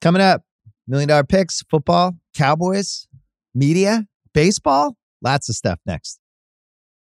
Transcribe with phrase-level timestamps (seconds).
[0.00, 0.42] Coming up,
[0.88, 3.06] million dollar picks, football, Cowboys,
[3.54, 6.18] media, baseball, lots of stuff next.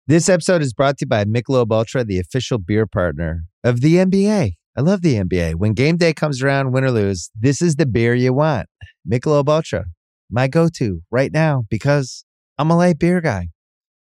[0.06, 3.94] This episode is brought to you by Michelob Ultra, the official beer partner of the
[3.94, 4.52] NBA.
[4.76, 5.54] I love the NBA.
[5.54, 8.68] When game day comes around, win or lose, this is the beer you want.
[9.10, 9.86] Michelob Ultra,
[10.30, 12.26] my go-to right now because
[12.58, 13.48] I'm a light beer guy.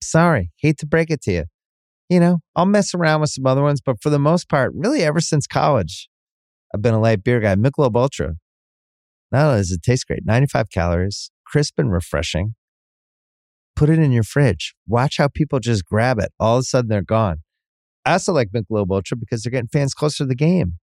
[0.02, 1.44] Sorry, hate to break it to you.
[2.08, 5.04] You know, I'll mess around with some other ones, but for the most part, really
[5.04, 6.08] ever since college,
[6.74, 7.54] I've been a light beer guy.
[7.54, 8.34] Michelob Ultra.
[9.32, 12.54] Not only does it taste great, 95 calories, crisp and refreshing.
[13.76, 14.74] Put it in your fridge.
[14.86, 16.32] Watch how people just grab it.
[16.38, 17.38] All of a sudden, they're gone.
[18.04, 20.74] I also like Michelob Ultra because they're getting fans closer to the game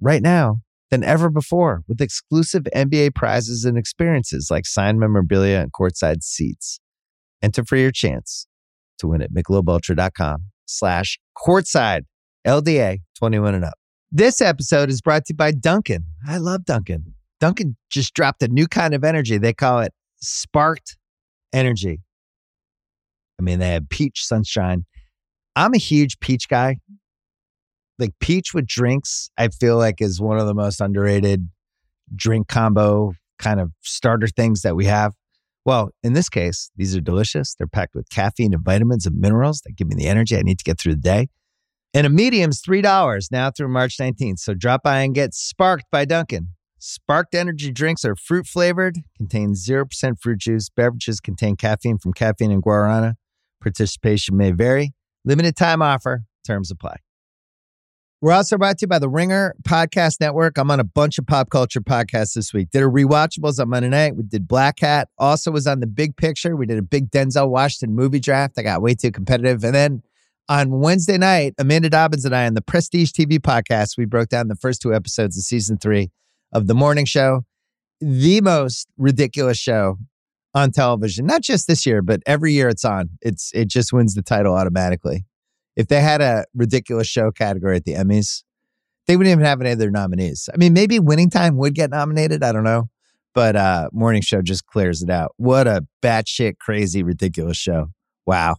[0.00, 0.58] right now
[0.90, 6.80] than ever before with exclusive NBA prizes and experiences like signed memorabilia and courtside seats.
[7.42, 8.46] Enter for your chance
[8.98, 12.02] to win at michelobultra.com slash courtside
[12.46, 13.74] LDA 21 and up.
[14.10, 16.04] This episode is brought to you by Dunkin'.
[16.26, 17.14] I love Dunkin'.
[17.40, 19.38] Dunkin' just dropped a new kind of energy.
[19.38, 20.96] They call it sparked
[21.52, 22.00] energy.
[23.38, 24.84] I mean, they have peach sunshine.
[25.54, 26.78] I'm a huge peach guy.
[27.98, 31.48] Like peach with drinks, I feel like is one of the most underrated
[32.14, 35.14] drink combo kind of starter things that we have.
[35.64, 37.54] Well, in this case, these are delicious.
[37.54, 40.58] They're packed with caffeine and vitamins and minerals that give me the energy I need
[40.58, 41.28] to get through the day.
[41.92, 44.38] And a medium's $3 now through March 19th.
[44.38, 46.48] So drop by and get sparked by Dunkin'.
[46.80, 50.68] Sparked energy drinks are fruit flavored, contain 0% fruit juice.
[50.68, 53.14] Beverages contain caffeine from caffeine and guarana.
[53.60, 54.92] Participation may vary.
[55.24, 56.22] Limited time offer.
[56.46, 56.98] Terms apply.
[58.20, 60.56] We're also brought to you by the Ringer Podcast Network.
[60.56, 62.70] I'm on a bunch of pop culture podcasts this week.
[62.70, 64.16] Did a rewatchables on Monday night.
[64.16, 65.08] We did Black Hat.
[65.18, 66.56] Also was on the Big Picture.
[66.56, 68.54] We did a big Denzel Washington movie draft.
[68.56, 69.62] I got way too competitive.
[69.64, 70.02] And then
[70.48, 74.48] on Wednesday night, Amanda Dobbins and I on the Prestige TV podcast, we broke down
[74.48, 76.10] the first two episodes of season three
[76.52, 77.44] of the morning show,
[78.00, 79.98] the most ridiculous show
[80.54, 81.26] on television.
[81.26, 83.10] Not just this year, but every year it's on.
[83.20, 85.24] It's it just wins the title automatically.
[85.76, 88.42] If they had a ridiculous show category at the Emmys,
[89.06, 90.48] they wouldn't even have any of their nominees.
[90.52, 92.42] I mean, maybe Winning Time would get nominated.
[92.42, 92.88] I don't know,
[93.34, 95.34] but uh, Morning Show just clears it out.
[95.36, 97.90] What a batshit crazy ridiculous show!
[98.26, 98.56] Wow,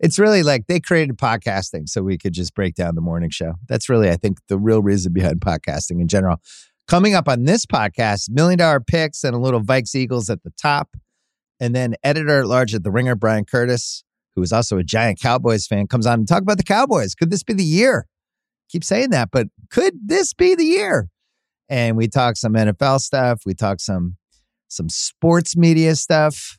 [0.00, 3.54] it's really like they created podcasting so we could just break down the morning show.
[3.68, 6.36] That's really, I think, the real reason behind podcasting in general.
[6.88, 10.50] Coming up on this podcast, million dollar picks and a little Vikes Eagles at the
[10.60, 10.96] top.
[11.60, 14.04] And then editor at large at The Ringer, Bryan Curtis,
[14.34, 17.14] who is also a giant Cowboys fan, comes on and talk about the Cowboys.
[17.14, 18.06] Could this be the year?
[18.70, 21.10] Keep saying that, but could this be the year?
[21.68, 23.42] And we talk some NFL stuff.
[23.44, 24.16] We talk some
[24.68, 26.58] some sports media stuff.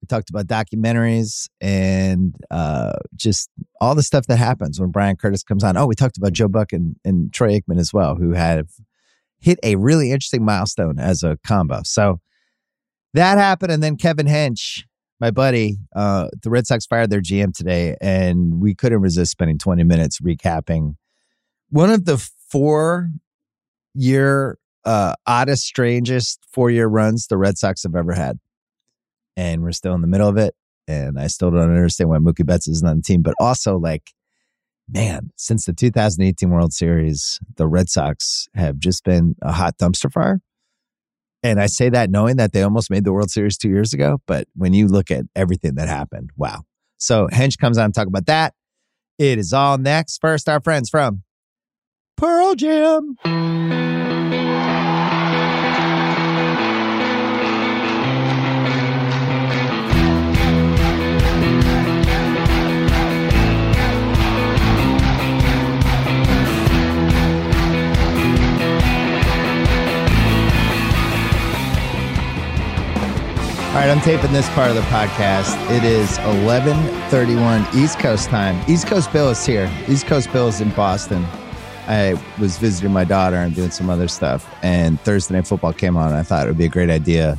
[0.00, 5.42] We talked about documentaries and uh, just all the stuff that happens when Bryan Curtis
[5.42, 5.76] comes on.
[5.76, 8.68] Oh, we talked about Joe Buck and, and Troy Aikman as well, who have
[9.40, 11.80] hit a really interesting milestone as a combo.
[11.84, 12.20] So
[13.14, 13.72] that happened.
[13.72, 14.84] And then Kevin Hench,
[15.20, 19.58] my buddy, uh, the Red Sox fired their GM today, and we couldn't resist spending
[19.58, 20.94] 20 minutes recapping
[21.70, 22.18] one of the
[22.50, 23.10] four
[23.94, 28.38] year, uh, oddest, strangest four year runs the Red Sox have ever had.
[29.36, 30.54] And we're still in the middle of it.
[30.86, 34.12] And I still don't understand why Mookie Betts isn't on the team, but also like
[34.88, 40.12] man, since the 2018 World Series, the Red Sox have just been a hot dumpster
[40.12, 40.40] fire.
[41.42, 44.20] And I say that knowing that they almost made the World Series two years ago.
[44.26, 46.62] But when you look at everything that happened, wow.
[46.96, 48.54] So Hench comes on and talk about that.
[49.18, 50.18] It is all next.
[50.20, 51.22] First, our friends from
[52.16, 53.77] Pearl Jam.
[73.88, 75.54] Right, I'm taping this part of the podcast.
[75.70, 78.62] It is 11:31 East Coast time.
[78.68, 79.70] East Coast Bill is here.
[79.88, 81.24] East Coast Bill is in Boston.
[81.86, 85.96] I was visiting my daughter and doing some other stuff, and Thursday Night Football came
[85.96, 86.12] on.
[86.12, 87.38] I thought it would be a great idea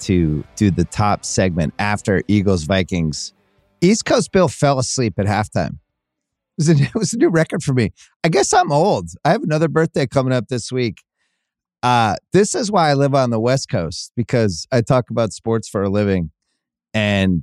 [0.00, 3.34] to do the top segment after Eagles Vikings.
[3.82, 5.72] East Coast Bill fell asleep at halftime.
[5.72, 7.90] It was, a, it was a new record for me.
[8.24, 9.10] I guess I'm old.
[9.24, 11.02] I have another birthday coming up this week.
[11.82, 15.68] Uh, this is why I live on the West Coast because I talk about sports
[15.68, 16.30] for a living.
[16.92, 17.42] And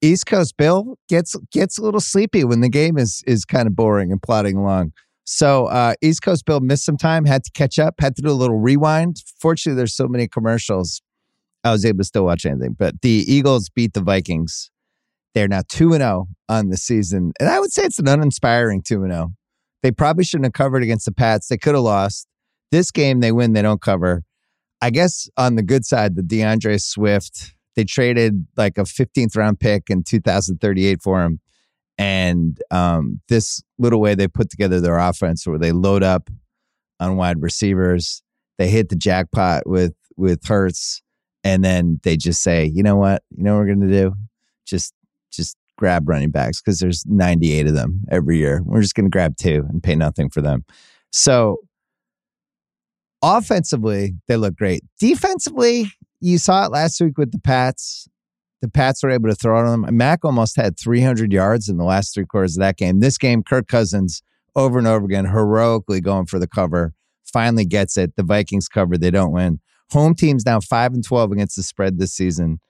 [0.00, 3.74] East Coast Bill gets gets a little sleepy when the game is is kind of
[3.74, 4.92] boring and plodding along.
[5.24, 8.30] So uh, East Coast Bill missed some time, had to catch up, had to do
[8.30, 9.22] a little rewind.
[9.40, 11.02] Fortunately, there's so many commercials,
[11.64, 12.76] I was able to still watch anything.
[12.78, 14.70] But the Eagles beat the Vikings.
[15.34, 18.82] They're now two and zero on the season, and I would say it's an uninspiring
[18.82, 19.34] two and zero.
[19.82, 21.48] They probably shouldn't have covered against the Pats.
[21.48, 22.26] They could have lost.
[22.70, 24.22] This game, they win, they don't cover.
[24.80, 29.60] I guess on the good side, the DeAndre Swift, they traded like a 15th round
[29.60, 31.40] pick in 2038 for him.
[31.96, 36.30] And um, this little way they put together their offense where they load up
[37.00, 38.22] on wide receivers,
[38.56, 41.00] they hit the jackpot with with Hurts,
[41.44, 44.14] and then they just say, you know what, you know what we're gonna do?
[44.66, 44.92] Just
[45.32, 48.62] just grab running backs because there's 98 of them every year.
[48.64, 50.64] We're just gonna grab two and pay nothing for them.
[51.12, 51.58] So
[53.22, 54.82] offensively, they look great.
[54.98, 58.08] Defensively, you saw it last week with the Pats.
[58.60, 59.96] The Pats were able to throw it on them.
[59.96, 63.00] Mac almost had 300 yards in the last three quarters of that game.
[63.00, 64.22] This game, Kirk Cousins
[64.56, 66.92] over and over again, heroically going for the cover,
[67.24, 68.16] finally gets it.
[68.16, 69.60] The Vikings cover, they don't win.
[69.92, 72.60] Home team's now 5 and 12 against the spread this season.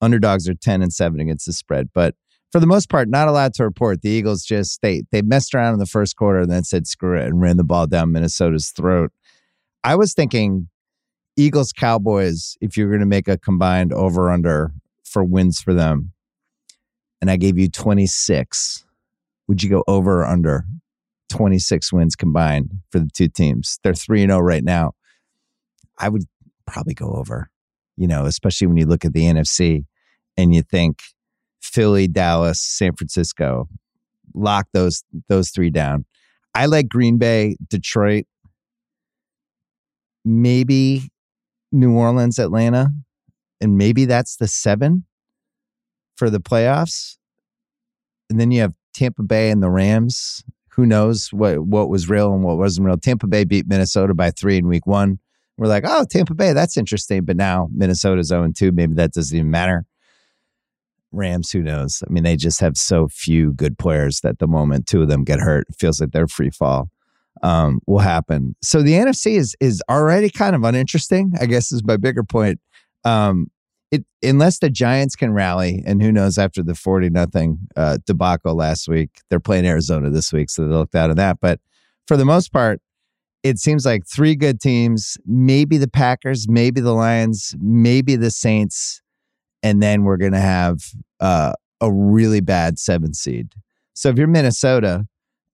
[0.00, 1.88] Underdogs are 10 and 7 against the spread.
[1.94, 2.16] But
[2.52, 4.02] for the most part, not allowed to report.
[4.02, 7.18] The Eagles just they they messed around in the first quarter and then said screw
[7.18, 9.12] it and ran the ball down Minnesota's throat.
[9.86, 10.66] I was thinking
[11.36, 14.72] Eagles Cowboys if you're going to make a combined over under
[15.04, 16.12] for wins for them,
[17.20, 18.84] and I gave you 26,
[19.46, 20.64] would you go over or under
[21.28, 23.78] 26 wins combined for the two teams?
[23.84, 24.94] They're 3 0 right now.
[25.96, 26.24] I would
[26.66, 27.48] probably go over,
[27.96, 29.84] you know, especially when you look at the NFC
[30.36, 30.98] and you think
[31.62, 33.68] Philly, Dallas, San Francisco,
[34.34, 36.06] lock those those three down.
[36.56, 38.24] I like Green Bay, Detroit,
[40.26, 41.08] maybe
[41.72, 42.90] New Orleans, Atlanta,
[43.60, 45.04] and maybe that's the seven
[46.16, 47.16] for the playoffs.
[48.28, 50.44] And then you have Tampa Bay and the Rams.
[50.70, 52.98] Who knows what what was real and what wasn't real?
[52.98, 55.20] Tampa Bay beat Minnesota by three in week one.
[55.56, 57.24] We're like, oh, Tampa Bay, that's interesting.
[57.24, 58.72] But now Minnesota's 0 2.
[58.72, 59.86] Maybe that doesn't even matter.
[61.12, 62.02] Rams, who knows?
[62.06, 65.24] I mean, they just have so few good players that the moment two of them
[65.24, 66.90] get hurt, it feels like they're free fall.
[67.42, 68.56] Um, will happen.
[68.62, 71.32] So the NFC is is already kind of uninteresting.
[71.40, 72.60] I guess is my bigger point.
[73.04, 73.48] Um,
[73.90, 78.54] it unless the Giants can rally, and who knows after the forty nothing uh, debacle
[78.54, 81.38] last week, they're playing Arizona this week, so they looked out of that.
[81.40, 81.60] But
[82.06, 82.80] for the most part,
[83.42, 89.02] it seems like three good teams, maybe the Packers, maybe the Lions, maybe the Saints,
[89.62, 90.78] and then we're to have
[91.20, 93.52] uh, a really bad seven seed.
[93.94, 95.06] So if you're Minnesota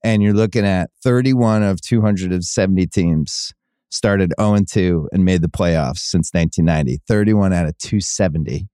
[0.04, 3.52] and you're looking at 31 of 270 teams
[3.90, 8.68] started 0 and 2 and made the playoffs since 1990, 31 out of 270.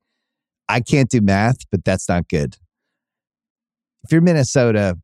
[0.68, 2.56] I can't do math, but that's not good.
[4.04, 4.96] If you're Minnesota,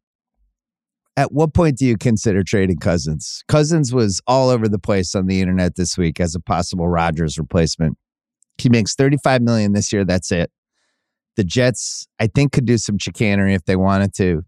[1.16, 3.42] at what point do you consider trading Cousins?
[3.48, 7.38] Cousins was all over the place on the internet this week as a possible Rodgers
[7.38, 7.96] replacement.
[8.58, 10.04] He makes 35 million this year.
[10.04, 10.50] That's it.
[11.36, 14.44] The Jets, I think, could do some chicanery if they wanted to.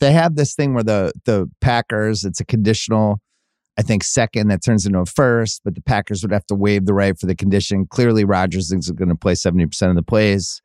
[0.00, 3.20] They have this thing where the the Packers, it's a conditional,
[3.78, 6.86] I think, second that turns into a first, but the Packers would have to waive
[6.86, 7.86] the right for the condition.
[7.86, 10.60] Clearly, Rodgers is going to play 70% of the plays,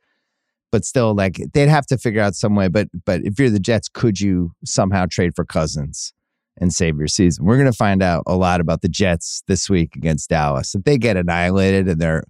[0.71, 2.67] but still, like they'd have to figure out some way.
[2.67, 6.13] But but if you're the Jets, could you somehow trade for Cousins?
[6.61, 7.45] and save your season.
[7.45, 10.75] We're going to find out a lot about the Jets this week against Dallas.
[10.75, 12.25] If they get annihilated and they're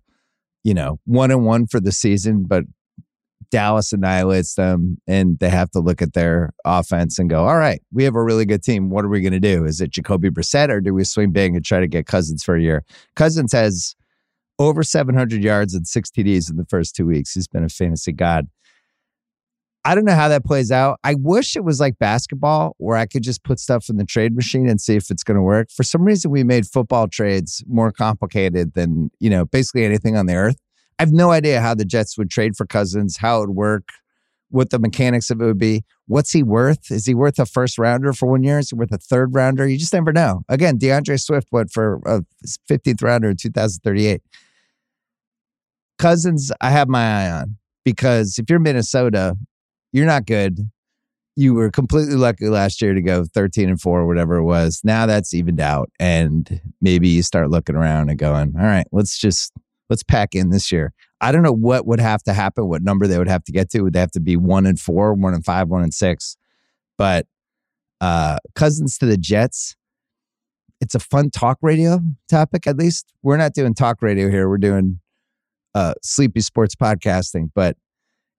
[0.64, 2.64] you know, one and one for the season, but
[3.52, 7.82] Dallas annihilates them and they have to look at their offense and go, all right,
[7.92, 8.90] we have a really good team.
[8.90, 9.66] What are we going to do?
[9.66, 12.56] Is it Jacoby Brissett or do we swing big and try to get Cousins for
[12.56, 12.84] a year?
[13.16, 13.96] Cousins has
[14.60, 17.34] over 700 yards and six TDs in the first two weeks.
[17.34, 18.48] He's been a fantasy god.
[19.86, 21.00] I don't know how that plays out.
[21.06, 24.36] I wish it was like basketball where I could just put stuff in the trade
[24.36, 25.72] machine and see if it's going to work.
[25.72, 30.26] For some reason, we made football trades more complicated than, you know, basically anything on
[30.26, 30.58] the earth.
[31.00, 33.90] I have no idea how the Jets would trade for Cousins, how it would work,
[34.50, 35.84] what the mechanics of it would be.
[36.08, 36.92] What's he worth?
[36.92, 38.60] Is he worth a first rounder for one year?
[38.60, 39.66] Is he worth a third rounder?
[39.66, 40.42] You just never know.
[40.50, 42.22] Again, DeAndre Swift went for a
[42.70, 44.22] 15th rounder in 2038.
[45.98, 49.38] Cousins, I have my eye on because if you're Minnesota,
[49.94, 50.70] you're not good.
[51.38, 54.82] You were completely lucky last year to go 13 and 4 or whatever it was.
[54.84, 59.18] Now that's evened out and maybe you start looking around and going, "All right, let's
[59.18, 59.54] just
[59.90, 63.06] let's pack in this year." I don't know what would have to happen, what number
[63.06, 63.82] they would have to get to.
[63.82, 66.38] Would they have to be 1 and 4, 1 and 5, 1 and 6?
[66.98, 67.28] But
[68.02, 69.76] uh Cousins to the Jets,
[70.80, 73.12] it's a fun talk radio topic at least.
[73.22, 74.48] We're not doing talk radio here.
[74.48, 75.00] We're doing
[75.76, 77.76] uh sleepy sports podcasting, but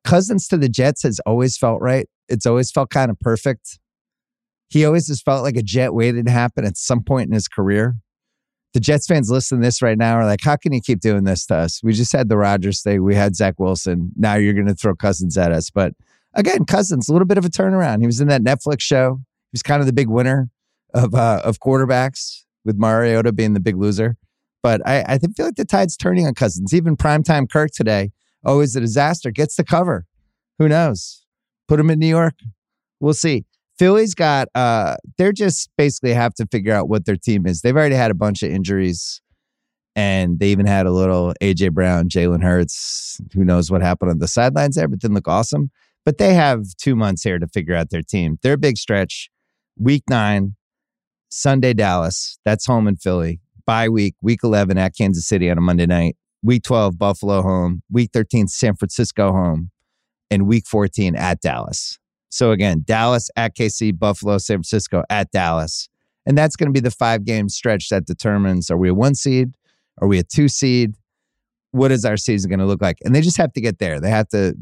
[0.05, 2.09] Cousins to the Jets has always felt right.
[2.29, 3.79] It's always felt kind of perfect.
[4.69, 7.49] He always has felt like a Jet waited to happen at some point in his
[7.49, 7.97] career.
[8.73, 11.45] The Jets fans listening this right now are like, how can you keep doing this
[11.47, 11.81] to us?
[11.83, 13.03] We just had the Rodgers thing.
[13.03, 14.13] We had Zach Wilson.
[14.17, 15.71] Now you're going to throw Cousins at us.
[15.71, 15.95] But
[16.35, 18.01] again, Cousins, a little bit of a turnaround.
[18.01, 19.21] He was in that Netflix show.
[19.51, 20.51] He was kind of the big winner
[20.95, 22.45] of uh, of quarterbacks.
[22.65, 24.17] with Mariota being the big loser.
[24.63, 26.75] But I, I feel like the tide's turning on Cousins.
[26.75, 28.11] Even primetime Kirk today,
[28.45, 30.07] always a disaster, gets the cover.
[30.59, 31.25] Who knows?
[31.67, 32.35] Put him in New York.
[33.01, 33.47] We'll see.
[33.81, 37.63] Philly's got uh they're just basically have to figure out what their team is.
[37.63, 39.23] They've already had a bunch of injuries
[39.97, 43.19] and they even had a little AJ Brown, Jalen Hurts.
[43.33, 45.71] Who knows what happened on the sidelines there, but didn't look awesome.
[46.05, 48.39] But they have two months here to figure out their team.
[48.43, 49.31] Their big stretch,
[49.79, 50.57] week nine,
[51.31, 52.39] Sunday, Dallas.
[52.45, 53.41] That's home in Philly.
[53.65, 56.19] Bye week, week 11 at Kansas City on a Monday night.
[56.43, 57.83] Week 12, Buffalo home.
[57.91, 59.71] Week 13, San Francisco home.
[60.31, 62.00] And week 14 at Dallas.
[62.31, 65.89] So again, Dallas at KC, Buffalo, San Francisco at Dallas.
[66.27, 69.15] And that's going to be the five game stretch that determines are we a one
[69.15, 69.53] seed?
[70.01, 70.95] Are we a two seed?
[71.73, 72.99] What is our season going to look like?
[73.05, 74.01] And they just have to get there.
[74.01, 74.55] They have to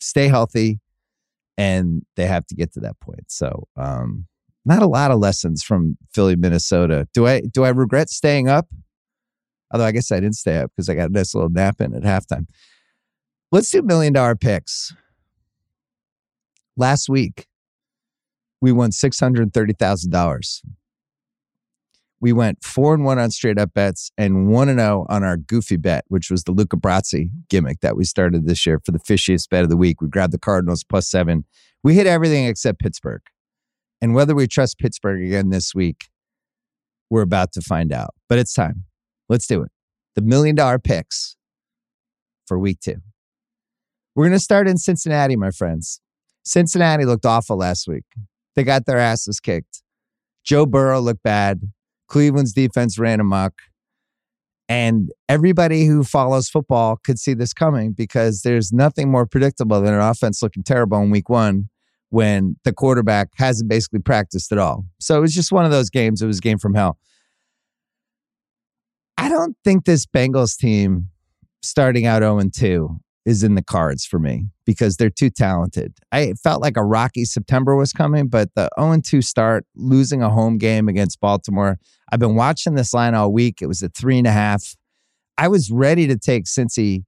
[0.00, 0.80] stay healthy
[1.56, 3.24] and they have to get to that point.
[3.30, 4.26] So, um,
[4.64, 7.06] not a lot of lessons from Philly, Minnesota.
[7.12, 8.66] Do I do I regret staying up?
[9.72, 11.94] Although I guess I didn't stay up because I got a nice little nap in
[11.94, 12.46] at halftime.
[13.52, 14.94] Let's do million dollar picks.
[16.76, 17.46] Last week,
[18.60, 20.62] we won six hundred thirty thousand dollars.
[22.20, 25.22] We went four and one on straight up bets and one and zero oh on
[25.22, 28.92] our goofy bet, which was the Luca Brasi gimmick that we started this year for
[28.92, 30.00] the fishiest bet of the week.
[30.00, 31.44] We grabbed the Cardinals plus seven.
[31.82, 33.20] We hit everything except Pittsburgh.
[34.00, 36.08] And whether we trust Pittsburgh again this week,
[37.10, 38.14] we're about to find out.
[38.28, 38.84] But it's time.
[39.28, 39.70] Let's do it.
[40.14, 41.36] The million dollar picks
[42.46, 43.02] for week two.
[44.14, 46.00] We're going to start in Cincinnati, my friends.
[46.44, 48.04] Cincinnati looked awful last week.
[48.54, 49.82] They got their asses kicked.
[50.44, 51.72] Joe Burrow looked bad.
[52.08, 53.54] Cleveland's defense ran amok.
[54.68, 59.92] And everybody who follows football could see this coming because there's nothing more predictable than
[59.92, 61.68] an offense looking terrible in week one
[62.08, 64.86] when the quarterback hasn't basically practiced at all.
[65.00, 66.22] So it was just one of those games.
[66.22, 66.98] It was game from hell.
[69.18, 71.08] I don't think this Bengals team
[71.62, 75.94] starting out 0 2 is in the cards for me because they're too talented.
[76.12, 80.30] I felt like a rocky September was coming, but the 0 2 start, losing a
[80.30, 81.78] home game against Baltimore.
[82.10, 83.60] I've been watching this line all week.
[83.60, 84.76] It was at three and a half.
[85.36, 87.04] I was ready to take Cincy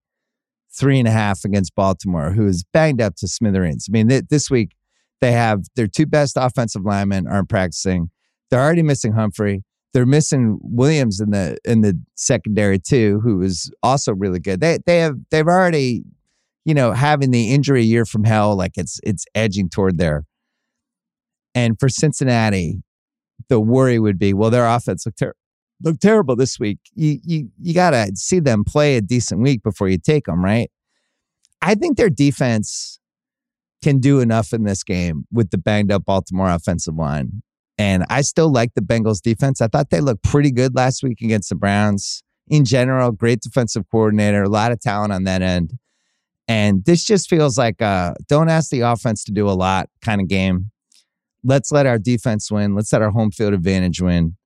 [0.76, 3.86] three and a half against Baltimore, who is banged up to smithereens.
[3.88, 4.72] I mean, th- this week
[5.20, 8.10] they have their two best offensive linemen aren't practicing.
[8.50, 9.64] They're already missing Humphrey.
[9.92, 14.60] They're missing Williams in the in the secondary too, who is also really good.
[14.60, 16.04] They they have they've already,
[16.66, 20.24] you know, having the injury year from hell, like it's it's edging toward there.
[21.54, 22.82] And for Cincinnati,
[23.48, 25.34] the worry would be, well, their offense looked ter-
[25.80, 26.78] looked terrible this week.
[26.92, 30.68] You you you gotta see them play a decent week before you take them, right?
[31.62, 32.98] I think their defense
[33.80, 37.42] can do enough in this game with the banged up Baltimore offensive line.
[37.78, 39.60] And I still like the Bengals defense.
[39.60, 42.24] I thought they looked pretty good last week against the Browns.
[42.48, 45.74] In general, great defensive coordinator, a lot of talent on that end.
[46.48, 50.20] And this just feels like a don't ask the offense to do a lot kind
[50.20, 50.70] of game.
[51.42, 52.74] Let's let our defense win.
[52.74, 54.36] Let's let our home field advantage win.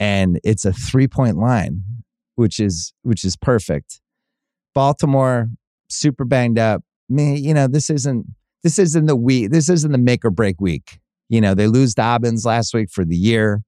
[0.00, 1.82] And it's a three point line,
[2.36, 4.00] which is which is perfect.
[4.74, 5.48] Baltimore,
[5.88, 6.82] super banged up.
[7.08, 8.26] Me, you know, this isn't
[8.62, 9.50] this isn't the week.
[9.50, 11.00] This isn't the make or break week.
[11.28, 13.62] You know, they lose Dobbins last week for the year.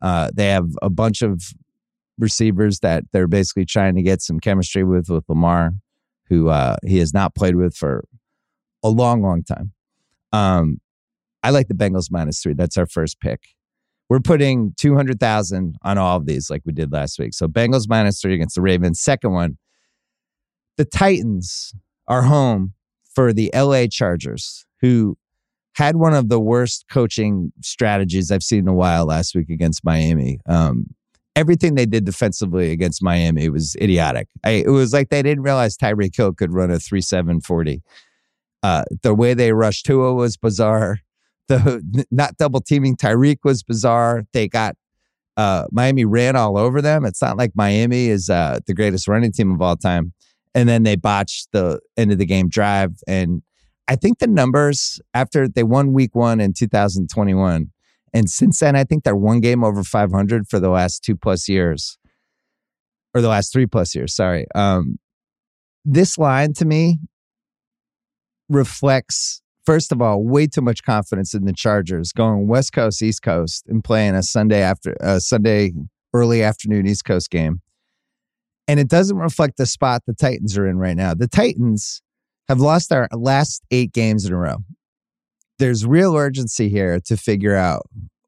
[0.00, 1.42] Uh, they have a bunch of
[2.18, 5.72] receivers that they're basically trying to get some chemistry with with Lamar,
[6.28, 8.04] who uh, he has not played with for
[8.82, 9.72] a long, long time.
[10.32, 10.80] Um,
[11.42, 12.54] I like the Bengals minus three.
[12.54, 13.40] That's our first pick.
[14.08, 17.34] We're putting two hundred thousand on all of these, like we did last week.
[17.34, 19.00] So Bengals minus three against the Ravens.
[19.00, 19.58] Second one,
[20.76, 21.74] the Titans
[22.08, 22.74] are home
[23.14, 25.16] for the LA Chargers, who
[25.74, 29.84] had one of the worst coaching strategies I've seen in a while last week against
[29.84, 30.38] Miami.
[30.46, 30.86] Um,
[31.36, 34.28] everything they did defensively against Miami was idiotic.
[34.44, 37.82] I, it was like they didn't realize Tyreek Hill could run a 3 7 40.
[38.62, 40.98] Uh, the way they rushed Tua was bizarre.
[41.48, 44.22] The not double teaming Tyreek was bizarre.
[44.32, 44.76] They got
[45.36, 47.04] uh, Miami ran all over them.
[47.04, 50.14] It's not like Miami is uh, the greatest running team of all time
[50.54, 52.92] and then they botched the end of the game drive.
[53.06, 53.42] And
[53.88, 57.70] I think the numbers after they won week one in 2021,
[58.12, 61.48] and since then, I think they're one game over 500 for the last two plus
[61.48, 61.98] years,
[63.14, 64.14] or the last three plus years.
[64.14, 64.46] Sorry.
[64.54, 64.98] Um,
[65.84, 66.98] this line to me
[68.48, 73.22] reflects, first of all, way too much confidence in the Chargers going West Coast, East
[73.22, 75.72] Coast, and playing a Sunday after a Sunday
[76.14, 77.62] early afternoon East Coast game
[78.68, 81.14] and it doesn't reflect the spot the Titans are in right now.
[81.14, 82.02] The Titans
[82.48, 84.58] have lost their last eight games in a row.
[85.58, 87.82] There's real urgency here to figure out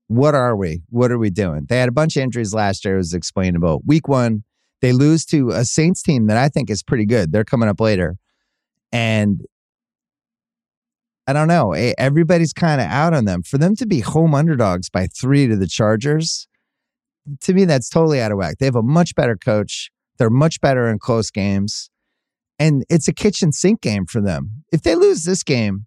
[0.08, 0.82] what are we?
[0.90, 1.66] What are we doing?
[1.68, 2.94] They had a bunch of injuries last year.
[2.94, 3.82] It was explainable.
[3.86, 4.44] Week one,
[4.80, 7.32] they lose to a Saints team that I think is pretty good.
[7.32, 8.16] They're coming up later.
[8.92, 9.44] And
[11.26, 11.72] I don't know.
[11.72, 13.42] Everybody's kind of out on them.
[13.42, 16.46] For them to be home underdogs by three to the Chargers,
[17.40, 18.56] to me, that's totally out of whack.
[18.58, 19.90] They have a much better coach.
[20.18, 21.88] They're much better in close games.
[22.58, 24.64] And it's a kitchen sink game for them.
[24.70, 25.86] If they lose this game,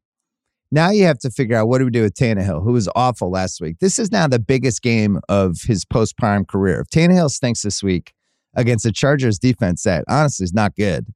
[0.71, 3.31] now you have to figure out what do we do with Tannehill, who was awful
[3.31, 3.77] last week.
[3.79, 6.81] This is now the biggest game of his post prime career.
[6.81, 8.13] If Tannehill stinks this week
[8.55, 11.07] against the Chargers defense that honestly is not good,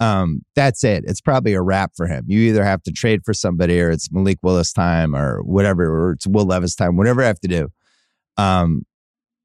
[0.00, 1.04] um, that's it.
[1.06, 2.24] It's probably a wrap for him.
[2.26, 6.12] You either have to trade for somebody or it's Malik Willis time or whatever, or
[6.12, 7.68] it's Will Levis time, whatever I have to do.
[8.36, 8.82] Um,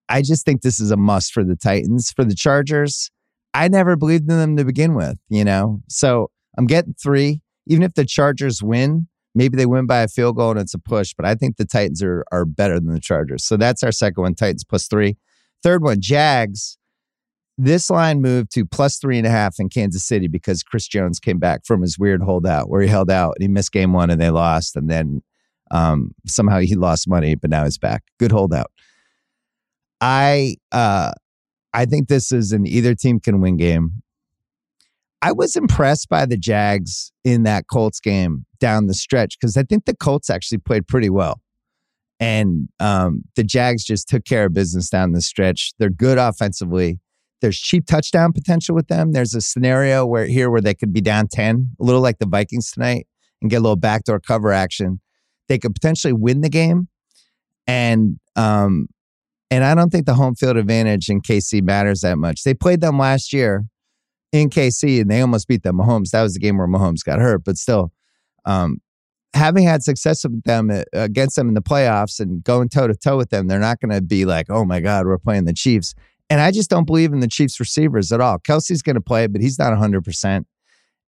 [0.10, 2.12] I just think this is a must for the Titans.
[2.12, 3.12] For the Chargers,
[3.54, 5.82] I never believed in them to begin with, you know?
[5.88, 7.42] So I'm getting three.
[7.68, 10.80] Even if the Chargers win, maybe they win by a field goal and it's a
[10.80, 13.44] push, but I think the Titans are, are better than the Chargers.
[13.44, 15.18] So that's our second one, Titans plus three.
[15.64, 16.78] Third one, Jags.
[17.58, 21.20] This line moved to plus three and a half in Kansas City because Chris Jones
[21.20, 24.10] came back from his weird holdout where he held out and he missed game one
[24.10, 24.78] and they lost.
[24.78, 25.22] And then
[25.70, 28.04] um, somehow he lost money, but now he's back.
[28.18, 28.72] Good holdout.
[30.00, 31.12] I uh,
[31.74, 34.02] I think this is an either team can win game.
[35.22, 39.64] I was impressed by the Jags in that Colts game down the stretch because I
[39.64, 41.42] think the Colts actually played pretty well.
[42.22, 45.74] And um, the Jags just took care of business down the stretch.
[45.78, 47.00] They're good offensively.
[47.42, 49.14] There's cheap touchdown potential with them.
[49.14, 52.28] There's a scenario where here where they could be down 10, a little like the
[52.28, 53.08] Vikings tonight,
[53.42, 55.00] and get a little backdoor cover action.
[55.48, 56.90] They could potentially win the game.
[57.66, 58.88] And um,
[59.52, 62.44] and I don't think the home field advantage in KC matters that much.
[62.44, 63.66] They played them last year
[64.32, 65.78] in KC and they almost beat them.
[65.78, 67.92] Mahomes, that was the game where Mahomes got hurt, but still,
[68.46, 68.80] um,
[69.34, 72.96] having had success with them uh, against them in the playoffs and going toe to
[72.96, 75.54] toe with them, they're not going to be like, oh my God, we're playing the
[75.54, 75.94] Chiefs.
[76.30, 78.38] And I just don't believe in the Chiefs receivers at all.
[78.40, 80.46] Kelce's going to play, but he's not 100%.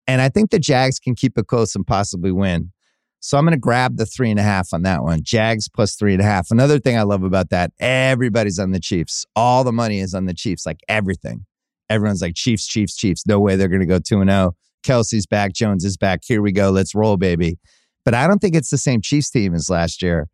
[0.07, 2.71] And I think the Jags can keep it close and possibly win.
[3.19, 5.21] So I'm going to grab the three and a half on that one.
[5.21, 6.49] Jags plus three and a half.
[6.49, 9.25] Another thing I love about that, everybody's on the Chiefs.
[9.35, 11.45] All the money is on the Chiefs, like everything.
[11.91, 13.27] Everyone's like Chiefs, Chiefs, Chiefs.
[13.27, 14.55] No way they're going to go 2 and 0.
[14.83, 15.53] Kelce's back.
[15.53, 16.21] Jones is back.
[16.23, 16.71] Here we go.
[16.71, 17.59] Let's roll, baby.
[18.03, 20.27] But I don't think it's the same Chiefs team as last year.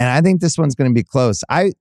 [0.00, 1.42] And I think this one's going to be close.
[1.50, 1.72] I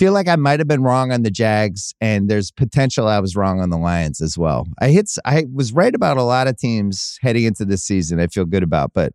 [0.00, 3.36] feel like I might have been wrong on the Jags, and there's potential I was
[3.36, 4.66] wrong on the Lions as well.
[4.80, 8.18] I hit, I was right about a lot of teams heading into this season.
[8.18, 9.12] I feel good about, but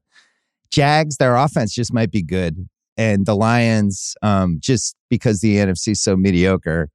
[0.72, 5.90] Jags, their offense just might be good, and the Lions, um, just because the NFC
[5.90, 6.90] is so mediocre,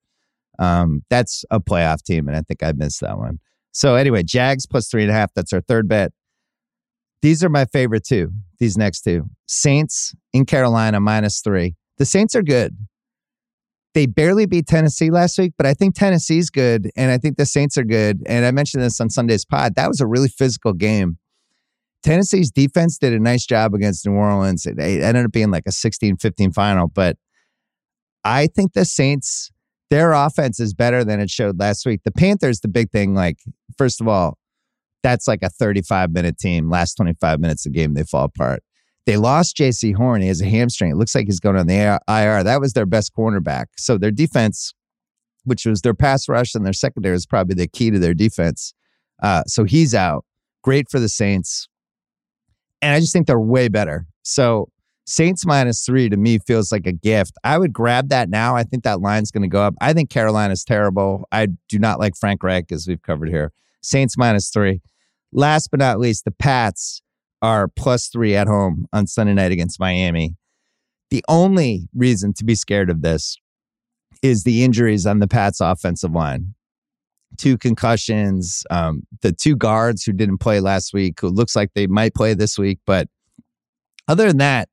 [0.61, 3.41] um, that's a playoff team, and I think I missed that one.
[3.73, 5.33] So anyway, Jags plus three and a half.
[5.35, 6.13] That's our third bet.
[7.23, 8.31] These are my favorite two.
[8.59, 11.75] These next two, Saints in Carolina minus three.
[11.99, 12.77] The Saints are good.
[13.93, 17.47] They barely beat Tennessee last week, but I think Tennessee's good, and I think the
[17.47, 18.23] Saints are good.
[18.27, 19.75] And I mentioned this on Sunday's pod.
[19.75, 21.19] That was a really physical game.
[22.03, 24.65] Tennessee's defense did a nice job against New Orleans.
[24.65, 27.17] It, ended up being like a 16 15 final, but
[28.25, 29.51] I think the Saints,
[29.91, 32.03] their offense is better than it showed last week.
[32.05, 33.39] The Panthers, the big thing, like,
[33.77, 34.39] first of all,
[35.03, 36.71] that's like a 35 minute team.
[36.71, 38.63] Last 25 minutes of the game, they fall apart.
[39.07, 40.23] They lost Jaycee Horn.
[40.23, 40.93] He has a hamstring.
[40.93, 42.45] It looks like he's going on the IR.
[42.45, 43.67] That was their best cornerback.
[43.77, 44.73] So their defense,
[45.45, 48.75] which was their pass rush and their secondary, is probably the key to their defense.
[49.23, 50.25] Uh, so he's out.
[50.63, 51.69] Great for the Saints.
[52.83, 54.07] And I just think they're way better.
[54.23, 54.71] So
[55.11, 57.35] Saints minus three to me feels like a gift.
[57.43, 58.55] I would grab that now.
[58.55, 59.75] I think that line's going to go up.
[59.81, 61.27] I think Carolina's terrible.
[61.33, 63.53] I do not like Frank Reich, as we've covered here.
[63.83, 64.83] Saints minus three.
[65.33, 67.03] Last but not least, the Pats
[67.43, 70.37] are plus three at home on Sunday night against Miami.
[71.11, 73.37] The only reason to be scared of this
[74.23, 76.55] is the injuries on the Pats offensive line
[77.37, 78.65] two concussions.
[78.71, 82.35] Um, the two guards who didn't play last week, who looks like they might play
[82.35, 82.79] this week.
[82.87, 83.09] But
[84.09, 84.69] other than that,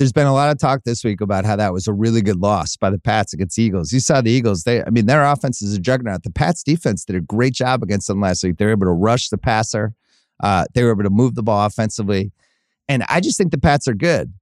[0.00, 2.38] there's been a lot of talk this week about how that was a really good
[2.38, 3.92] loss by the Pats against the Eagles.
[3.92, 6.22] You saw the Eagles, they I mean, their offense is a juggernaut.
[6.22, 8.56] The Pats defense did a great job against them last week.
[8.56, 9.92] They were able to rush the passer.
[10.42, 12.32] Uh, they were able to move the ball offensively.
[12.88, 14.32] And I just think the Pats are good.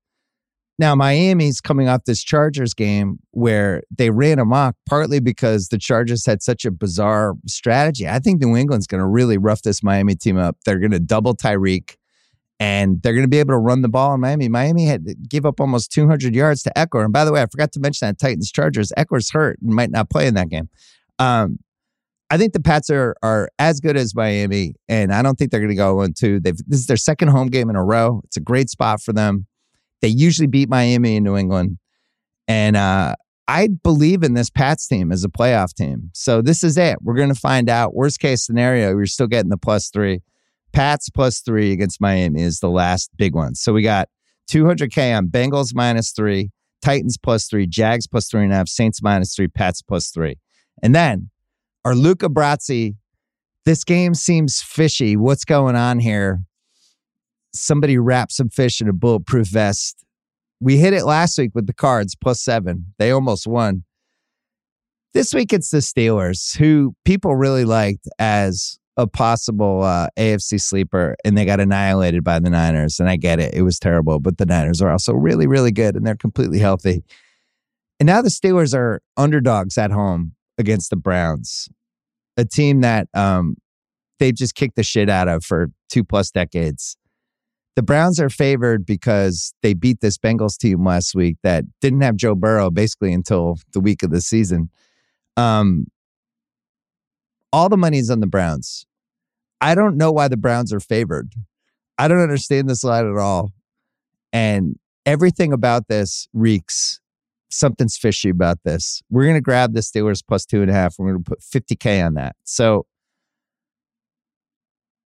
[0.79, 6.25] Now, Miami's coming off this Chargers game where they ran amok, partly because the Chargers
[6.25, 8.07] had such a bizarre strategy.
[8.07, 10.57] I think New England's going to really rough this Miami team up.
[10.65, 11.97] They're going to double Tyreek
[12.61, 14.49] and they're going to be able to run the ball in Miami.
[14.49, 17.05] Miami had give up almost 200 yards to Ekeler.
[17.05, 18.93] And by the way, I forgot to mention that Titans Chargers.
[18.99, 20.69] Ekeler's hurt and might not play in that game.
[21.19, 21.59] Um,
[22.31, 25.61] I think the Pats are are as good as Miami, and I don't think they're
[25.61, 26.41] going to go one two.
[26.41, 28.21] They've this is their second home game in a row.
[28.25, 29.47] It's a great spot for them.
[30.03, 31.79] They usually beat Miami and New England.
[32.47, 33.15] And uh,
[33.47, 36.11] I believe in this Pats team as a playoff team.
[36.13, 36.99] So this is it.
[37.03, 37.95] We're going to find out.
[37.95, 40.21] Worst case scenario, we're still getting the plus three.
[40.73, 43.55] Pats plus three against Miami is the last big one.
[43.55, 44.09] So we got
[44.51, 46.51] 200K on Bengals minus three,
[46.83, 50.37] Titans plus three, Jags plus three and a half, Saints minus three, Pats plus three.
[50.83, 51.31] And then
[51.85, 52.97] our Luca Brasi,
[53.65, 55.17] this game seems fishy.
[55.17, 56.41] What's going on here?
[57.53, 60.05] Somebody wrapped some fish in a bulletproof vest
[60.61, 62.93] we hit it last week with the cards plus seven.
[62.99, 63.85] They almost won.
[65.15, 71.17] This week it's the Steelers, who people really liked as a possible uh, AFC sleeper,
[71.25, 73.01] and they got annihilated by the Niners.
[73.01, 75.97] And I get it; it was terrible, but the Niners are also really, really good,
[75.97, 77.03] and they're completely healthy.
[77.99, 81.69] And now the Steelers are underdogs at home against the Browns,
[82.37, 83.57] a team that um,
[84.19, 86.99] they've just kicked the shit out of for two plus decades
[87.79, 92.17] the Browns are favored because they beat this Bengals team last week that didn't have
[92.17, 94.69] Joe Burrow basically until the week of the season.
[95.37, 95.87] Um,
[97.53, 98.85] all the money's on the Browns.
[99.61, 101.33] I don't know why the Browns are favored.
[101.99, 103.53] I don't understand this line at all.
[104.33, 107.01] And everything about this reeks
[107.51, 109.03] something's fishy about this.
[109.11, 110.97] We're going to grab the Steelers plus two and a half.
[110.99, 112.37] We're going to put 50K on that.
[112.45, 112.87] So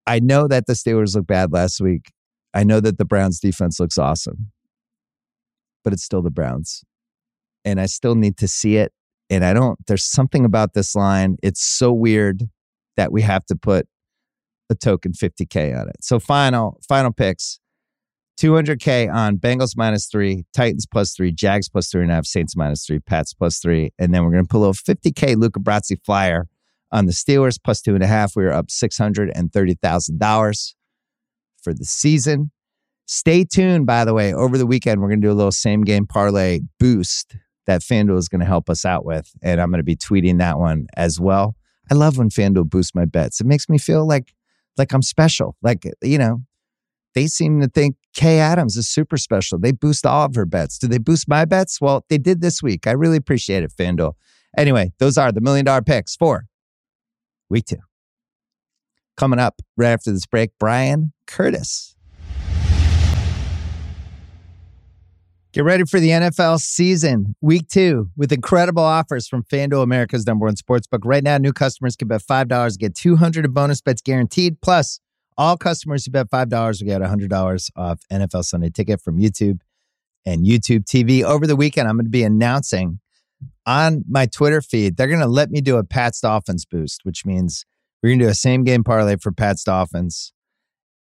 [0.06, 2.12] I know that the Steelers looked bad last week.
[2.54, 4.50] I know that the Browns defense looks awesome,
[5.84, 6.84] but it's still the Browns.
[7.64, 8.92] And I still need to see it.
[9.30, 11.36] And I don't, there's something about this line.
[11.42, 12.50] It's so weird
[12.96, 13.86] that we have to put
[14.72, 16.02] a token 50K on it.
[16.02, 17.60] So final, final picks
[18.38, 22.56] 200K on Bengals minus three, Titans plus three, Jags plus three and a half, Saints
[22.56, 23.92] minus three, Pats plus three.
[23.98, 26.48] And then we're going to pull a 50K Luca Brasi flyer
[26.90, 28.34] on the Steelers plus two and a half.
[28.34, 30.74] We are up $630,000
[31.62, 32.50] for the season.
[33.06, 34.34] Stay tuned, by the way.
[34.34, 38.18] Over the weekend, we're going to do a little same game parlay boost that FanDuel
[38.18, 39.30] is going to help us out with.
[39.42, 41.56] And I'm going to be tweeting that one as well.
[41.90, 43.40] I love when FanDuel boosts my bets.
[43.40, 44.32] It makes me feel like
[44.76, 45.56] like I'm special.
[45.62, 46.42] Like, you know,
[47.14, 49.58] they seem to think Kay Adams is super special.
[49.58, 50.78] They boost all of her bets.
[50.78, 51.80] Do they boost my bets?
[51.80, 52.86] Well, they did this week.
[52.86, 54.12] I really appreciate it, FanDuel.
[54.56, 56.46] Anyway, those are the million dollar picks for
[57.48, 57.78] week two.
[59.16, 61.94] Coming up right after this break, Bryan Curtis.
[65.52, 70.46] Get ready for the NFL season, week two, with incredible offers from FanDuel, America's number
[70.46, 71.00] one sportsbook.
[71.04, 74.62] Right now, new customers can bet $5, get 200 in bonus bets guaranteed.
[74.62, 74.98] Plus,
[75.36, 79.60] all customers who bet $5 will get $100 off NFL Sunday ticket from YouTube
[80.24, 81.22] and YouTube TV.
[81.22, 83.00] Over the weekend, I'm going to be announcing
[83.66, 87.26] on my Twitter feed, they're going to let me do a Pats Dolphins boost, which
[87.26, 87.66] means
[88.02, 90.32] we're going to do a same game parlay for Pat's Dolphins,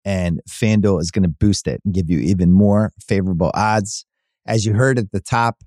[0.03, 4.05] and FanDuel is going to boost it and give you even more favorable odds.
[4.45, 5.57] As you heard at the top,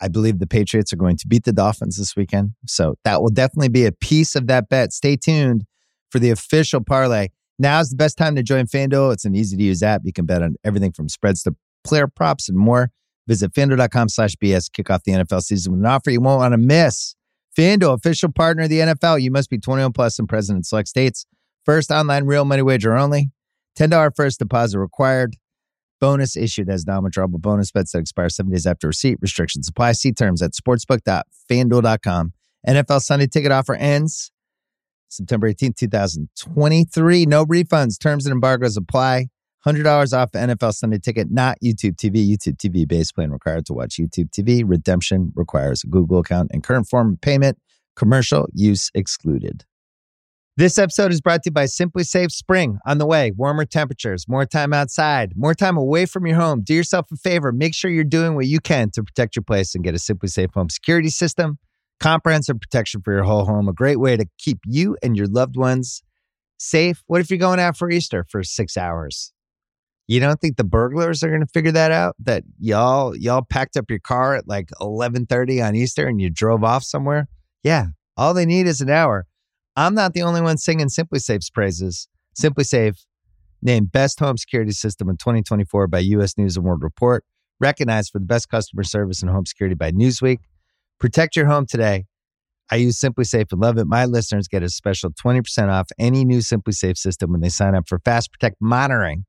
[0.00, 2.52] I believe the Patriots are going to beat the Dolphins this weekend.
[2.66, 4.92] So that will definitely be a piece of that bet.
[4.92, 5.64] Stay tuned
[6.10, 7.28] for the official parlay.
[7.58, 9.12] Now is the best time to join FanDuel.
[9.12, 10.02] It's an easy to use app.
[10.04, 11.54] You can bet on everything from spreads to
[11.84, 12.90] player props and more.
[13.28, 14.72] Visit fanduel.com slash BS.
[14.72, 17.14] Kick off the NFL season with an offer you won't want to miss.
[17.56, 19.20] FanDuel, official partner of the NFL.
[19.20, 21.26] You must be 21 plus and present in select states.
[21.64, 23.30] First online real money wager only.
[23.78, 25.36] $10 first deposit required.
[26.00, 29.18] Bonus issued as non-withdrawable bonus bets that expire seven days after receipt.
[29.20, 29.92] Restrictions apply.
[29.92, 32.32] See terms at sportsbook.fanduel.com.
[32.66, 34.30] NFL Sunday ticket offer ends
[35.08, 37.26] September 18th, 2023.
[37.26, 37.98] No refunds.
[37.98, 39.26] Terms and embargoes apply.
[39.66, 42.26] $100 off NFL Sunday ticket, not YouTube TV.
[42.26, 44.62] YouTube TV base plan required to watch YouTube TV.
[44.64, 47.58] Redemption requires a Google account and current form of payment.
[47.94, 49.64] Commercial use excluded.
[50.56, 52.80] This episode is brought to you by SimpliSafe Spring.
[52.84, 56.62] On the way, warmer temperatures, more time outside, more time away from your home.
[56.62, 57.52] Do yourself a favor.
[57.52, 60.52] Make sure you're doing what you can to protect your place and get a SimpliSafe
[60.52, 61.58] home security system.
[62.00, 63.68] Comprehensive protection for your whole home.
[63.68, 66.02] A great way to keep you and your loved ones
[66.58, 67.04] safe.
[67.06, 69.32] What if you're going out for Easter for six hours?
[70.08, 72.16] You don't think the burglars are going to figure that out?
[72.18, 76.64] That y'all y'all packed up your car at like 11:30 on Easter and you drove
[76.64, 77.28] off somewhere?
[77.62, 77.86] Yeah,
[78.16, 79.26] all they need is an hour.
[79.80, 82.06] I'm not the only one singing SimpliSafe's praises.
[82.38, 83.04] SimpliSafe
[83.62, 87.24] named best home security system in 2024 by US News and World Report,
[87.58, 90.40] recognized for the best customer service and home security by Newsweek.
[90.98, 92.04] Protect your home today.
[92.70, 93.86] I use SimpliSafe and love it.
[93.86, 97.88] My listeners get a special 20% off any new SimpliSafe system when they sign up
[97.88, 99.24] for Fast Protect monitoring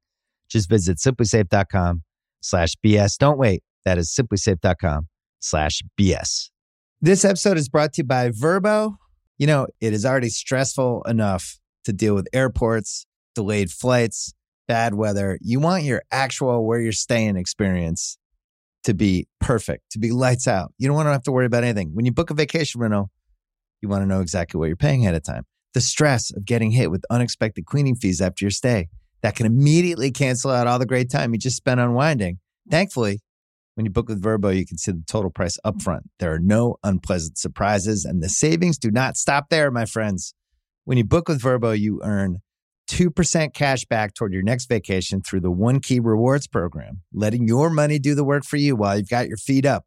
[0.52, 2.04] just visit simplisafe.com
[2.42, 3.18] slash BS.
[3.18, 3.64] Don't wait.
[3.86, 5.08] That is simplisafe.com
[5.40, 6.50] slash BS.
[7.00, 8.98] This episode is brought to you by Vrbo.
[9.41, 14.36] You know, it is already stressful enough to deal with airports, delayed flights,
[14.67, 15.39] bad weather.
[15.41, 18.19] You want your actual where you're staying experience
[18.84, 20.75] to be perfect, to be lights out.
[20.77, 21.89] You don't want to have to worry about anything.
[21.95, 23.10] When you book a vacation rental,
[23.82, 25.47] you want to know exactly what you're paying ahead of time.
[25.73, 28.89] The stress of getting hit with unexpected cleaning fees after your stay
[29.23, 32.38] that can immediately cancel out all the great time you just spent unwinding.
[32.69, 33.21] Thankfully,
[33.76, 36.02] when you book with Vrbo, you can see the total price upfront.
[36.20, 40.34] There are no unpleasant surprises, and the savings do not stop there, my friends.
[40.86, 42.40] When you book with Vrbo, you earn
[42.90, 47.70] 2% cash back toward your next vacation through the One Key Rewards program, letting your
[47.70, 49.86] money do the work for you while you've got your feet up.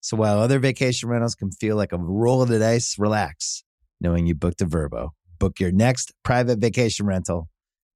[0.00, 3.64] So while other vacation rentals can feel like a roll of the dice, relax
[4.00, 5.10] knowing you booked a Vrbo.
[5.38, 7.48] Book your next private vacation rental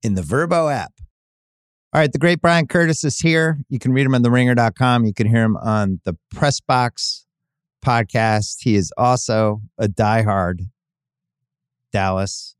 [0.02, 0.92] in the Vrbo app.
[1.92, 3.58] All right, the great Bryan Curtis is here.
[3.68, 5.04] You can read him on theringer.com.
[5.04, 7.26] You can hear him on the Press Box
[7.84, 8.58] podcast.
[8.60, 10.68] He is also a diehard
[11.92, 12.54] Dallas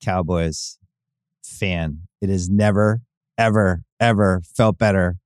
[0.00, 0.78] Cowboys
[1.44, 2.02] fan.
[2.20, 3.02] It has never,
[3.36, 5.16] ever, ever felt better,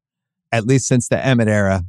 [0.51, 1.83] at least since the Emmitt era,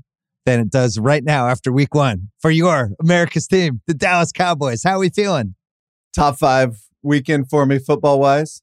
[0.46, 4.84] than it does right now after week one for your America's team, the Dallas Cowboys.
[4.84, 5.56] How are we feeling?
[6.14, 8.62] Top five weekend for me, football wise.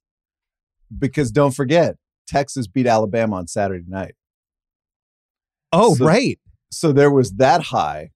[0.97, 4.15] Because don't forget, Texas beat Alabama on Saturday night.
[5.73, 6.39] Oh, So- right.
[6.71, 8.11] So there was that high.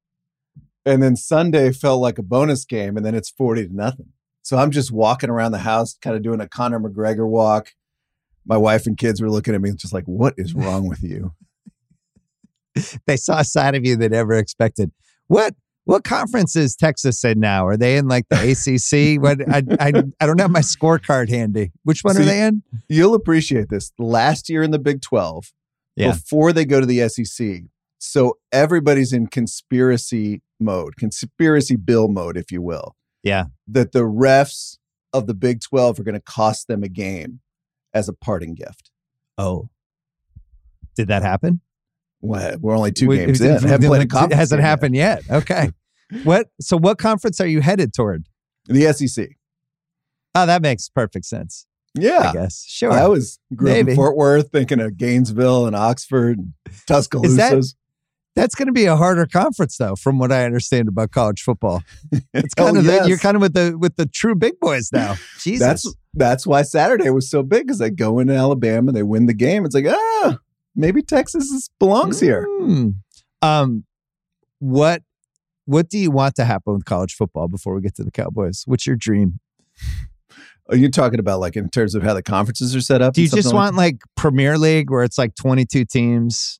[0.84, 4.08] And then Sunday felt like a bonus game, and then it's 40 to nothing.
[4.42, 7.72] So I'm just walking around the house, kind of doing a Conor McGregor walk.
[8.46, 11.32] My wife and kids were looking at me just like, what is wrong with you?
[13.06, 14.92] They saw a side of you they never expected.
[15.26, 15.54] What
[15.88, 17.66] what conference is Texas in now?
[17.66, 19.22] Are they in like the ACC?
[19.22, 21.72] What I, I I don't have my scorecard handy.
[21.84, 22.62] Which one So are they in?
[22.88, 23.92] You'll appreciate this.
[23.98, 25.46] Last year in the Big 12,
[25.96, 26.12] Yeah.
[26.12, 27.62] before they go to the SEC.
[27.98, 32.94] So everybody's in conspiracy mode, conspiracy bill mode, if you will.
[33.22, 33.44] Yeah.
[33.66, 34.76] That the refs
[35.12, 37.40] of the Big 12 are going to cost them a game
[37.94, 38.90] as a parting gift.
[39.38, 39.70] Oh,
[40.96, 41.60] did that happen?
[42.20, 42.60] What?
[42.60, 43.56] We're only two We- games it- in.
[43.56, 44.68] it- I haven't played a it conference hasn't game yet.
[44.68, 45.22] happened yet.
[45.30, 45.70] Okay.
[46.24, 46.48] What?
[46.60, 48.26] So what conference are you headed toward?
[48.66, 49.28] The SEC.
[50.34, 51.66] Oh, that makes perfect sense.
[51.94, 52.64] Yeah, I guess.
[52.68, 52.92] Sure.
[52.92, 56.52] I was grew up in Fort Worth, thinking of Gainesville and Oxford, and
[56.86, 57.62] Tuscaloosa.
[58.36, 61.82] That's going to be a harder conference, though, from what I understand about college football.
[62.34, 63.02] It's Oh, kind of yes.
[63.02, 65.16] the, you're kind of with the with the true big boys now.
[65.40, 65.66] Jesus.
[65.66, 69.34] That's that's why Saturday was so big because they go into Alabama, they win the
[69.34, 69.64] game.
[69.64, 70.38] It's like ah,
[70.76, 72.46] maybe Texas is, belongs here.
[72.60, 72.94] Mm.
[73.42, 73.84] Um,
[74.60, 75.02] what
[75.68, 78.62] what do you want to happen with college football before we get to the Cowboys?
[78.64, 79.38] What's your dream?
[80.70, 83.12] Are you talking about like in terms of how the conferences are set up?
[83.12, 86.58] Do you just like want like Premier League where it's like 22 teams?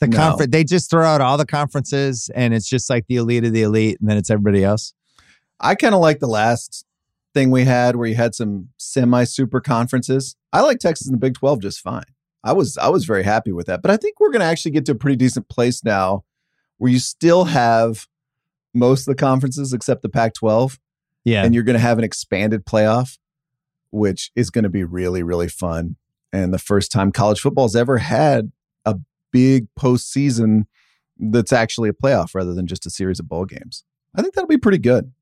[0.00, 0.16] The No.
[0.16, 3.52] conference they just throw out all the conferences and it's just like the elite of
[3.52, 4.92] the elite and then it's everybody else.
[5.60, 6.84] I kind of like the last
[7.34, 10.34] thing we had where you had some semi super conferences.
[10.52, 12.02] I like Texas and the Big 12 just fine.
[12.42, 13.82] I was I was very happy with that.
[13.82, 16.24] But I think we're going to actually get to a pretty decent place now
[16.78, 18.08] where you still have
[18.74, 20.78] most of the conferences except the Pac 12
[21.24, 21.44] Yeah.
[21.44, 23.18] and you're going to have an expanded playoff
[23.90, 25.96] which is going to be really really fun
[26.32, 28.50] and the first time college football's ever had
[28.86, 28.96] a
[29.32, 30.62] big postseason
[31.18, 33.84] that's actually a playoff rather than just a series of bowl games.
[34.14, 35.12] I think that'll be pretty good.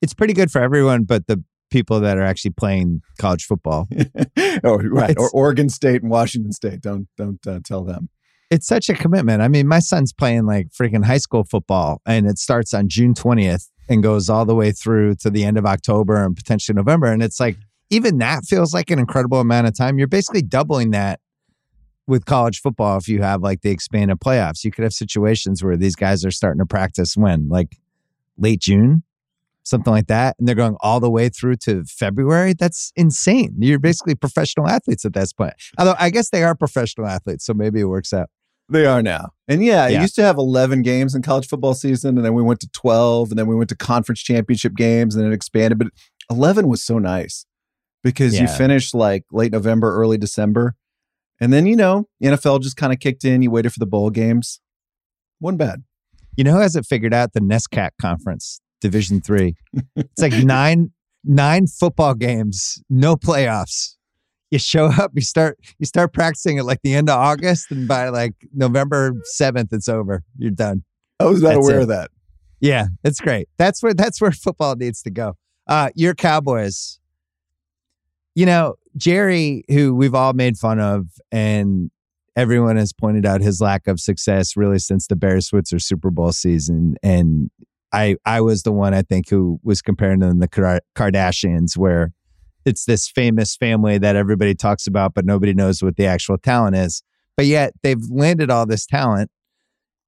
[0.00, 3.88] it's pretty good for everyone but the people that are actually playing college football.
[4.64, 5.10] oh, right.
[5.10, 6.80] It's- or Oregon State and Washington State.
[6.82, 8.08] Don't don't uh, tell them.
[8.52, 9.40] It's such a commitment.
[9.40, 13.14] I mean, my son's playing like freaking high school football and it starts on June
[13.14, 17.06] 20th and goes all the way through to the end of October and potentially November.
[17.06, 17.56] And it's like,
[17.88, 19.96] even that feels like an incredible amount of time.
[19.96, 21.20] You're basically doubling that
[22.06, 24.64] with college football if you have like the expanded playoffs.
[24.64, 27.48] You could have situations where these guys are starting to practice when?
[27.48, 27.78] Like
[28.36, 29.02] late June?
[29.62, 30.36] Something like that.
[30.38, 32.52] And they're going all the way through to February.
[32.52, 33.54] That's insane.
[33.60, 35.54] You're basically professional athletes at this point.
[35.78, 38.28] Although I guess they are professional athletes, so maybe it works out.
[38.68, 39.30] They are now.
[39.48, 39.98] And yeah, Yeah.
[39.98, 42.68] it used to have 11 games in college football season and then we went to
[42.72, 45.88] 12 and then we went to conference championship games and it expanded but
[46.30, 47.44] 11 was so nice
[48.02, 50.74] because you finished like late November, early December.
[51.40, 54.10] And then, you know, NFL just kind of kicked in, you waited for the bowl
[54.10, 54.60] games.
[55.40, 55.82] Wasn't bad.
[56.36, 57.32] You know who has it figured out?
[57.32, 59.54] The NESCAC conference, Division Three.
[59.96, 60.92] It's like nine
[61.24, 63.96] nine football games, no playoffs.
[64.52, 67.88] You show up, you start you start practicing at like the end of August, and
[67.88, 70.22] by like November seventh, it's over.
[70.36, 70.84] You're done.
[71.18, 71.82] I was not That's aware it.
[71.82, 72.10] of that.
[72.60, 73.48] Yeah, it's great.
[73.56, 75.36] That's where that's where football needs to go.
[75.66, 77.00] Uh, your Cowboys.
[78.34, 81.90] You know, Jerry, who we've all made fun of, and
[82.36, 86.30] everyone has pointed out his lack of success really since the Barry Switzer Super Bowl
[86.32, 86.96] season.
[87.02, 87.50] And
[87.92, 92.12] I I was the one I think who was comparing them to the Kardashians, where
[92.64, 96.76] it's this famous family that everybody talks about, but nobody knows what the actual talent
[96.76, 97.02] is.
[97.36, 99.30] But yet they've landed all this talent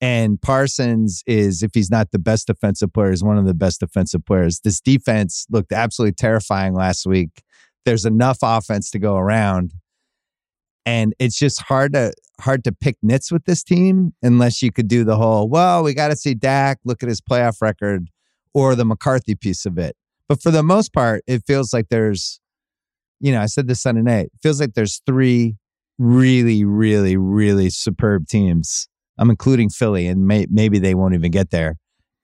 [0.05, 3.81] And Parsons is, if he's not the best defensive player, is one of the best
[3.81, 4.61] defensive players.
[4.61, 7.43] This defense looked absolutely terrifying last week.
[7.87, 9.73] There's enough offense to go around.
[10.85, 14.89] And it's just hard to hard to pick nits with this team unless you could
[14.89, 18.11] do the whole, well, we got to see Dak, look at his playoff record,
[18.53, 19.97] or the McCarthy piece of it.
[20.29, 22.41] But for the most part, it feels like there's,
[23.25, 25.57] you know, I said this Sunday night, it feels like there's three
[25.99, 28.87] really, really, really superb teams.
[29.17, 31.77] I'm including Philly, and may, maybe they won't even get there.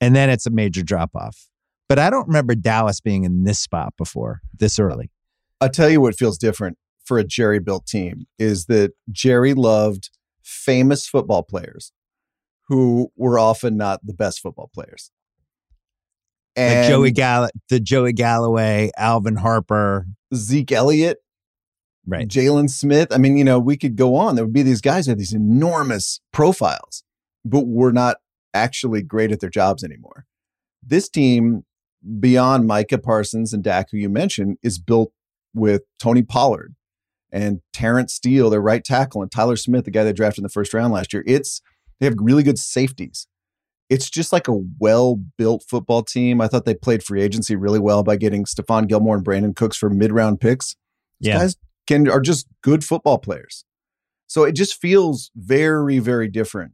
[0.03, 1.49] And then it's a major drop off.
[1.89, 5.11] But I don't remember Dallas being in this spot before this early.
[5.59, 10.11] I'll tell you what feels different for a Jerry built team is that Jerry loved
[10.43, 11.93] famous football players
[12.69, 15.11] who were often not the best football players.
[16.61, 21.18] And like Joey Gall- the Joey Galloway, Alvin Harper, Zeke Elliott,
[22.07, 22.29] right?
[22.29, 23.09] Jaylon Smith.
[23.11, 24.35] I mean, you know, we could go on.
[24.35, 27.03] There would be these guys had these enormous profiles,
[27.44, 28.16] but we're not
[28.55, 30.27] actually great at their jobs anymore.
[30.83, 31.64] This team,
[32.18, 35.12] beyond Micah Parsons and Dak, who you mentioned, is built
[35.55, 36.75] with Tony Pollard
[37.33, 40.49] and Terence Steele, their right tackle, and Tyler Smith, the guy they drafted in the
[40.49, 41.23] first round last year.
[41.27, 41.61] It's
[41.99, 43.27] they have really good safeties.
[43.90, 46.40] It's just like a well-built football team.
[46.40, 49.76] I thought they played free agency really well by getting Stephon Gilmore and Brandin Cooks
[49.76, 50.76] for mid-round picks.
[51.20, 51.38] These yeah.
[51.38, 53.64] guys can are just good football players.
[54.29, 56.72] So it just feels very, very different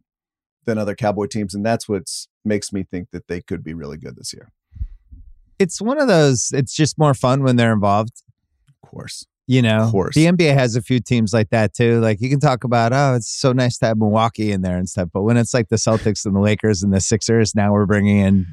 [0.66, 2.02] than other Cowboy teams, and that's what
[2.44, 4.52] makes me think that they could be really good this year.
[5.58, 6.50] It's one of those.
[6.52, 8.22] It's just more fun when they're involved.
[8.68, 9.26] Of course.
[9.48, 10.14] You know, of course.
[10.16, 12.00] the NBA has a few teams like that too.
[12.00, 14.88] Like you can talk about, oh, it's so nice to have Milwaukee in there and
[14.88, 15.08] stuff.
[15.12, 18.18] But when it's like the Celtics and the Lakers and the Sixers, now we're bringing
[18.18, 18.46] in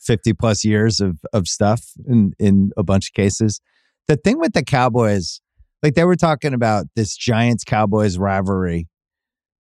[0.00, 3.60] 50 plus years of, of stuff in, in a bunch of cases.
[4.08, 5.40] The thing with the Cowboys,
[5.80, 8.88] like they were talking about this Giants Cowboys rivalry.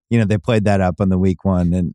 [0.08, 1.74] You know, they played that up on the week one.
[1.74, 1.94] And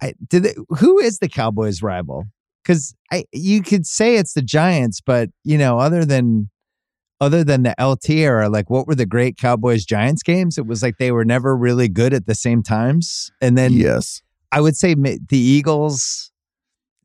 [0.00, 2.24] I did they, who is the Cowboys rival?
[2.62, 6.48] Because I you could say it's the Giants, but you know, other than
[7.22, 10.58] other than the LT era, like what were the great Cowboys Giants games?
[10.58, 13.30] It was like they were never really good at the same times.
[13.40, 16.32] And then, yes, I would say the Eagles,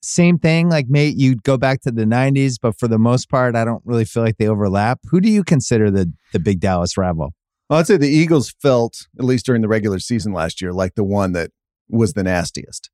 [0.02, 0.70] same thing.
[0.70, 3.84] Like, mate, you'd go back to the 90s, but for the most part, I don't
[3.86, 5.00] really feel like they overlap.
[5.12, 7.36] Who do you consider the, the big Dallas rival?
[7.70, 10.96] Well, I'd say the Eagles felt, at least during the regular season last year, like
[10.96, 11.52] the one that
[11.90, 12.90] was the nastiest.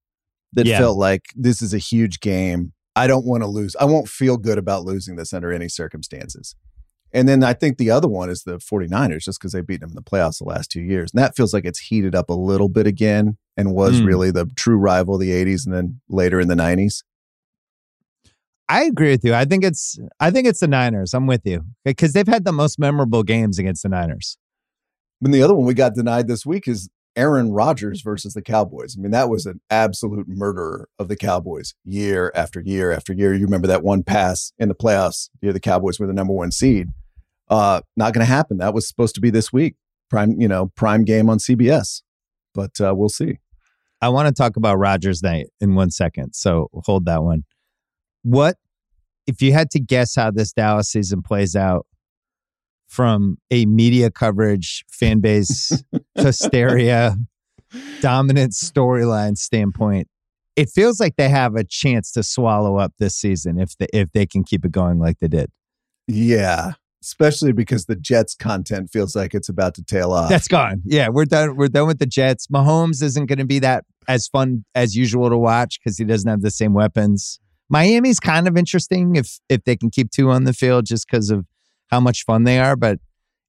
[0.52, 0.78] That yeah.
[0.78, 2.74] felt like this is a huge game.
[2.96, 3.76] I don't want to lose.
[3.80, 6.56] I won't feel good about losing this under any circumstances.
[7.14, 9.92] And then I think the other one is the 49ers, just because they've beaten them
[9.92, 11.12] in the playoffs the last two years.
[11.14, 14.08] And that feels like it's heated up a little bit again and was mm.
[14.08, 17.04] really the true rival of the 80s and then later in the 90s.
[18.68, 19.36] I agree with you.
[19.36, 21.14] I think it's I think it's the Niners.
[21.14, 21.66] I'm with you.
[21.86, 24.38] Because they've had the most memorable games against the Niners.
[25.22, 28.96] And the other one we got denied this week is Aaron Rodgers versus the Cowboys.
[28.98, 33.34] I mean, that was an absolute murderer of the Cowboys year after year after year.
[33.34, 36.52] You remember that one pass in the playoffs, year the Cowboys were the number one
[36.52, 36.90] seed.
[37.54, 38.58] Uh, not going to happen.
[38.58, 39.76] That was supposed to be this week,
[40.10, 42.02] prime, you know, prime game on CBS,
[42.56, 43.38] but uh, we'll see.
[44.02, 47.44] I want to talk about Rodgers night in one second, so hold that one.
[48.24, 48.58] What
[49.28, 51.86] if you had to guess how this Dallas season plays out
[52.88, 55.84] from a media coverage, fan base
[56.16, 57.16] hysteria,
[58.02, 60.08] dominant storyline standpoint?
[60.56, 64.12] It feels like they have a chance to swallow up this season if they, if
[64.12, 65.52] they can keep it going like they did.
[66.08, 70.30] Yeah, especially because the Jets content feels like it's about to tail off.
[70.30, 70.82] That's gone.
[70.86, 71.58] Yeah, we're done.
[71.58, 72.48] We're done with the Jets.
[72.48, 76.30] Mahomes isn't going to be that as fun as usual to watch because he doesn't
[76.30, 77.40] have the same weapons.
[77.70, 81.30] Miami's kind of interesting if if they can keep Tua on the field just because
[81.30, 81.46] of
[81.88, 83.00] how much fun they are, but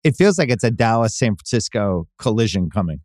[0.02, 3.00] it feels like it's a Dallas San Francisco collision coming.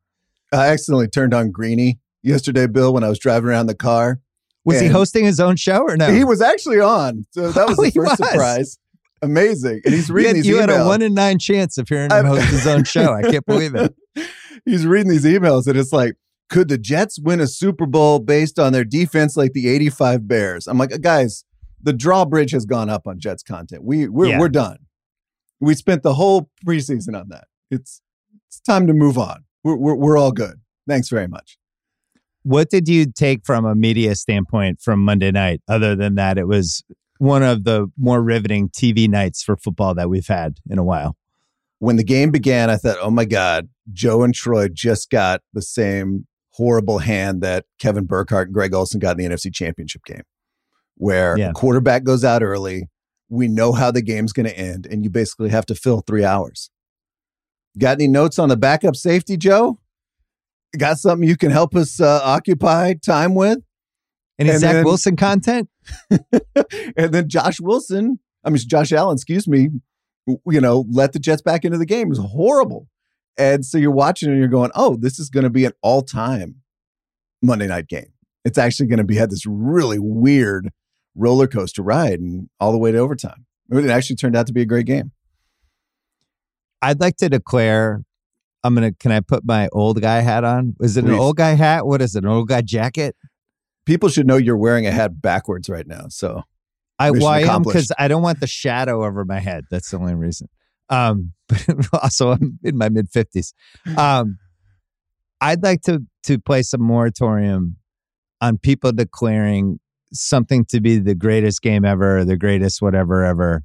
[0.51, 4.19] I accidentally turned on Greeny yesterday, Bill, when I was driving around the car.
[4.65, 6.11] Was he hosting his own show or no?
[6.11, 7.25] He was actually on.
[7.31, 8.29] So that was oh, the first was.
[8.29, 8.77] surprise
[9.21, 9.81] amazing.
[9.85, 10.69] And he's reading had, these you emails.
[10.69, 13.13] had a one in nine chance of hearing him host his own show.
[13.13, 13.95] I can't believe it.
[14.65, 16.15] he's reading these emails and it's like,
[16.49, 20.67] could the Jets win a Super Bowl based on their defense like the 85 Bears?
[20.67, 21.45] I'm like, guys,
[21.81, 23.83] the drawbridge has gone up on Jets content.
[23.83, 24.39] We we're yeah.
[24.39, 24.77] we're done.
[25.59, 27.45] We spent the whole preseason on that.
[27.69, 28.01] It's
[28.47, 29.45] it's time to move on.
[29.63, 30.59] We're we're, we're all good.
[30.87, 31.57] Thanks very much.
[32.43, 35.61] What did you take from a media standpoint from Monday night?
[35.67, 36.83] Other than that, it was
[37.19, 41.15] one of the more riveting TV nights for football that we've had in a while.
[41.77, 45.61] When the game began, I thought, oh my God, Joe and Troy just got the
[45.61, 50.23] same horrible hand that Kevin Burkhardt and Greg Olsen got in the NFC Championship game,
[50.95, 51.51] where yeah.
[51.53, 52.89] quarterback goes out early.
[53.29, 56.25] We know how the game's going to end, and you basically have to fill three
[56.25, 56.69] hours.
[57.77, 59.79] Got any notes on the backup safety, Joe?
[60.77, 63.59] got something you can help us uh, occupy time with?
[64.37, 65.69] Any And Zach then- Wilson content?
[66.97, 69.69] and then Josh Wilson, I mean Josh Allen, excuse me,
[70.45, 72.07] you know, let the Jets back into the game.
[72.07, 72.87] It was horrible.
[73.37, 76.55] And so you're watching and you're going, oh, this is going to be an all-time
[77.41, 78.11] Monday night game.
[78.43, 80.69] It's actually going to be had this really weird
[81.15, 83.45] roller coaster ride and all the way to overtime.
[83.71, 85.11] It actually turned out to be a great game.
[86.81, 88.03] I'd like to declare.
[88.63, 88.91] I'm gonna.
[88.93, 90.75] Can I put my old guy hat on?
[90.81, 91.19] Is it an Please.
[91.19, 91.85] old guy hat?
[91.85, 92.23] What is it?
[92.23, 93.15] An old guy jacket?
[93.89, 96.05] People should know you're wearing a hat backwards right now.
[96.09, 96.43] So
[96.99, 99.63] I well, I am because I don't want the shadow over my head.
[99.71, 100.47] That's the only reason.
[100.89, 103.55] Um, but also I'm in my mid fifties.
[103.97, 104.37] Um,
[105.41, 107.77] I'd like to to place a moratorium
[108.41, 109.79] on people declaring
[110.13, 113.63] something to be the greatest game ever, the greatest whatever ever,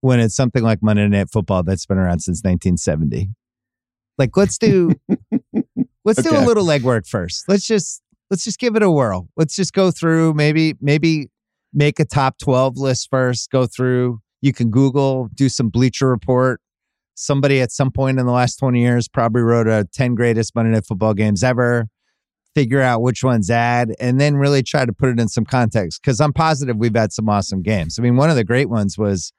[0.00, 3.30] when it's something like Monday Night Football that's been around since 1970.
[4.18, 4.90] Like, let's do
[6.04, 7.44] let's do a little legwork first.
[7.48, 9.28] Let's just let's just give it a whirl.
[9.36, 11.28] Let's just go through maybe maybe
[11.72, 14.20] make a top 12 list first, go through.
[14.40, 16.60] You can Google, do some Bleacher Report.
[17.14, 20.72] Somebody at some point in the last 20 years probably wrote a 10 greatest Monday
[20.72, 21.86] Night Football games ever.
[22.54, 26.00] Figure out which ones add, and then really try to put it in some context.
[26.02, 27.98] Because I'm positive we've had some awesome games.
[27.98, 29.32] I mean, one of the great ones was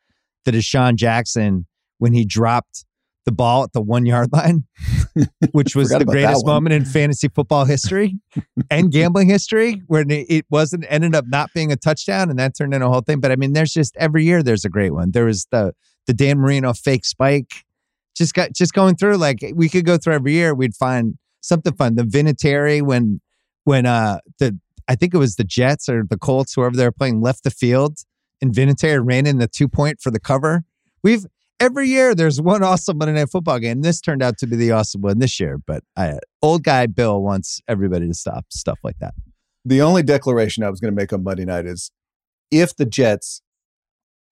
[0.45, 1.65] the DeSean Jackson
[1.97, 2.85] when he dropped
[3.27, 4.63] the ball at the one yard line,
[5.51, 8.17] which was the greatest moment in fantasy football history
[8.71, 12.73] and gambling history, where it wasn't ended up not being a touchdown, and that turned
[12.73, 13.19] into a whole thing.
[13.19, 15.11] But I mean, there's just every year there's a great one.
[15.11, 15.73] There was the
[16.07, 17.65] the Dan Marino fake spike.
[18.15, 20.55] Just got just going through like we could go through every year.
[20.55, 21.95] We'd find something fun.
[21.95, 23.19] The Vinatieri when
[23.65, 24.57] when uh the
[24.87, 27.51] I think it was the Jets or the Colts, whoever they were playing, left the
[27.51, 27.97] field
[28.41, 30.63] and Vinatieri ran in the two point for the cover.
[31.03, 31.25] We've
[31.59, 33.81] every year there's one awesome Monday Night Football game.
[33.81, 35.57] This turned out to be the awesome one this year.
[35.65, 39.13] But I, uh, old guy Bill wants everybody to stop stuff like that.
[39.65, 41.91] the only declaration I was going to make on Monday night is
[42.51, 43.41] if the Jets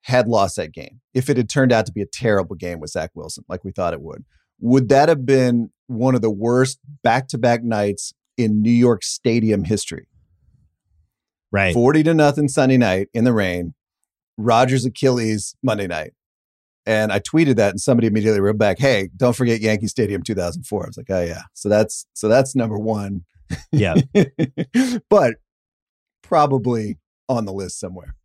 [0.03, 2.91] had lost that game, if it had turned out to be a terrible game with
[2.91, 4.23] Zach Wilson, like we thought it would,
[4.59, 9.03] would that have been one of the worst back to back nights in New York
[9.03, 10.07] Stadium history?
[11.51, 11.73] Right.
[11.73, 13.73] 40 to nothing Sunday night in the rain,
[14.37, 16.13] Rodgers Achilles Monday night.
[16.85, 20.83] And I tweeted that and somebody immediately wrote back, Hey, don't forget Yankee Stadium 2004.
[20.83, 21.43] I was like, Oh yeah.
[21.53, 23.25] So that's, so that's number one.
[23.71, 23.95] Yeah.
[25.09, 25.35] but
[26.21, 26.97] probably
[27.29, 28.15] on the list somewhere.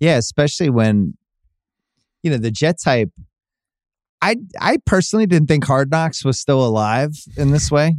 [0.00, 1.16] Yeah, especially when
[2.22, 3.10] you know the Jets hype.
[4.20, 7.96] I I personally didn't think Hard Knocks was still alive in this way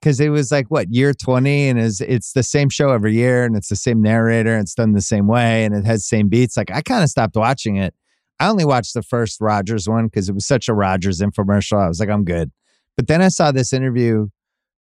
[0.00, 3.44] because it was like what year twenty, and is it's the same show every year,
[3.44, 6.28] and it's the same narrator, and it's done the same way, and it has same
[6.28, 6.56] beats.
[6.56, 7.94] Like I kind of stopped watching it.
[8.40, 11.82] I only watched the first Rodgers one because it was such a Rodgers infomercial.
[11.82, 12.50] I was like, I'm good.
[12.96, 14.28] But then I saw this interview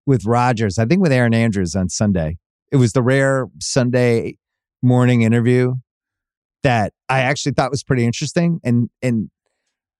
[0.06, 2.38] with Rodgers, I think with Erin Andrews on Sunday.
[2.70, 4.36] It was the rare Sunday
[4.82, 5.74] morning interview
[6.62, 8.60] that I actually thought was pretty interesting.
[8.64, 9.30] And and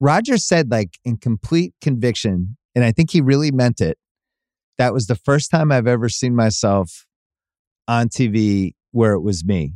[0.01, 3.99] Roger said, like in complete conviction, and I think he really meant it.
[4.79, 7.07] That was the first time I've ever seen myself
[7.89, 9.75] on TV where it was me.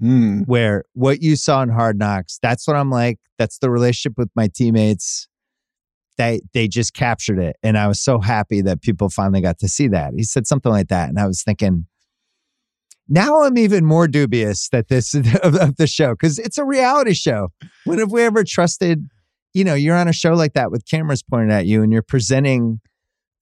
[0.00, 0.40] Hmm.
[0.42, 3.18] Where what you saw in Hard Knocks, that's what I'm like.
[3.38, 5.28] That's the relationship with my teammates.
[6.16, 7.56] They they just captured it.
[7.62, 10.12] And I was so happy that people finally got to see that.
[10.16, 11.10] He said something like that.
[11.10, 11.86] And I was thinking,
[13.08, 17.12] now I'm even more dubious that this of, of the show because it's a reality
[17.12, 17.48] show.
[17.84, 19.06] When have we ever trusted?
[19.52, 22.02] You know, you're on a show like that with cameras pointed at you, and you're
[22.02, 22.80] presenting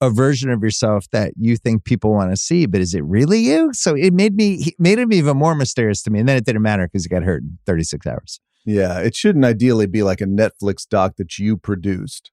[0.01, 3.41] a version of yourself that you think people want to see, but is it really
[3.41, 3.73] you?
[3.73, 6.63] So it made me made him even more mysterious to me, and then it didn't
[6.63, 8.41] matter because he got hurt in 36 hours.
[8.69, 8.99] Yeah.
[9.01, 12.31] It shouldn't ideally be like a Netflix doc that you produced.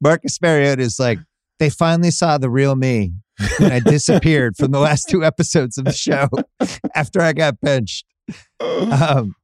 [0.00, 1.18] Marcus Mariota is like,
[1.58, 3.14] they finally saw the real me
[3.58, 6.28] when I disappeared from the last two episodes of the show
[6.94, 8.04] after I got benched.
[8.60, 9.34] Um,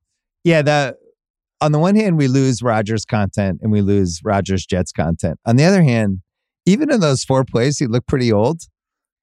[0.44, 0.98] yeah, the
[1.64, 5.40] on the one hand, we lose Rodgers content and we lose Rodgers Jets content.
[5.46, 6.20] On the other hand,
[6.66, 8.60] even in those four plays, he looked pretty old.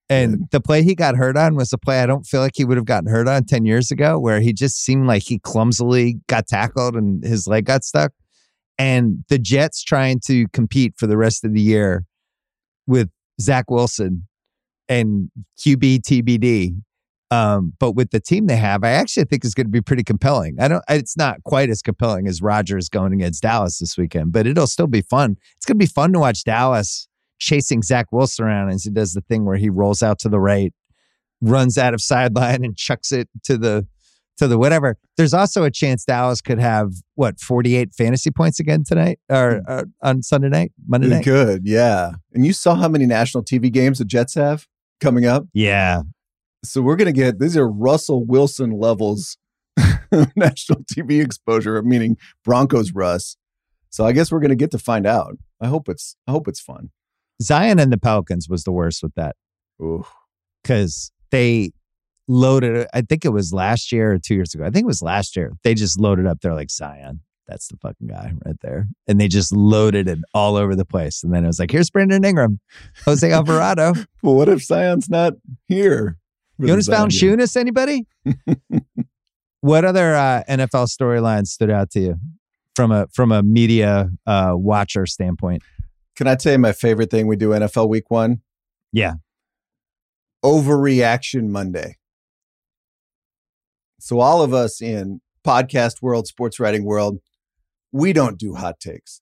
[0.09, 2.65] And the play he got hurt on was a play I don't feel like he
[2.65, 6.19] would have gotten hurt on 10 years ago, where he just seemed like he clumsily
[6.27, 8.11] got tackled and his leg got stuck.
[8.79, 12.05] And the Jets trying to compete for the rest of the year
[12.87, 14.27] with Zach Wilson
[14.89, 15.29] and
[15.59, 16.81] QB TBD.
[17.31, 20.03] Um, but with the team they have, I actually think is going to be pretty
[20.03, 20.57] compelling.
[20.59, 20.83] I don't.
[20.89, 24.87] It's not quite as compelling as Rodgers going against Dallas this weekend, but it'll still
[24.87, 25.37] be fun.
[25.55, 27.07] It's going to be fun to watch Dallas
[27.39, 30.39] chasing Zach Wilson around as he does the thing where he rolls out to the
[30.39, 30.73] right,
[31.39, 33.87] runs out of sideline, and chucks it to the
[34.37, 34.97] to the whatever.
[35.15, 39.85] There's also a chance Dallas could have what 48 fantasy points again tonight or uh,
[40.01, 41.23] on Sunday night, Monday night.
[41.23, 42.11] Good, yeah.
[42.33, 44.67] And you saw how many national TV games the Jets have
[44.99, 45.45] coming up.
[45.53, 46.01] Yeah,
[46.63, 49.37] So we're gonna get these are Russell Wilson levels
[50.35, 53.37] national TV exposure, meaning Broncos Russ.
[53.89, 55.37] So I guess we're gonna get to find out.
[55.59, 56.91] I hope it's I hope it's fun.
[57.41, 59.35] Zion and the Pelicans was the worst with that
[59.81, 60.05] Ooh.
[60.63, 61.71] because they
[62.27, 62.87] loaded.
[62.93, 64.63] I think it was last year or two years ago.
[64.63, 65.53] I think it was last year.
[65.63, 66.41] They just loaded up.
[66.41, 67.21] They're like Zion.
[67.47, 68.87] That's the fucking guy right there.
[69.07, 71.23] And they just loaded it all over the place.
[71.23, 72.59] And then it was like, here's Brandon Ingram,
[73.03, 73.93] Jose Alvarado.
[74.21, 75.33] Well, what if Zion's not
[75.67, 76.17] here?
[76.61, 76.87] The Jonas?
[76.87, 78.05] Valanciunas, anybody?
[79.61, 82.15] what other uh, NFL storylines stood out to you
[82.75, 85.63] from a from a media uh, watcher standpoint?
[86.15, 88.41] Can I tell you my favorite thing we do NFL week one?
[88.91, 89.13] Yeah.
[90.43, 91.97] Overreaction Monday.
[93.99, 97.19] So all of us in podcast world, sports writing world,
[97.91, 99.21] we don't do hot takes.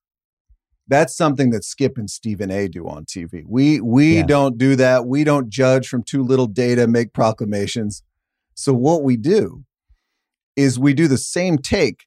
[0.89, 3.43] That's something that Skip and Stephen A do on TV.
[3.47, 4.25] We we Yeah.
[4.25, 5.05] don't do that.
[5.05, 8.01] We don't judge from too little data, make proclamations.
[8.55, 9.63] So what we do
[10.55, 12.05] is we do the same take,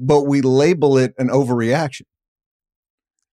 [0.00, 2.02] but we label it an overreaction.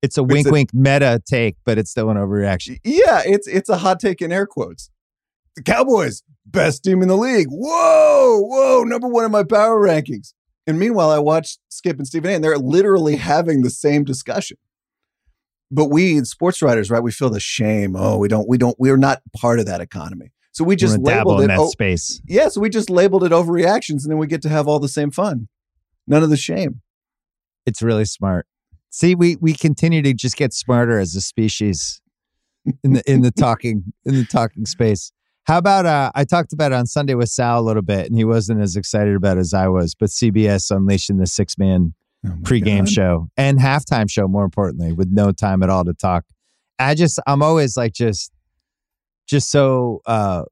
[0.02, 2.80] It's a It's wink a- wink meta take, but it's still an overreaction.
[2.84, 4.90] Yeah, it's it's a hot take in air quotes.
[5.56, 7.48] The Cowboys, best team in the league.
[7.50, 10.34] Whoa, whoa, number one in my power rankings.
[10.68, 14.58] And meanwhile, I watched Skip and Stephen A, and they're literally having the same discussion.
[15.72, 17.02] But we sports writers, right?
[17.04, 17.96] We feel the shame.
[17.96, 20.32] Oh, we don't, we don't, we're not part of that economy.
[20.52, 21.48] So we just labeled in it.
[21.50, 22.22] that Oh, space.
[22.28, 24.90] yeah, so we just labeled it overreactions, and then we get to have all the
[24.90, 25.48] same fun.
[26.08, 26.82] None of the shame.
[27.66, 28.48] It's really smart.
[28.90, 32.02] See, we we continue to just get smarter as a species
[32.84, 35.12] in the in the talking in the talking space.
[35.44, 38.16] How about uh, I talked about it on Sunday with Sal a little bit, and
[38.18, 39.94] he wasn't as excited about it as I was.
[39.96, 41.94] But CBS unleashing the six man
[42.26, 42.90] Oh pregame God.
[42.90, 46.26] show and halftime show, more importantly, with no time at all to talk.
[46.78, 48.32] I just I'm always like just
[49.28, 50.44] just so uh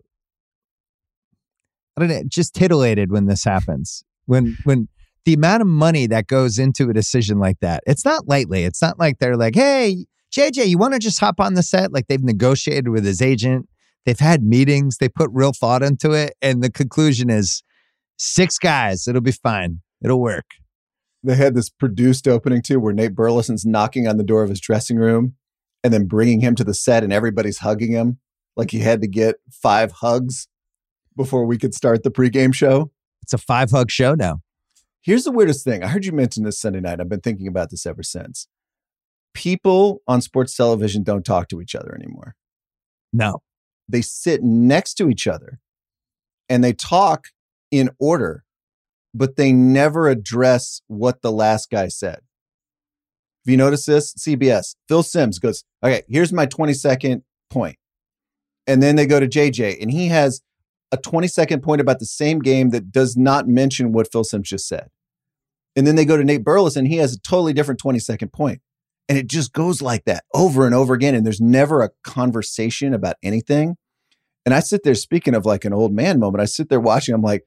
[1.98, 4.04] I don't know, just titillated when this happens.
[4.26, 4.88] When when
[5.26, 8.64] the amount of money that goes into a decision like that, it's not lightly.
[8.64, 11.92] It's not like they're like, hey, JJ, you want to just hop on the set?
[11.92, 13.68] Like they've negotiated with his agent,
[14.06, 17.64] they've had meetings, they put real thought into it, and the conclusion is
[18.18, 19.82] six guys, it'll be fine.
[20.02, 20.46] It'll work.
[21.28, 24.62] They had this produced opening too where Nate Burleson's knocking on the door of his
[24.62, 25.36] dressing room
[25.84, 28.20] and then bringing him to the set and everybody's hugging him
[28.56, 30.48] like he had to get five hugs
[31.16, 32.92] before we could start the pregame show.
[33.22, 34.42] It's a five hug show now.
[35.02, 35.84] Here's the weirdest thing.
[35.84, 37.00] I heard you mention this Sunday night.
[37.00, 38.48] I've been thinking about this ever since.
[39.34, 42.36] People on sports television don't talk to each other anymore.
[43.14, 43.42] No.
[43.88, 45.60] They sit next to each other
[46.50, 47.28] and they talk
[47.72, 48.44] in order,
[49.18, 52.20] but they never address what the last guy said.
[53.44, 54.14] If you notice this?
[54.14, 57.78] CBS, Phil Sims goes, Okay, here's my 20 second point.
[58.66, 60.42] And then they go to JJ, and he has
[60.92, 64.50] a 20 second point about the same game that does not mention what Phil Sims
[64.50, 64.90] just said.
[65.76, 68.34] And then they go to Nate Burleson, and he has a totally different 20 second
[68.34, 68.62] point.
[69.10, 71.16] And it just goes like that over and over again.
[71.16, 73.78] And there's never a conversation about anything.
[74.46, 77.16] And I sit there, speaking of like an old man moment, I sit there watching,
[77.16, 77.46] I'm like,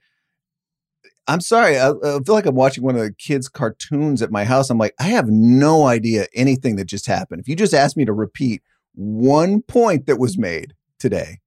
[1.31, 1.78] I'm sorry.
[1.78, 4.68] I, I feel like I'm watching one of the kids' cartoons at my house.
[4.68, 7.41] I'm like, I have no idea anything that just happened.
[7.41, 8.62] If you just asked me to repeat
[8.95, 11.39] one point that was made today,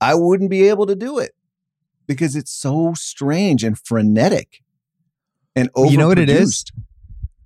[0.00, 1.32] I wouldn't be able to do it
[2.08, 4.62] because it's so strange and frenetic
[5.54, 5.90] and overproduced.
[5.92, 6.64] You know what it is?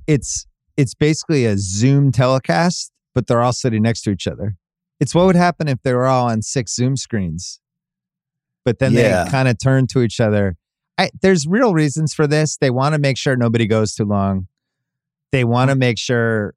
[0.07, 0.47] It's
[0.79, 4.57] it's basically a Zoom telecast, but they're all sitting next to each other.
[5.01, 7.61] It's what would happen if they were all on six Zoom screens.
[8.65, 9.25] But then Yeah.
[9.25, 10.57] they kind of turn to each other.
[10.99, 12.57] I, there's real reasons for this.
[12.57, 14.47] They want to make sure nobody goes too long.
[15.33, 16.55] They want to make sure.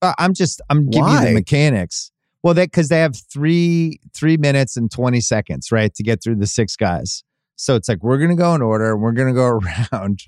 [0.00, 2.10] Uh, I'm just I'm giving you the mechanics.
[2.42, 6.36] Well, that because they have three three minutes and twenty seconds, right, to get through
[6.36, 7.24] the six guys.
[7.56, 8.96] So it's like we're gonna go in order.
[8.96, 9.46] We're gonna go
[9.92, 10.20] around,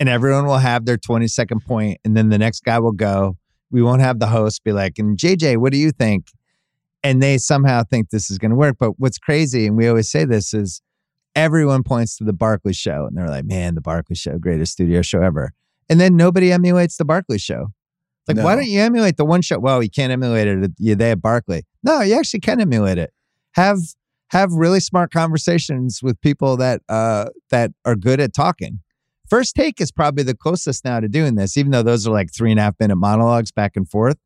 [0.00, 3.36] and everyone will have their twenty second point, and then the next guy will go.
[3.70, 6.26] We won't have the host be like, "And JJ, what do you think?"
[7.02, 8.76] And they somehow think this is gonna work.
[8.78, 10.82] But what's crazy, and we always say this, is
[11.34, 15.02] everyone points to the Barkley Show, and they're like, "Man, the Barkley Show, greatest studio
[15.02, 15.52] show ever."
[15.88, 17.68] And then nobody emulates the Barkley Show.
[18.26, 19.58] Like, why don't you emulate the one show?
[19.58, 20.72] Well, you can't emulate it.
[20.78, 21.64] You they have Barkley.
[21.82, 23.12] No, you actually can emulate it.
[23.52, 23.78] Have
[24.28, 28.80] have really smart conversations with people that uh that are good at talking.
[29.28, 32.32] First take is probably the closest now to doing this, even though those are like
[32.32, 34.16] three and a half minute monologues back and forth.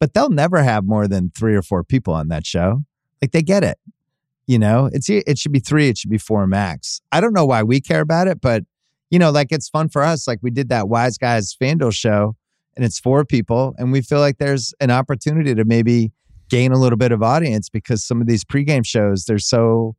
[0.00, 2.82] But they'll never have more than three or four people on that show.
[3.22, 3.78] Like they get it.
[4.46, 7.00] You know, it's it should be three, it should be four max.
[7.12, 8.62] I don't know why we care about it, but
[9.10, 10.26] you know, like it's fun for us.
[10.26, 12.36] Like we did that Wise Guys FanDuel show,
[12.76, 16.12] and it's four people, and we feel like there's an opportunity to maybe
[16.50, 19.96] gain a little bit of audience because some of these pregame shows they're so,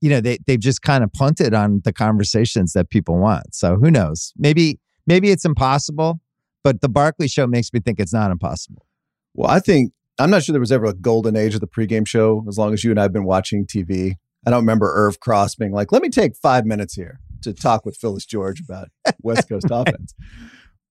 [0.00, 3.54] you know, they they've just kind of punted on the conversations that people want.
[3.54, 4.32] So who knows?
[4.36, 6.20] Maybe maybe it's impossible,
[6.62, 8.86] but the Barkley show makes me think it's not impossible.
[9.34, 12.06] Well, I think I'm not sure there was ever a golden age of the pregame
[12.06, 14.14] show as long as you and I have been watching TV.
[14.46, 17.84] I don't remember Irv Cross being like, let me take five minutes here to talk
[17.86, 18.88] with Phyllis George about
[19.22, 20.14] West Coast offense.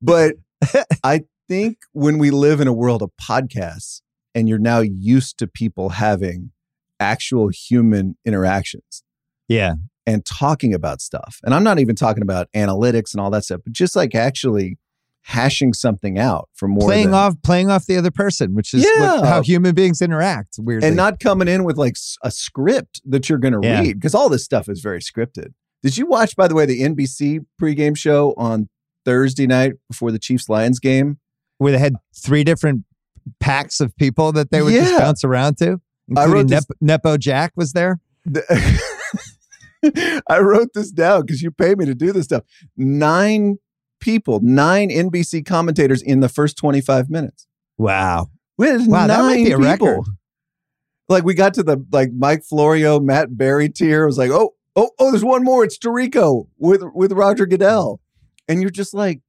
[0.02, 0.36] But
[1.04, 4.02] I think when we live in a world of podcasts
[4.34, 6.52] and you're now used to people having
[7.00, 9.04] actual human interactions
[9.48, 9.74] Yeah.
[10.06, 13.62] and talking about stuff, and I'm not even talking about analytics and all that stuff,
[13.66, 14.78] but just like actually
[15.24, 18.84] hashing something out for more playing than, off playing off the other person, which is
[19.00, 20.56] what- how human beings interact.
[20.58, 23.82] Weirdly, and not coming in with like a script that you're going to Yeah.
[23.82, 25.54] read because all this stuff is very scripted.
[25.84, 28.70] Did you watch, by the way, the NBC pregame show on
[29.06, 31.18] Thursday night before the Chiefs Lions game?
[31.58, 32.84] where they had three different
[33.40, 35.80] packs of people that they would just bounce around to,
[36.18, 38.00] I wrote this- Nep- Nepo Jack was there.
[38.26, 38.44] The-
[40.28, 42.44] I wrote this down because you pay me to do this stuff.
[42.78, 43.58] Nine
[44.02, 47.48] people, nine NBC commentators in the first 25 minutes.
[47.78, 48.30] Wow,
[48.60, 49.88] had wow, that might nine be a people.
[49.88, 50.06] record.
[51.08, 54.04] Like we got to the like Mike Florio, Matt Berry tier.
[54.04, 55.64] I was like, oh, oh, oh, there's one more.
[55.64, 58.00] It's Tirico with with Roger Goodell.
[58.48, 59.22] And you're just like,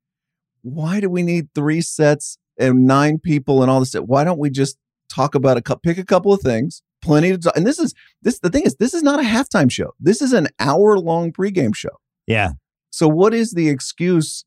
[0.62, 3.94] why do we need three sets and nine people and all this?
[3.94, 4.76] Why don't we just
[5.08, 6.82] talk about a couple pick a couple of things?
[7.02, 7.56] Plenty to talk.
[7.56, 9.92] And this is this the thing is this is not a halftime show.
[9.98, 11.98] This is an hour long pregame show.
[12.26, 12.52] Yeah,
[12.90, 14.44] So what is the excuse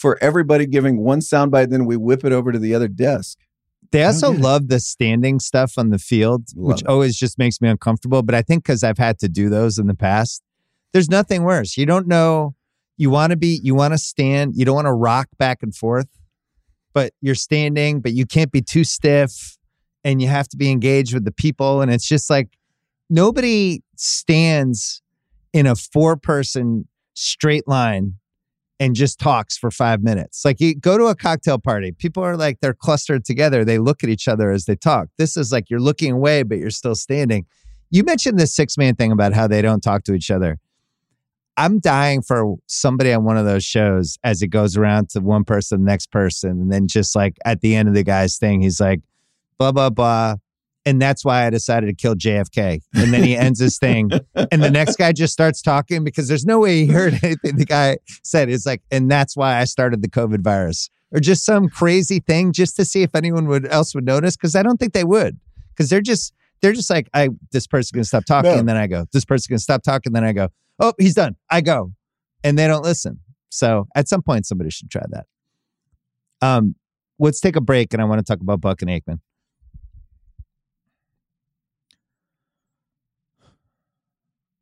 [0.00, 3.38] for everybody giving one soundbite, then we whip it over to the other desk?
[3.92, 6.88] they oh, also love the standing stuff on the field, Love which it.
[6.88, 8.22] always just makes me uncomfortable.
[8.22, 10.42] But I think because I've had to do those in the past,
[10.92, 11.76] there's nothing worse.
[11.76, 12.54] You don't know.
[12.96, 13.60] You want to be.
[13.62, 14.54] You want to stand.
[14.54, 16.08] You don't want to rock back and forth,
[16.92, 18.00] but you're standing.
[18.00, 19.58] But you can't be too stiff,
[20.04, 21.80] and you have to be engaged with the people.
[21.80, 22.48] And it's just like
[23.08, 25.02] nobody stands
[25.52, 28.14] in a four person straight line
[28.80, 30.42] and just talks for five minutes.
[30.44, 33.64] Like you go to a cocktail party, people are like they're clustered together.
[33.64, 35.08] They look at each other as they talk.
[35.18, 37.44] This is like you're looking away, but you're still standing.
[37.90, 40.58] You mentioned this six man thing about how they don't talk to each other.
[41.58, 45.44] I'm dying for somebody on one of those shows as it goes around to one
[45.44, 48.62] person, the next person, and then just like at the end of the guy's thing,
[48.62, 49.00] he's like,
[49.58, 50.36] blah, blah, blah.
[50.86, 52.80] And that's why I decided to kill JFK.
[52.94, 54.10] And then he ends his thing.
[54.52, 57.66] And the next guy just starts talking because there's no way he heard anything the
[57.66, 58.48] guy said.
[58.48, 60.88] It's like, and that's why I started the COVID virus.
[61.12, 64.36] Or just some crazy thing just to see if anyone would else would notice.
[64.36, 65.38] Cause I don't think they would.
[65.76, 68.58] Cause they're just they're just like, I this person's gonna stop talking, No.
[68.58, 69.06] and then I go.
[69.12, 70.48] This person's gonna stop talking, then I go.
[70.78, 71.36] Oh, he's done.
[71.50, 71.92] I go.
[72.42, 73.20] And they don't listen.
[73.50, 75.26] So at some point somebody should try that.
[76.40, 76.74] Um,
[77.18, 79.20] let's take a break and I want to talk about Buck and Aikman.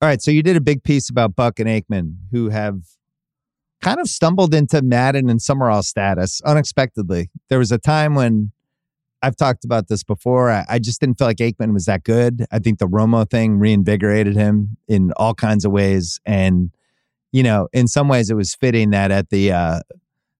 [0.00, 2.82] All right, so you did a big piece about Buck and Aikman, who have
[3.80, 7.30] kind of stumbled into Madden and Summerall status unexpectedly.
[7.48, 8.52] There was a time when
[9.22, 10.50] I've talked about this before.
[10.50, 12.46] I, I just didn't feel like Aikman was that good.
[12.52, 16.70] I think the Romo thing reinvigorated him in all kinds of ways, and
[17.32, 19.80] you know, in some ways, it was fitting that at the uh,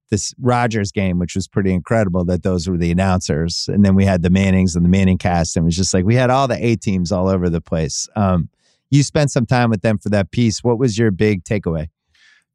[0.09, 4.05] this Rodgers game, which was pretty incredible, that those were the announcers, and then we
[4.05, 6.47] had the Mannings and the Manning cast, and it was just like we had all
[6.47, 8.09] the A teams all over the place.
[8.15, 8.49] Um,
[8.91, 10.65] you spent some time with them for that piece.
[10.65, 11.89] What was your big takeaway?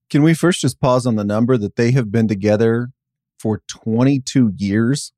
[0.09, 2.89] Can we first just pause on the number that they have been together
[3.43, 5.11] for 22 years,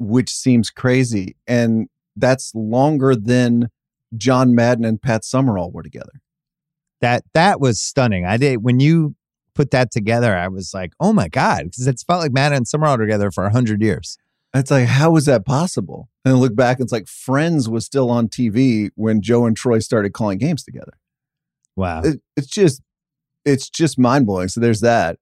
[0.00, 1.36] which seems crazy.
[1.46, 3.68] And that's longer than
[4.16, 6.20] John Madden and Pat Summerall were together.
[7.00, 8.26] That that was stunning.
[8.26, 9.14] I did when you
[9.54, 10.36] put that together.
[10.36, 13.48] I was like, oh my god, because it's felt like Madden and Summerall together for
[13.48, 14.18] hundred years.
[14.52, 16.08] It's like, how is that possible?
[16.24, 19.78] And I look back, it's like Friends was still on TV when Joe and Troy
[19.78, 20.94] started calling games together.
[21.76, 22.02] Wow.
[22.02, 22.82] It, it's just,
[23.44, 24.48] it's just mind blowing.
[24.48, 25.18] So there's that.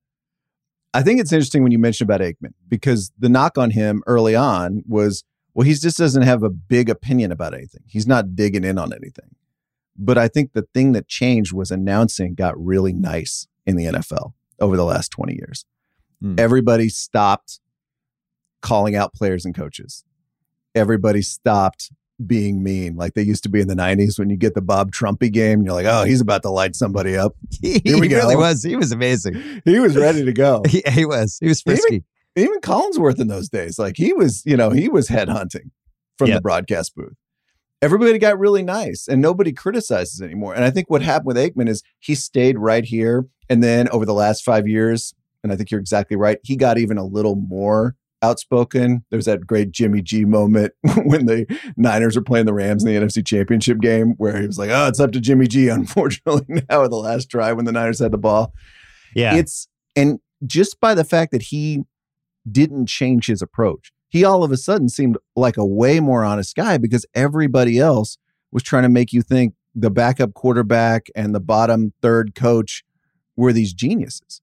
[0.95, 4.35] I think it's interesting when you mention about Aikman because the knock on him early
[4.35, 7.83] on was, well, he just doesn't have a big opinion about anything.
[7.87, 9.37] He's not digging in on anything.
[9.97, 14.33] But I think the thing that changed was announcing got really nice in the NFL
[14.61, 15.67] over the last 20 years.
[16.21, 16.37] Hmm.
[16.39, 17.61] Everybody stopped
[18.63, 20.05] calling out players and coaches.
[20.75, 21.91] Everybody stopped
[22.27, 24.91] being mean like they used to be in the 90s when you get the Bob
[24.93, 25.63] Trumpy game.
[25.63, 27.35] You're like, oh, he's about to light somebody up.
[27.63, 28.41] he Here we really go.
[28.41, 28.63] was.
[28.65, 29.63] He was amazing.
[29.65, 30.63] He was ready to go.
[30.69, 31.39] He, he was.
[31.41, 32.05] He was Even- frisky.
[32.37, 35.71] Even Collinsworth in those days, like he was, you know, he was headhunting
[36.17, 36.37] from Yep.
[36.37, 37.15] the broadcast booth.
[37.83, 40.55] Everybody got really nice and nobody criticizes anymore.
[40.55, 44.05] And I think what happened with Aikman is he stayed right here And then over
[44.05, 47.35] the last five years, and I think you're exactly right, he got even a little
[47.37, 49.05] more outspoken.
[49.11, 50.73] There's that great Jimmy G moment
[51.05, 51.47] when the
[51.77, 54.89] Niners are playing the Rams in the NFC Championship game where he was like, oh,
[54.89, 58.13] it's up to Jimmy G, unfortunately, now at the last drive when the Niners had
[58.13, 58.53] the ball.
[59.15, 59.37] Yeah.
[59.37, 61.85] It's, and just by the fact that he
[62.51, 66.57] didn't change his approach, he all of a sudden seemed like a way more honest
[66.57, 68.17] guy because everybody else
[68.51, 72.85] was trying to make you think the backup quarterback and the bottom third coach
[73.37, 74.41] were these geniuses.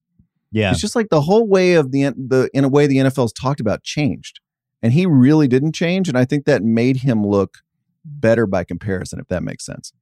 [0.56, 0.70] Yeah.
[0.70, 3.60] It's just like the whole way of the the in a way the NFL's talked
[3.60, 4.40] about changed.
[4.82, 7.58] And he really didn't change and I think that made him look
[8.06, 9.92] better by comparison if that makes sense.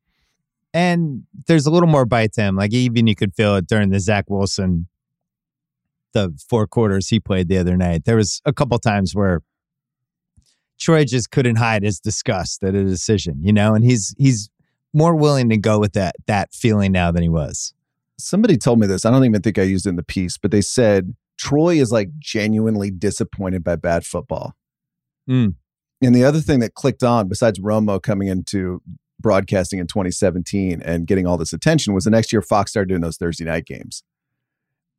[0.72, 2.54] And there's a little more bite to him.
[2.54, 4.86] Like even you could feel it during the Zach Wilson
[6.12, 8.04] the four quarters he played the other night.
[8.04, 9.42] There was a couple times where
[10.78, 14.50] Troy just couldn't hide his disgust at a decision, you know, and he's he's
[14.92, 17.74] more willing to go with that that feeling now than he was
[18.18, 19.04] somebody told me this.
[19.04, 21.92] I don't even think I used it in the piece, but they said Troy is
[21.92, 24.54] like genuinely disappointed by bad football.
[25.28, 25.54] Mm.
[26.02, 28.82] And the other thing that clicked on, besides Romo coming into
[29.20, 33.00] broadcasting in 2017 and getting all this attention, was the next year Fox started doing
[33.00, 34.02] those Thursday night games.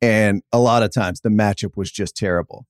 [0.02, 2.66] And a lot of times the matchup was just terrible.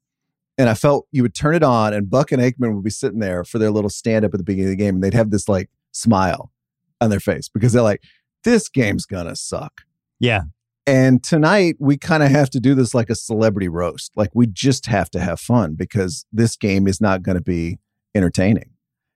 [0.59, 3.19] And I felt you would turn it on, and Buck and Aikman would be sitting
[3.19, 5.31] there for their little stand up at the beginning of the game, and they'd have
[5.31, 6.51] this like smile
[7.01, 8.03] on their face because they're like,
[8.45, 9.83] this game's gonna suck.
[10.19, 10.43] Yeah.
[10.87, 14.13] And tonight we kind of have to do this like a celebrity roast.
[14.17, 17.79] Like we just have to have fun because this game is not going to be
[18.15, 18.71] entertaining.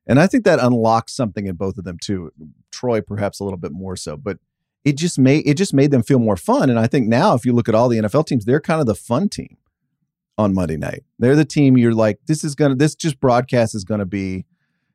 [0.07, 2.33] And I think that unlocks something in both of them too.
[2.73, 4.39] Troy perhaps a little bit more so, but
[4.85, 6.71] it just made it just made them feel more fun.
[6.71, 8.87] And I think now if you look at all the NFL teams, they're kind of
[8.87, 9.57] the fun team
[10.37, 11.05] on Monday night.
[11.19, 14.47] They're the team you're like, this is gonna this just broadcast is gonna be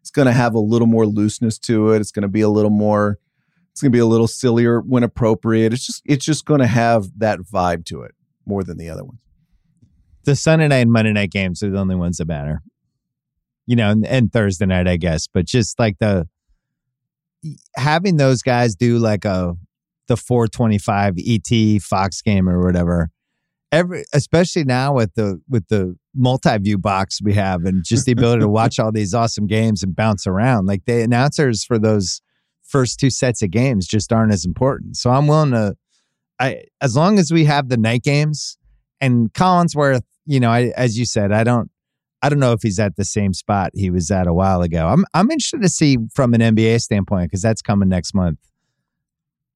[0.02, 2.02] it's gonna have a little more looseness to it.
[2.02, 3.20] It's gonna be a little more
[3.76, 5.74] it's going to be a little sillier when appropriate.
[5.74, 8.16] It's just it's just going to have that vibe to it
[8.46, 9.20] more than the other ones.
[10.24, 12.62] The Sunday night and Monday night games are the only ones that matter.
[13.68, 16.26] You know, and, and Thursday night, I guess, but just like the
[17.76, 19.58] having those guys do like a
[20.08, 23.10] the 425 ET Fox game or whatever.
[23.74, 28.40] Every especially now with the with the multi-view box we have and just the ability
[28.40, 30.66] to watch all these awesome games and bounce around.
[30.66, 32.22] Like the announcers for those
[32.68, 34.98] first two sets of games just aren't as important.
[34.98, 35.76] So I'm willing to,
[36.40, 38.58] I as long as we have the night games
[39.00, 41.70] and Collinsworth, you know, I, as you said, I don't,
[42.22, 44.88] I don't know if he's at the same spot he was at a while ago.
[44.88, 48.40] I'm I'm interested to see from an NBA standpoint because that's coming next month.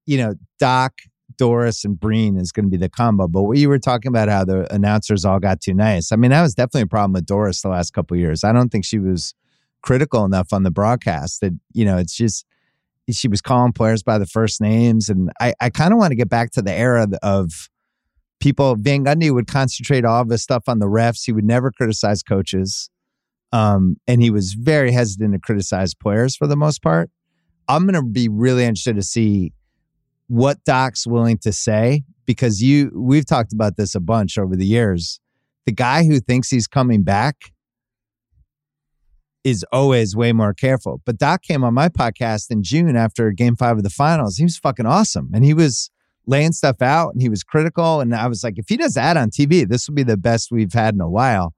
[0.06, 0.92] You know, Doc,
[1.36, 3.26] Doris, and Breen is going to be the combo.
[3.26, 6.12] But what you were talking about, how the announcers all got too nice.
[6.12, 8.44] I mean, that was definitely a problem with Doris the last couple years.
[8.44, 9.34] I don't think she was
[9.82, 11.40] critical enough on the broadcast.
[11.40, 12.46] That you know, it's just
[13.12, 15.08] she was calling players by the first names.
[15.08, 17.68] And I, I kind of want to get back to the era of
[18.40, 18.76] people.
[18.76, 21.24] Van Gundy would concentrate all of his stuff on the refs.
[21.24, 22.90] He would never criticize coaches.
[23.52, 27.10] Um, and he was very hesitant to criticize players for the most part.
[27.68, 29.52] I'm going to be really interested to see
[30.28, 34.66] what Doc's willing to say because you we've talked about this a bunch over the
[34.66, 35.20] years.
[35.66, 37.52] The guy who thinks he's coming back
[39.44, 41.00] is always way more careful.
[41.04, 44.36] But Doc came on my podcast in June after game five of the finals.
[44.36, 45.30] He was fucking awesome.
[45.32, 45.90] And he was
[46.26, 48.00] laying stuff out and he was critical.
[48.00, 50.50] And I was like, if he does that on TV, this will be the best
[50.50, 51.54] we've had in a while.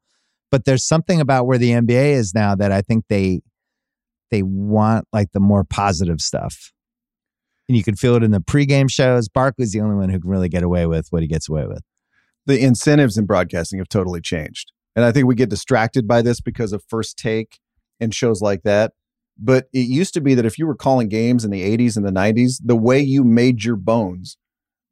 [0.51, 3.41] But there's something about where the NBA is now that I think they
[4.31, 6.73] they want like the more positive stuff.
[7.69, 9.29] And you can feel it in the pregame shows.
[9.29, 11.83] Barkley's the only one who can really get away with what he gets away with.
[12.47, 14.73] The incentives in broadcasting have totally changed.
[14.97, 17.59] And I think we get distracted by this because of first take
[18.03, 18.93] and shows like that.
[19.39, 22.07] But it used to be that if you were calling games in the 80s and
[22.07, 24.37] the 90s, the way you made your bones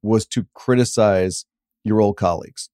[0.02, 1.44] was to criticize
[1.84, 2.70] your old colleagues.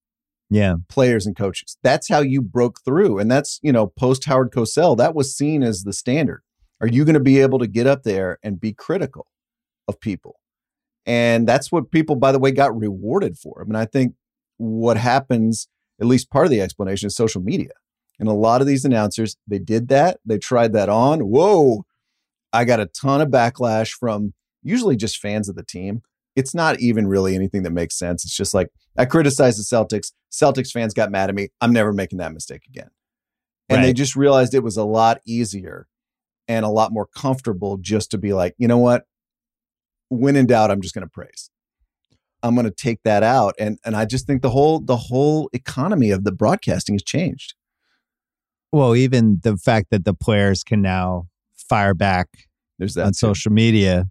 [0.49, 0.75] Yeah.
[0.87, 1.77] Players and coaches.
[1.83, 3.19] That's how you broke through.
[3.19, 6.41] And that's, you know, post Howard Cosell, that was seen as the standard.
[6.79, 9.27] Are you going to be able to get up there and be critical
[9.87, 10.35] of people?
[11.05, 13.61] And that's what people, by the way, got rewarded for.
[13.61, 14.13] I mean, I think
[14.57, 15.67] what happens,
[15.99, 17.71] at least part of the explanation, is social media.
[18.19, 20.19] And a lot of these announcers, they did that.
[20.25, 21.21] They tried that on.
[21.21, 21.85] Whoa.
[22.51, 26.01] I got a ton of backlash from usually just fans of the team.
[26.35, 28.25] It's not even really anything that makes sense.
[28.25, 30.11] It's just like, I criticized the Celtics.
[30.31, 31.49] Celtics fans got mad at me.
[31.61, 32.89] I'm never making that mistake again.
[33.69, 33.87] And right.
[33.87, 35.87] they just realized it was a lot easier
[36.47, 39.03] and a lot more comfortable just to be like, you know what?
[40.09, 41.49] When in doubt, I'm just going to praise.
[42.43, 43.55] I'm going to take that out.
[43.59, 47.55] And and I just think the whole the whole economy of the broadcasting has changed.
[48.71, 52.27] Well, even the fact that the players can now fire back
[52.77, 53.17] There's that on too.
[53.17, 54.05] social media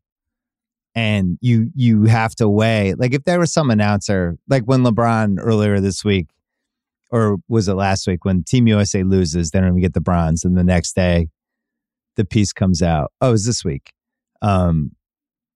[0.94, 5.36] and you you have to weigh like if there was some announcer like when LeBron
[5.40, 6.26] earlier this week
[7.10, 10.56] or was it last week when Team USA loses, then we get the bronze, and
[10.56, 11.28] the next day
[12.16, 13.12] the piece comes out.
[13.20, 13.92] Oh, it was this week.
[14.42, 14.92] Um,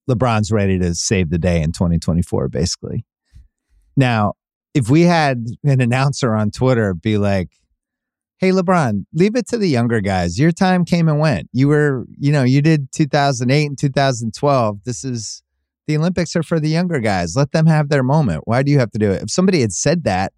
[0.09, 3.05] LeBron's ready to save the day in 2024, basically.
[3.97, 4.35] Now,
[4.75, 7.49] if we had an announcer on Twitter be like,
[8.41, 10.39] Hey, LeBron, leave it to the younger guys.
[10.39, 11.51] Your time came and went.
[11.53, 14.79] You were, you know, you did 2008 and 2012.
[14.87, 15.43] This is
[15.87, 17.37] the Olympics are for the younger guys.
[17.37, 18.45] Let them have their moment.
[18.47, 19.23] Why do you have to do it?
[19.23, 20.33] If somebody had said that,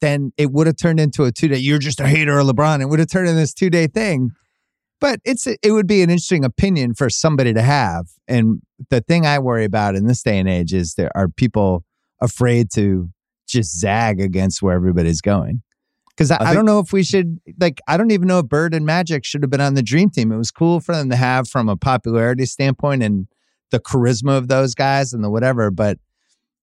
[0.00, 1.58] then it would have turned into a two day.
[1.58, 2.80] You're just a hater of LeBron.
[2.80, 4.30] It would have turned into this two day thing.
[4.98, 8.06] But it's it would be an interesting opinion for somebody to have.
[8.26, 11.84] And the thing I worry about in this day and age is there are people
[12.22, 13.10] afraid to
[13.46, 15.60] just zag against where everybody's going.
[16.18, 18.46] Because I, I, I, don't know if we should like I don't even know if
[18.46, 20.32] Bird and Magic should have been on the dream team.
[20.32, 23.28] It was cool for them to have from a popularity standpoint and
[23.70, 25.70] the charisma of those guys and the whatever.
[25.70, 25.98] But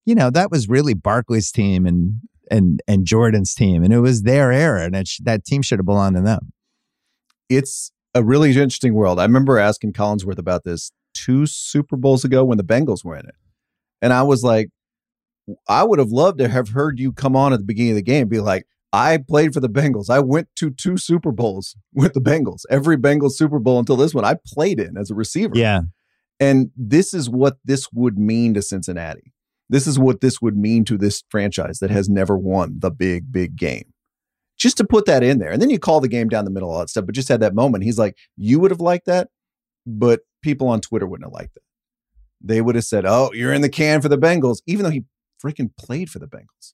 [0.05, 2.19] you know that was really Barkley's team and
[2.51, 5.79] and and Jordan's team, and it was their era, and it sh- that team should
[5.79, 6.51] have belonged to them.
[7.47, 9.21] It's a really interesting world.
[9.21, 13.25] I remember asking Collinsworth about this two Super Bowls ago when the Bengals were in
[13.25, 13.35] it,
[14.01, 14.67] and I was like,
[15.69, 18.01] I would have loved to have heard you come on at the beginning of the
[18.01, 18.65] game and be like,
[18.95, 20.09] I played for the Bengals.
[20.09, 22.61] I went to two Super Bowls with the Bengals.
[22.69, 25.53] Every Bengals Super Bowl until this one, I played in as a receiver.
[25.55, 25.81] Yeah.
[26.39, 29.33] And this is what this would mean to Cincinnati.
[29.69, 33.31] This is what this would mean to this franchise that has never won the big,
[33.31, 33.93] big game.
[34.57, 35.51] Just to put that in there.
[35.51, 37.41] And then you call the game down the middle, all that stuff, but just had
[37.41, 37.83] that moment.
[37.83, 39.27] He's like, you would have liked that,
[39.85, 41.63] but people on Twitter wouldn't have liked it.
[42.39, 45.03] They would have said, oh, you're in the can for the Bengals, even though he
[45.43, 46.73] freaking played for the Bengals.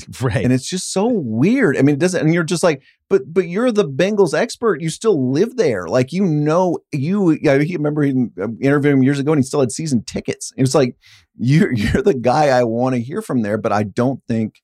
[0.20, 0.44] Right.
[0.44, 1.76] And it's just so weird.
[1.76, 4.80] I mean, it doesn't, and you're just like, but, but you're the Bengals expert.
[4.80, 5.86] You still live there.
[5.86, 9.72] Like, you know, you, I remember um, interviewing him years ago and he still had
[9.72, 10.52] season tickets.
[10.56, 10.96] It's like,
[11.38, 14.62] you're, you're the guy I want to hear from there, but I don't think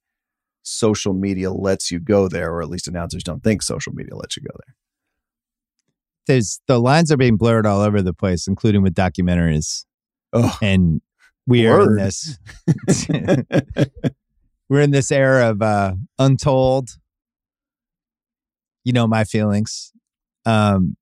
[0.62, 4.37] social media lets you go there, or at least announcers don't think social media lets
[4.37, 4.74] you go there.
[6.26, 9.85] There's the lines are being blurred all over the place, including with documentaries.
[10.32, 11.03] Oh, and
[11.47, 12.39] we are in this.
[14.69, 16.91] we're in this era of uh, untold.
[18.85, 19.93] You know my feelings.
[20.45, 20.97] Um,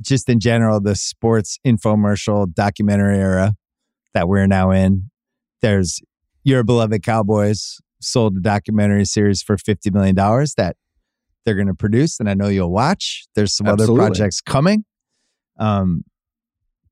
[0.00, 3.54] just in general, the sports infomercial documentary era
[4.14, 5.10] that we're now in.
[5.60, 6.00] There's
[6.44, 10.76] your beloved Cowboys sold a documentary series for fifty million dollars that
[11.44, 13.26] they're going to produce, and I know you'll watch.
[13.34, 13.94] There's some Absolutely.
[13.94, 14.84] other projects coming,
[15.58, 16.04] um,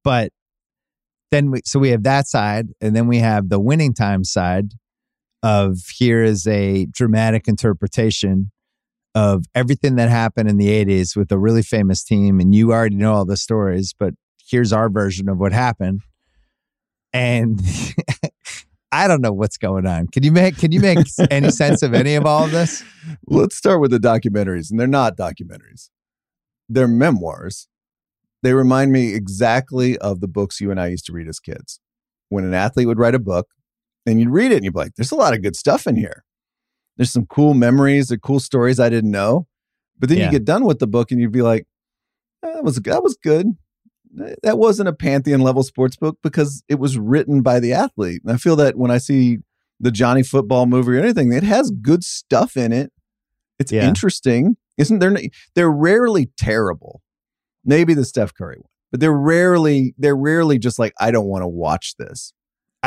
[0.04, 0.30] but
[1.30, 4.72] then we so we have that side, and then we have the winning time side
[5.42, 8.50] of here is a dramatic interpretation
[9.14, 12.96] of everything that happened in the 80s with a really famous team and you already
[12.96, 14.14] know all the stories but
[14.48, 16.00] here's our version of what happened
[17.12, 17.60] and
[18.92, 20.08] I don't know what's going on.
[20.08, 20.98] Can you make can you make
[21.30, 22.82] any sense of any of all of this?
[23.26, 25.90] Let's start with the documentaries, and they're not documentaries.
[26.68, 27.68] They're memoirs.
[28.42, 31.80] They remind me exactly of the books you and I used to read as kids.
[32.28, 33.48] When an athlete would write a book,
[34.08, 35.96] and you'd read it and you'd be like, there's a lot of good stuff in
[35.96, 36.24] here.
[36.96, 39.46] There's some cool memories, the cool stories I didn't know.
[39.98, 40.26] But then yeah.
[40.26, 41.66] you get done with the book and you'd be like,
[42.42, 43.56] that was that was good.
[44.42, 48.22] That wasn't a pantheon level sports book because it was written by the athlete.
[48.24, 49.38] And I feel that when I see
[49.80, 52.92] the Johnny Football movie or anything, it has good stuff in it.
[53.58, 53.86] It's yeah.
[53.86, 55.16] interesting, isn't there?
[55.54, 57.02] They're rarely terrible.
[57.64, 61.42] Maybe the Steph Curry one, but they're rarely they're rarely just like I don't want
[61.42, 62.32] to watch this.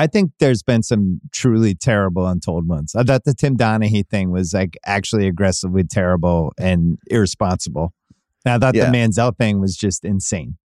[0.02, 2.96] I think there's been some truly terrible untold ones.
[2.96, 7.94] I thought the Tim Donaghy thing was like actually aggressively terrible and irresponsible.
[8.44, 8.90] And I thought yeah.
[8.90, 10.58] the Manziel thing was just insane.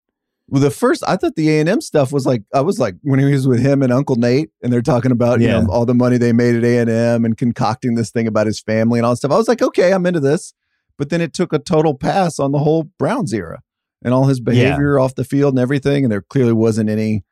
[0.47, 2.95] Well, the first I thought the A and M stuff was like I was like
[3.01, 5.59] when he was with him and Uncle Nate, and they're talking about yeah.
[5.59, 8.27] you know all the money they made at A and M and concocting this thing
[8.27, 9.31] about his family and all that stuff.
[9.33, 10.53] I was like, okay, I'm into this.
[10.97, 13.63] But then it took a total pass on the whole Browns era
[14.01, 15.03] and all his behavior yeah.
[15.03, 17.25] off the field and everything, and there clearly wasn't any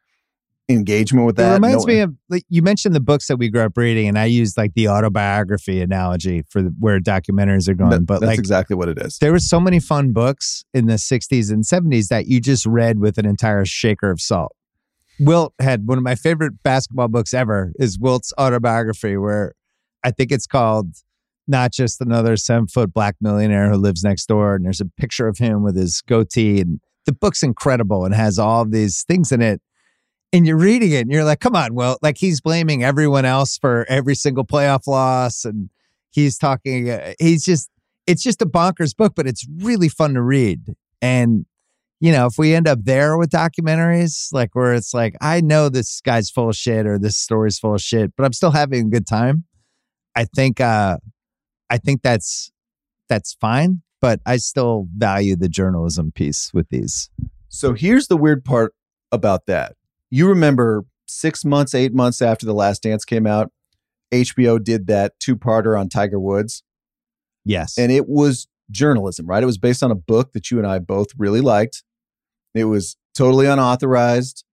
[0.70, 1.52] engagement with that.
[1.52, 2.04] It reminds no, me eh.
[2.04, 4.74] of like you mentioned the books that we grew up reading, and I used like
[4.74, 7.92] the autobiography analogy for the, where documentaries are going.
[7.92, 9.18] That, but that's like exactly what it is.
[9.20, 13.00] There were so many fun books in the '60s and '70s that you just read
[13.00, 14.56] with an entire shaker of salt.
[15.20, 19.54] Wilt had one of my favorite basketball books ever is Wilt's autobiography, where
[20.04, 20.96] I think it's called
[21.48, 25.28] not just another seven foot black millionaire who lives next door, and there's a picture
[25.28, 29.42] of him with his goatee, and the book's incredible and has all these things in
[29.42, 29.62] it
[30.34, 33.58] and you're reading it and you're like, come on, well, like he's blaming everyone else
[33.58, 35.46] for every single playoff loss.
[35.46, 35.70] And
[36.10, 37.70] he's talking, uh, he's just,
[38.08, 40.76] it's just a bonkers book, but it's really fun to read.
[41.02, 41.46] And,
[42.00, 45.70] you know, if we end up there with documentaries, like where it's like, I know
[45.70, 48.88] this guy's full of shit or this story's full of shit, but I'm still having
[48.88, 49.46] a good time.
[50.16, 50.98] I think, uh,
[51.70, 52.52] I think that's
[53.10, 57.10] that's fine, but I still value the journalism piece with these.
[57.50, 58.74] So here's the weird part
[59.12, 59.76] about that.
[60.14, 63.52] You remember six months, eight months after The Last Dance came out,
[64.12, 66.62] HBO did that two parter on Tiger Woods.
[67.44, 67.80] Yes.
[67.80, 69.42] And it was journalism, right?
[69.42, 71.82] It was based on a book that you and I both really liked.
[72.54, 74.46] It was totally unauthorized.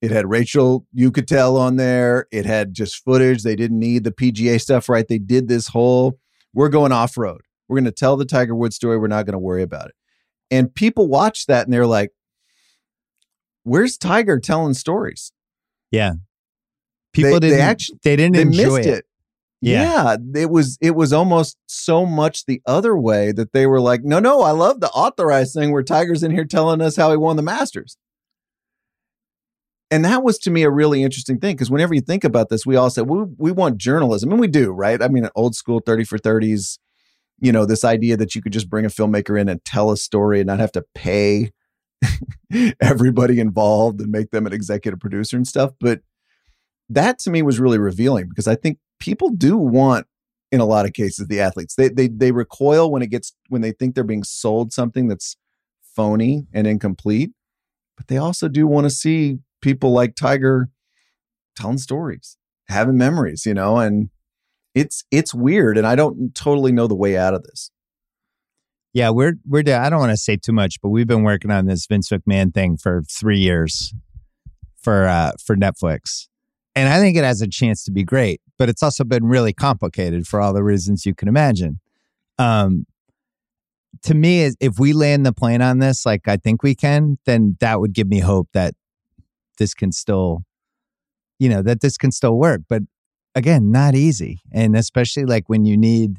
[0.00, 2.28] It had Rachel Uchitel on there.
[2.30, 3.42] It had just footage.
[3.42, 5.08] They didn't need the PGA stuff, right?
[5.08, 6.20] They did this whole,
[6.54, 7.40] we're going off road.
[7.66, 8.96] We're going to tell the Tiger Woods story.
[8.96, 9.94] We're not going to worry about it.
[10.52, 12.12] And people watch that and they're like,
[13.64, 15.32] where's Tiger telling stories?
[15.90, 16.14] Yeah.
[17.12, 18.98] People they, didn't they actually they didn't they enjoy missed it.
[18.98, 19.04] it.
[19.62, 20.16] Yeah.
[20.32, 24.02] yeah, it was it was almost so much the other way that they were like,
[24.02, 27.18] no, no, I love the authorized thing where Tiger's in here telling us how he
[27.18, 27.98] won the Masters.
[29.90, 32.64] And that was to me a really interesting thing because whenever you think about this,
[32.64, 35.02] we all said we we want journalism, and we do, right?
[35.02, 36.78] I mean, old school thirty for thirties,
[37.38, 39.96] you know, this idea that you could just bring a filmmaker in and tell a
[39.96, 41.50] story and not have to pay
[42.80, 45.72] everybody involved and make them an executive producer and stuff.
[45.80, 46.00] But
[46.88, 50.06] that to me was really revealing because I think people do want
[50.52, 53.62] in a lot of cases the athletes they they they recoil when it gets when
[53.62, 55.36] they think they're being sold something that's
[55.94, 57.30] phony and incomplete
[57.96, 60.68] but they also do want to see people like tiger
[61.56, 62.36] telling stories
[62.68, 64.10] having memories you know and
[64.74, 67.70] it's it's weird and i don't totally know the way out of this
[68.92, 71.66] Yeah, we're we're I don't want to say too much, but we've been working on
[71.66, 73.94] this Vince McMahon thing for 3 years
[74.82, 76.26] for uh for Netflix.
[76.74, 79.52] And I think it has a chance to be great, but it's also been really
[79.52, 81.80] complicated for all the reasons you can imagine.
[82.38, 82.86] Um
[84.02, 87.18] to me is if we land the plane on this like I think we can,
[87.26, 88.74] then that would give me hope that
[89.58, 90.42] this can still
[91.38, 92.82] you know, that this can still work, but
[93.34, 94.40] again, not easy.
[94.52, 96.18] And especially like when you need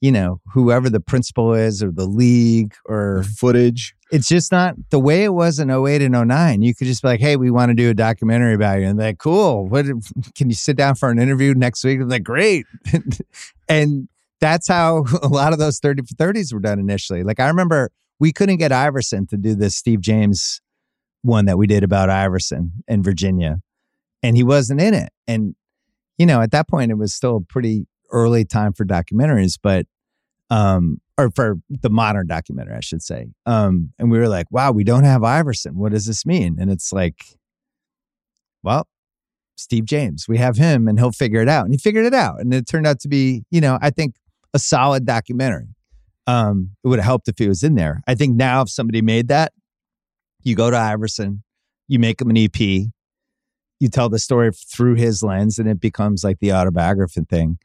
[0.00, 4.98] you know, whoever the principal is or the league or footage it's just not the
[4.98, 6.62] way it was in 08 and 09.
[6.62, 8.86] You could just be like, hey, we want to do a documentary about you.
[8.86, 9.66] And they're like, cool.
[9.66, 9.84] What
[10.34, 12.00] can you sit down for an interview next week?
[12.00, 12.66] And they're like, great.
[13.68, 14.08] and
[14.40, 17.22] that's how a lot of those 30 for 30s were done initially.
[17.22, 20.60] Like I remember we couldn't get Iverson to do this Steve James
[21.22, 23.58] one that we did about Iverson in Virginia.
[24.22, 25.10] And he wasn't in it.
[25.26, 25.54] And,
[26.16, 29.86] you know, at that point it was still pretty early time for documentaries, but
[30.50, 33.26] um or for the modern documentary, I should say.
[33.44, 35.76] Um, and we were like, wow, we don't have Iverson.
[35.76, 36.58] What does this mean?
[36.60, 37.24] And it's like,
[38.62, 38.86] well,
[39.56, 41.64] Steve James, we have him and he'll figure it out.
[41.64, 42.40] And he figured it out.
[42.40, 44.14] And it turned out to be, you know, I think
[44.54, 45.74] a solid documentary.
[46.28, 48.00] Um, it would have helped if he was in there.
[48.06, 49.52] I think now if somebody made that,
[50.44, 51.42] you go to Iverson,
[51.88, 56.22] you make him an EP, you tell the story through his lens, and it becomes
[56.22, 57.58] like the autobiography thing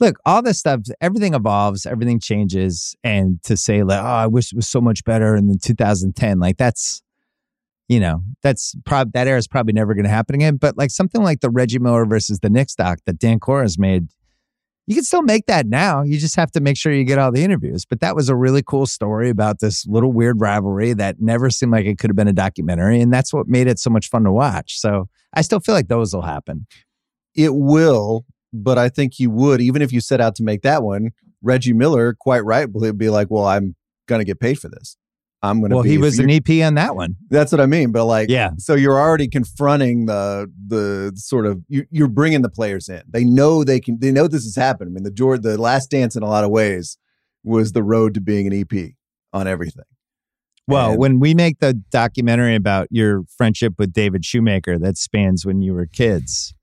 [0.00, 2.94] look, all this stuff, everything evolves, everything changes.
[3.02, 6.38] And to say like, oh, I wish it was so much better in the 2010,
[6.38, 7.02] like that's,
[7.88, 10.56] you know, that's probably that era is probably never going to happen again.
[10.56, 14.08] But like something like the Reggie Miller versus the Knicks doc that Dan Klores made,
[14.88, 16.02] you can still make that now.
[16.02, 17.84] You just have to make sure you get all the interviews.
[17.84, 21.72] But that was a really cool story about this little weird rivalry that never seemed
[21.72, 23.00] like it could have been a documentary.
[23.00, 24.78] And that's what made it so much fun to watch.
[24.78, 26.66] So I still feel like those will happen.
[27.34, 30.82] It will, but I think you would, even if you set out to make that
[30.82, 31.10] one,
[31.42, 33.76] Reggie Miller, quite right, will be like, well, I'm
[34.06, 34.96] going to get paid for this.
[35.42, 35.76] I'm going to.
[35.76, 37.16] Well, he was an EP on that one.
[37.28, 37.92] That's what I mean.
[37.92, 38.50] But like, yeah.
[38.58, 43.02] So you're already confronting the the sort of you, you're bringing the players in.
[43.08, 43.98] They know they can.
[44.00, 44.90] They know this has happened.
[44.90, 46.96] I mean, the George, the Last Dance, in a lot of ways,
[47.44, 48.92] was the road to being an EP
[49.32, 49.84] on everything.
[50.66, 55.46] Well, and, when we make the documentary about your friendship with David Shoemaker that spans
[55.46, 56.54] when you were kids,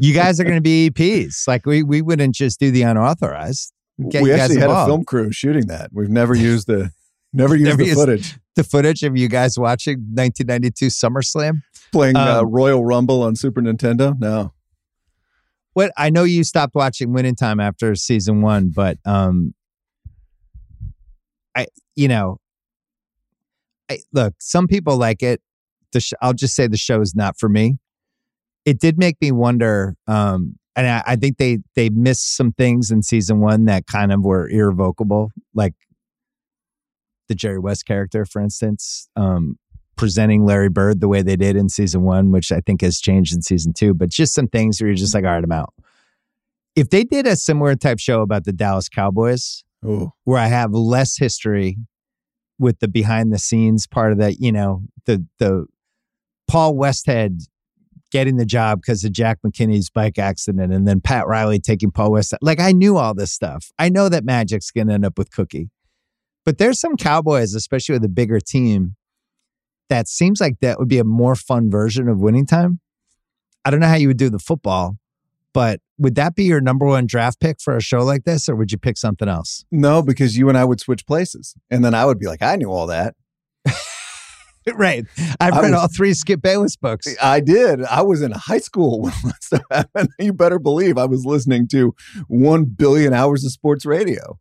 [0.00, 1.46] you guys are going to be EPs.
[1.46, 3.72] Like we we wouldn't just do the unauthorized.
[4.08, 5.90] Get we actually had a film crew shooting that.
[5.92, 6.90] We've never used the
[7.32, 8.38] never used never the used footage.
[8.56, 13.36] The footage of you guys watching 1992 SummerSlam playing uh, um, uh, Royal Rumble on
[13.36, 14.18] Super Nintendo.
[14.18, 14.52] No.
[15.74, 19.54] What I know you stopped watching Winning Time after season one, but um,
[21.56, 21.66] I
[21.96, 22.38] you know
[23.92, 25.40] I, look, some people like it.
[25.92, 27.78] The sh- I'll just say the show is not for me.
[28.64, 32.90] It did make me wonder, um, and I, I think they they missed some things
[32.90, 35.74] in season one that kind of were irrevocable, like
[37.28, 39.56] the Jerry West character, for instance, um,
[39.96, 43.34] presenting Larry Bird the way they did in season one, which I think has changed
[43.34, 43.94] in season two.
[43.94, 45.74] But just some things where you're just like, all right, I'm out.
[46.74, 50.12] If they did a similar type show about the Dallas Cowboys, Ooh.
[50.24, 51.76] where I have less history
[52.58, 55.66] with the behind the scenes part of that, you know, the the
[56.48, 57.46] Paul Westhead
[58.12, 62.12] getting the job because of Jack McKinney's bike accident and then Pat Riley taking Paul
[62.12, 62.34] West.
[62.40, 63.72] Like I knew all this stuff.
[63.78, 65.70] I know that Magic's gonna end up with Cookie.
[66.44, 68.96] But there's some Cowboys, especially with a bigger team,
[69.88, 72.80] that seems like that would be a more fun version of winning time.
[73.64, 74.96] I don't know how you would do the football,
[75.52, 78.56] but would that be your number one draft pick for a show like this, or
[78.56, 79.64] would you pick something else?
[79.70, 81.54] No, because you and I would switch places.
[81.70, 83.14] And then I would be like, I knew all that.
[84.74, 85.04] right.
[85.40, 87.06] I've I read was- all three Skip Bayless books.
[87.22, 87.82] I did.
[87.84, 90.08] I was in high school when that stuff happened.
[90.18, 91.94] You better believe I was listening to
[92.28, 94.38] one billion hours of sports radio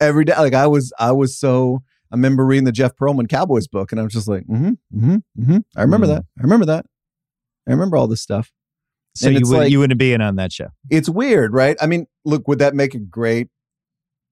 [0.00, 0.36] every day.
[0.36, 1.82] Like I was, I was so.
[2.12, 5.16] I remember reading the Jeff Pearlman Cowboys book, and I was just like, mm-hmm, mm-hmm,
[5.40, 5.58] mm-hmm.
[5.76, 6.14] I remember Mhm.
[6.16, 6.24] that.
[6.38, 6.86] I remember that.
[7.68, 8.50] I remember all this stuff.
[9.14, 10.68] So And you would like- you wouldn't be in on that show.
[10.90, 11.76] It's weird, right?
[11.80, 13.48] I mean, look, would that make a great?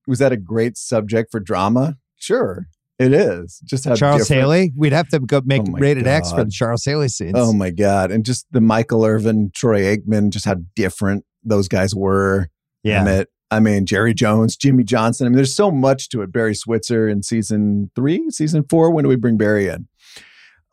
[0.07, 1.97] Was that a great subject for drama?
[2.17, 2.67] Sure,
[2.99, 3.61] it is.
[3.65, 6.51] Just how Charles different- Haley, we'd have to go make Oh rated X for the
[6.51, 7.33] Charles Haley scenes.
[7.35, 8.11] Oh my god!
[8.11, 12.49] And just the Michael Irvin, Troy Aikman, just how different those guys were.
[12.83, 13.23] yeah.
[13.51, 15.25] I mean, Jerry Jones, Jimmy Johnson.
[15.25, 16.31] I mean, there's so much to it.
[16.31, 18.91] Barry Switzer in season three, season four.
[18.91, 19.87] When do we bring Barry in?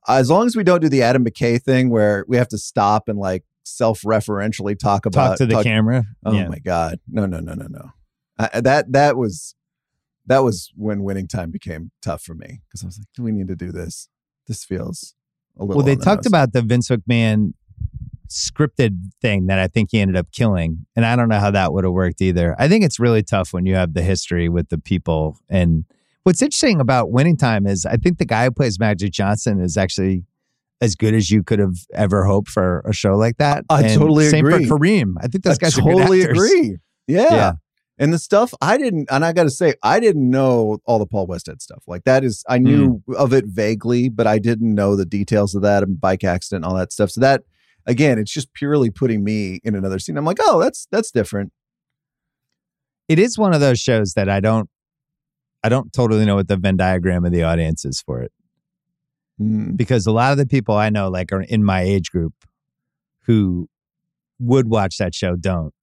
[0.06, 3.08] As long as we don't do the Adam McKay thing where we have to stop
[3.08, 6.04] and like self-referentially talk about Talk to the camera.
[6.24, 6.48] Oh yeah.
[6.48, 6.98] my god!
[7.08, 7.90] No, no, no, no, no.
[8.38, 9.54] I, that that was
[10.26, 13.32] that was when winning time became tough for me because I was like, do we
[13.32, 14.08] need to do this?
[14.46, 15.14] This feels
[15.58, 15.76] a little.
[15.78, 16.26] Well, they the talked nose.
[16.26, 17.52] about the Vince McMahon
[18.28, 20.86] scripted thing that I think he ended up killing.
[20.96, 22.56] And I don't know how that would have worked either.
[22.58, 25.38] I think it's really tough when you have the history with the people.
[25.48, 25.84] And
[26.24, 29.76] what's interesting about winning time is I think the guy who plays Magic Johnson is
[29.76, 30.24] actually
[30.80, 33.64] as good as you could have ever hoped for a show like that.
[33.70, 34.66] I And totally same agree.
[34.66, 35.14] for Kareem.
[35.20, 36.78] I think those I guys totally agree.
[37.06, 37.32] Yeah.
[37.32, 37.52] Yeah.
[37.98, 41.06] And the stuff I didn't, and I got to say, I didn't know all the
[41.06, 41.82] Paul Westhead stuff.
[41.86, 43.14] Like that is, I knew Hmm.
[43.14, 46.70] of it vaguely, but I didn't know the details of that and bike accident and
[46.70, 47.10] all that stuff.
[47.10, 47.42] So that,
[47.86, 50.18] again, it's just purely putting me in another scene.
[50.18, 51.52] I'm like, oh, that's that's different.
[53.08, 54.68] It is one of those shows that I don't
[55.64, 58.32] I don't totally know what the Venn diagram of the audience is for it.
[59.38, 59.72] Hmm.
[59.72, 62.32] because a lot of the people I know, like, are in my age group
[63.26, 63.68] who
[64.38, 65.74] would watch that show don't.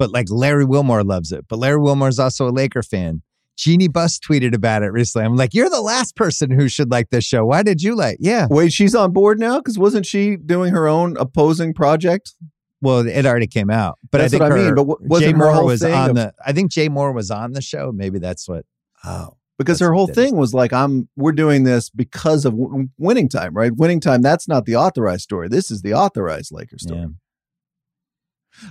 [0.00, 1.44] But like Larry Wilmore loves it.
[1.46, 3.20] But Larry Wilmore is also a Laker fan.
[3.58, 5.26] Jeanie Buss tweeted about it recently.
[5.26, 7.44] I'm like, you're the last person who should like this show.
[7.44, 8.16] Why did you like?
[8.18, 8.46] Yeah.
[8.48, 12.32] Wait, she's on board now because wasn't she doing her own opposing project?
[12.80, 13.98] Well, it already came out.
[14.10, 16.10] But That's I think what I mean, but wa- wasn't Jay her Moore was on
[16.10, 16.32] of- the.
[16.44, 17.92] I think Jay Moore was on the show.
[17.92, 18.64] Maybe that's what.
[19.04, 23.28] Oh, because her whole thing was like, I'm we're doing this because of w- winning
[23.28, 23.76] time, right?
[23.76, 24.22] Winning time.
[24.22, 25.48] That's not the authorized story.
[25.48, 27.00] This is the authorized Lakers story.
[27.00, 27.06] Yeah.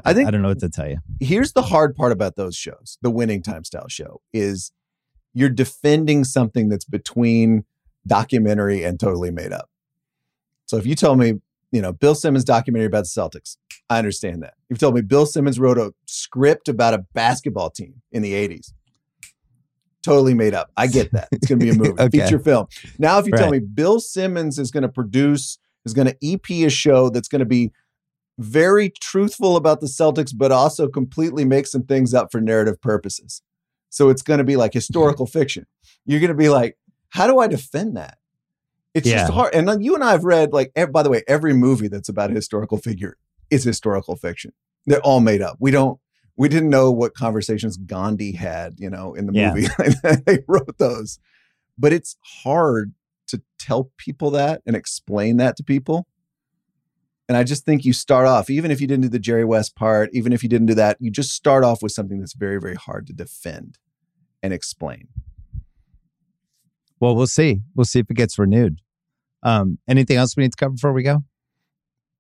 [0.06, 0.98] I think I don't know what to tell you.
[1.20, 4.72] here's the hard part about those shows, the winning time style show, is
[5.34, 7.64] you're defending something that's between
[8.08, 9.70] documentary and totally made up.
[10.66, 11.36] So if you tell me,
[11.72, 13.58] you know, Bill Simmons documentary about the Celtics,
[13.90, 14.54] I understand that.
[14.70, 18.74] You've told me Bill Simmons wrote a script about a basketball team in the 80s.
[20.02, 20.72] Totally made up.
[20.78, 21.28] I get that.
[21.32, 22.20] It's going to be a movie, Okay.
[22.22, 22.68] feature film.
[22.98, 26.50] Now, if you tell me Bill Simmons is going to produce, is going to EP
[26.50, 27.72] a show that's going to be
[28.40, 33.42] very truthful about the Celtics, but also completely make some things up for narrative purposes.
[33.90, 34.78] So it's going to be like mm-hmm.
[34.78, 35.66] historical fiction.
[36.06, 36.78] You're going to be like,
[37.10, 38.18] how do I defend that?
[38.94, 39.20] It's Yeah.
[39.20, 39.54] just hard.
[39.54, 42.34] And you and I have read, like, by the way, every movie that's about a
[42.34, 43.18] historical figure
[43.50, 44.54] is historical fiction.
[44.86, 45.58] They're all made up.
[45.60, 46.00] We don't,
[46.38, 49.54] we didn't know what conversations Gandhi had, you know, in the Yeah.
[49.54, 49.68] movie.
[50.26, 51.20] they wrote those.
[51.78, 52.94] But it's hard
[53.28, 56.08] to tell people that and explain that to people.
[57.30, 59.76] And I just think you start off, even if you didn't do the Jerry West
[59.76, 62.60] part, even if you didn't do that, you just start off with something that's very,
[62.60, 63.78] very hard to defend
[64.42, 65.10] and explain.
[67.00, 67.62] Well, we'll see.
[67.76, 68.82] We'll see if it gets renewed.
[69.44, 71.24] Um, anything else we need to cover before we go?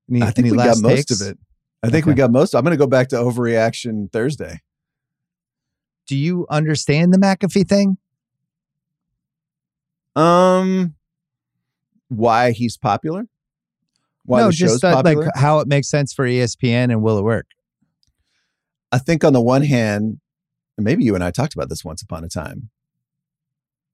[0.09, 1.21] Any, I think we got most takes?
[1.21, 1.39] of it.
[1.81, 2.53] I think we got most.
[2.53, 4.61] I'm going to go back to overreaction Thursday.
[6.05, 7.97] Do you understand the McAfee thing?
[10.15, 10.93] Um,
[12.09, 13.25] why he's popular?
[14.29, 17.47] Why no, just uh, like how it makes sense for ESPN and will it work?
[18.91, 20.19] I think on the one hand,
[20.77, 22.69] and maybe you and I talked about this once upon a time.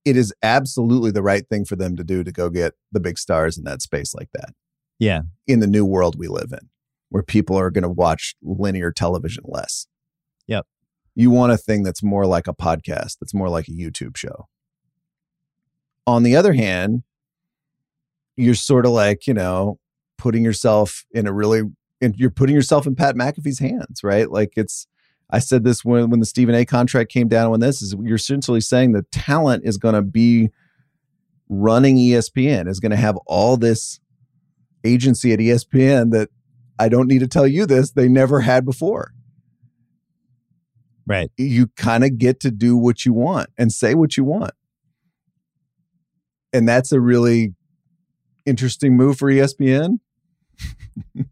[0.03, 3.17] It is absolutely the right thing for them to do to go get the big
[3.17, 4.49] stars in that space like that.
[4.99, 5.21] Yeah.
[5.47, 6.69] In the new world we live in,
[7.07, 9.87] where people are going to watch linear television less.
[10.47, 10.65] Yep.
[11.15, 14.49] You want a thing that's more like a podcast, that's more like a YouTube show.
[16.05, 17.03] On the other hand,
[18.35, 19.79] you're sort of like, you know,
[20.17, 21.63] putting yourself in a really
[22.01, 24.29] and you're putting yourself in Pat McAfee's hands, right?
[24.29, 24.87] Like it's
[25.29, 28.15] I said this when when the Stephen A contract came down when this is you're
[28.15, 30.49] essentially saying the talent is going to be
[31.49, 33.99] running ESPN is going to have all this
[34.83, 36.29] agency at ESPN that
[36.77, 39.13] I don't need to tell you this, they never had before.
[41.07, 41.31] Right.
[41.37, 44.51] You kind of get to do what you want and say what you want.
[46.51, 47.53] And that's a really
[48.45, 49.99] interesting move for ESPN.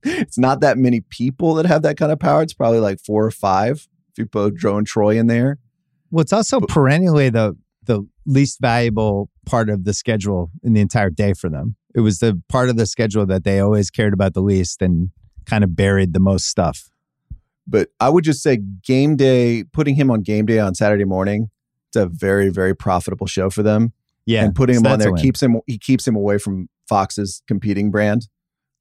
[0.04, 2.42] It's not that many people that have that kind of power.
[2.42, 5.60] It's probably like four or five if you put and Troy in there.
[6.12, 7.56] Well, it's also But- perennially the
[7.86, 11.76] the least valuable part of the schedule in the entire day for them.
[11.94, 15.10] It was the part of the schedule that they always cared about the least and
[15.46, 16.90] kind of buried the most stuff.
[17.68, 21.50] But I would just say game day, putting him on game day on Saturday morning,
[21.90, 23.92] it's a very, very profitable show for them.
[24.26, 24.46] Yeah.
[24.46, 28.30] and putting him on there keeps him he keeps him away from Fox's competing brand.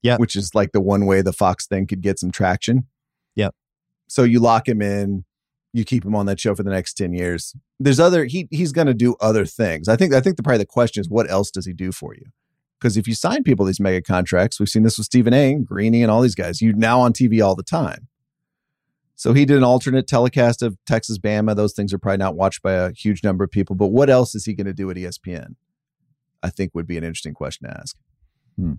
[0.03, 0.19] Yep.
[0.19, 2.87] Which is like the one way the Fox thing could get some traction.
[3.35, 3.55] Yep.
[4.07, 5.25] So you lock him in,
[5.71, 7.55] you keep him on that show for the next 10 years.
[7.79, 9.87] There's other he he's gonna do other things.
[9.87, 12.13] I think I think the probably the question is what else does he do for
[12.13, 12.25] you?
[12.79, 16.03] Because if you sign people these mega contracts, we've seen this with Stephen A, Greeny,
[16.03, 18.09] and all these guys, you're now on TV all the time.
[19.15, 21.55] So he did an alternate telecast of Texas Bama.
[21.55, 23.75] Those things are probably not watched by a huge number of people.
[23.75, 25.55] But what else is he going to do at ESPN?
[26.41, 27.95] I think would be an interesting question to ask.
[28.57, 28.73] Hmm.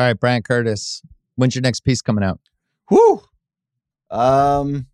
[0.00, 1.02] All right, Bryan Curtis.
[1.34, 2.40] When's your next piece coming out?
[2.88, 3.20] Whew.
[4.10, 4.86] Um,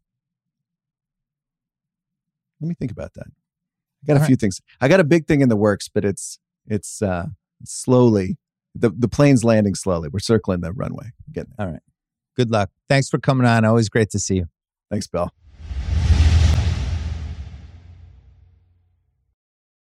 [2.60, 3.28] let me think about that.
[3.28, 4.26] I got a All right.
[4.26, 4.60] few things.
[4.80, 7.26] I got a big thing in the works, but it's it's uh
[7.62, 8.36] slowly
[8.74, 10.08] the the plane's landing slowly.
[10.08, 11.12] We're circling the runway.
[11.30, 11.82] Getting there.
[12.36, 12.70] Good luck.
[12.88, 13.64] Thanks for coming on.
[13.64, 14.46] Always great to see you.
[14.90, 15.30] Thanks, Bill.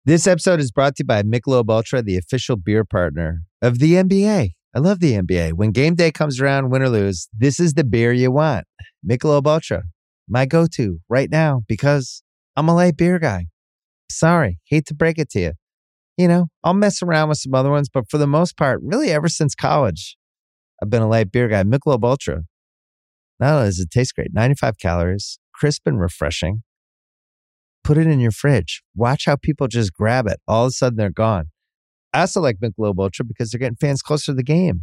[0.06, 3.92] This episode is brought to you by Michelob Ultra, the official beer partner of the
[3.92, 4.54] NBA.
[4.74, 5.54] I love the NBA.
[5.54, 8.66] When game day comes around, win or lose, this is the beer you want.
[9.08, 9.82] Michelob Ultra,
[10.28, 12.22] my go-to right now because
[12.56, 13.46] I'm a light beer guy.
[14.10, 15.52] Sorry, hate to break it to you.
[16.16, 19.10] You know, I'll mess around with some other ones, but for the most part, really
[19.10, 20.16] ever since college,
[20.82, 21.62] I've been a light beer guy.
[21.62, 22.42] Michelob Ultra.
[23.38, 26.62] Not only does it taste great, 95 calories, crisp and refreshing
[27.90, 28.82] put it in your fridge.
[28.94, 30.40] Watch how people just grab it.
[30.46, 31.46] All of a sudden, they're gone.
[32.12, 34.82] I also like Michelob Ultra because they're getting fans closer to the game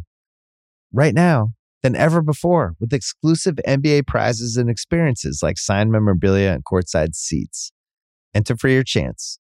[0.92, 1.50] right now
[1.82, 7.72] than ever before with exclusive NBA prizes and experiences like signed memorabilia and courtside seats.
[8.34, 9.38] Enter for your chance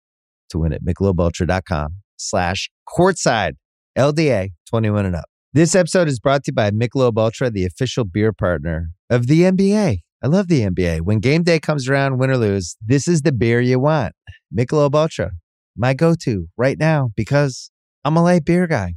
[0.50, 3.54] to win at michelobultra.com slash courtside
[3.98, 5.26] LDA 21 and up.
[5.54, 9.42] This episode is brought to you by Michelob Ultra, the official beer partner of the
[9.42, 10.02] NBA.
[10.24, 11.02] I love the NBA.
[11.02, 14.14] When game day comes around, win or lose, this is the beer you want.
[14.56, 15.32] Michelob Ultra,
[15.76, 17.72] my go-to right now because
[18.08, 18.94] I'm a light beer guy.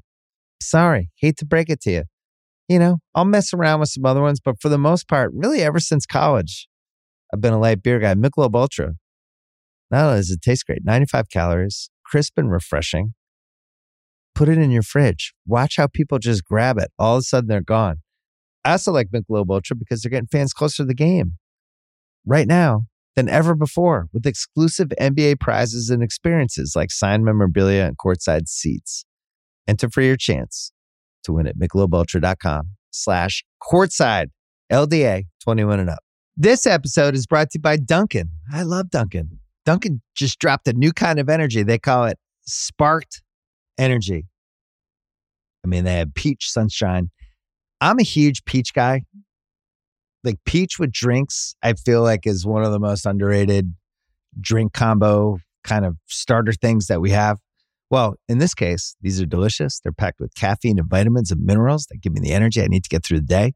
[0.62, 2.02] Sorry, hate to break it to you.
[2.68, 5.62] You know, I'll mess around with some other ones, but for the most part, really
[5.62, 6.68] ever since college,
[7.34, 8.14] I've been a light beer guy.
[8.14, 8.92] Michelob Ultra.
[9.90, 13.14] Not only does it taste great, 95 calories, crisp and refreshing.
[14.36, 15.34] Put it in your fridge.
[15.44, 16.92] Watch how people just grab it.
[16.96, 17.96] All of a sudden, they're gone.
[18.64, 21.32] I also like Michelob Ultra because they're getting fans closer to the game
[22.24, 22.84] right now
[23.20, 29.04] than ever before with exclusive NBA prizes and experiences like signed memorabilia and courtside seats.
[29.68, 30.72] Enter for your chance
[31.24, 34.28] to win at michelobultra.com slash courtside
[34.72, 35.98] LDA 21 and up.
[36.34, 38.30] This episode is brought to you by Dunkin'.
[38.50, 39.38] I love Dunkin'.
[39.66, 41.62] Dunkin' just dropped a new kind of energy.
[41.62, 43.22] They call it sparked
[43.76, 44.28] energy.
[45.62, 47.10] I mean, they have peach sunshine.
[47.82, 49.02] I'm a huge peach guy.
[50.22, 53.74] Like peach with drinks, I feel like is one of the most underrated
[54.40, 57.38] drink combo kind of starter things that we have.
[57.90, 59.80] Well, in this case, these are delicious.
[59.80, 62.84] They're packed with caffeine and vitamins and minerals that give me the energy I need
[62.84, 63.54] to get through the day.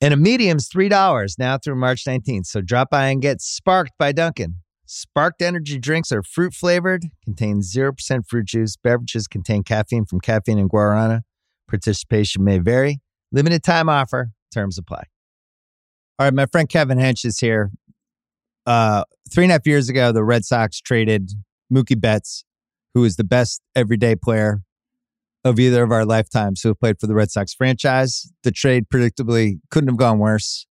[0.00, 2.46] And a medium's $3 now through March 19th.
[2.46, 4.56] So drop by and get sparked by Dunkin'.
[4.84, 8.76] Sparked energy drinks are fruit flavored, contain 0% fruit juice.
[8.76, 11.22] Beverages contain caffeine from caffeine and guarana.
[11.66, 13.00] Participation may vary.
[13.30, 14.32] Limited time offer.
[14.52, 15.11] Terms apply.
[16.18, 17.70] All right, my friend Kevin Hench is here.
[18.66, 21.32] Uh, three and a half years ago, the Red Sox traded
[21.72, 22.44] Mookie Betts,
[22.94, 24.62] who is the best everyday player
[25.44, 28.30] of either of our lifetimes who have played for the Red Sox franchise.
[28.44, 30.66] The trade predictably couldn't have gone worse.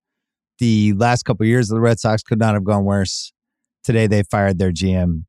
[0.60, 3.34] The last couple of years of the Red Sox could not have gone worse.
[3.84, 5.26] Today they fired their GM,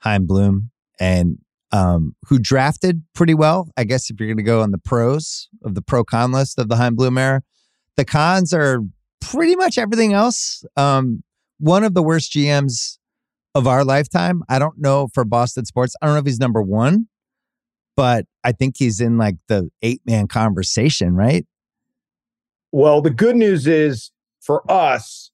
[0.00, 1.38] Chaim Bloom, and
[1.70, 3.68] um, who drafted pretty well.
[3.76, 6.58] I guess if you're going to go on the pros of the pro con list
[6.58, 7.42] of the Chaim Bloom era,
[7.96, 8.80] the cons are
[9.30, 10.64] pretty much everything else.
[10.76, 11.22] Um,
[11.58, 12.98] one of the worst GMs
[13.54, 14.42] of our lifetime.
[14.48, 15.94] I don't know for Boston sports.
[16.02, 17.06] I don't know if he's number one,
[17.96, 21.46] but I think he's in like the eight man conversation, right?
[22.72, 24.10] Well, the good news is
[24.40, 25.30] for us,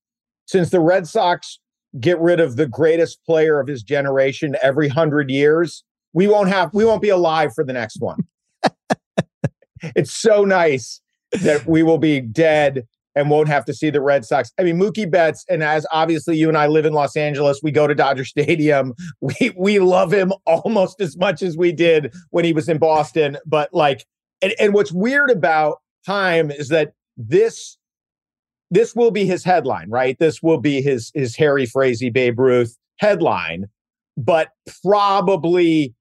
[0.47, 1.59] since the Red Sox
[1.99, 6.75] get rid of the greatest player of his generation every hundred years, we won't have
[6.75, 8.25] we won't be alive for the next one.
[9.97, 11.01] it's so nice
[11.33, 14.53] that we will be dead and won't have to see the Red Sox.
[14.59, 17.71] I mean, Mookie Betts, and as obviously you and I live in Los Angeles, we
[17.71, 18.95] go to Dodger Stadium.
[19.21, 23.37] We we love him almost as much as we did when he was in Boston.
[23.45, 24.07] But like,
[24.41, 27.77] and, and what's weird about time is that this
[28.71, 30.19] this will be his headline, right?
[30.19, 33.67] This will be his his Harry Frazee Babe Ruth headline,
[34.17, 34.51] but
[34.83, 35.95] probably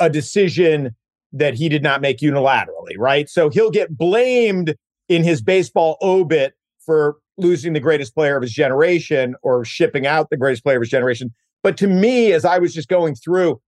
[0.00, 0.94] a decision
[1.32, 3.28] that he did not make unilaterally, right?
[3.28, 4.74] So he'll get blamed
[5.08, 10.30] in his baseball obit for losing the greatest player of his generation or shipping out
[10.30, 11.32] the greatest player of his generation.
[11.62, 13.60] But to me, as I was just going through,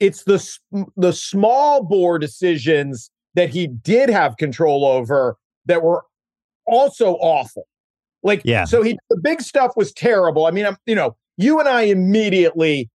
[0.00, 0.58] it's the
[0.96, 5.36] the small bore decisions that he did have control over
[5.66, 6.04] that were
[6.66, 7.66] also awful.
[8.22, 8.64] Like, yeah.
[8.64, 10.46] So he the big stuff was terrible.
[10.46, 12.90] I mean, I'm you know, you and I immediately,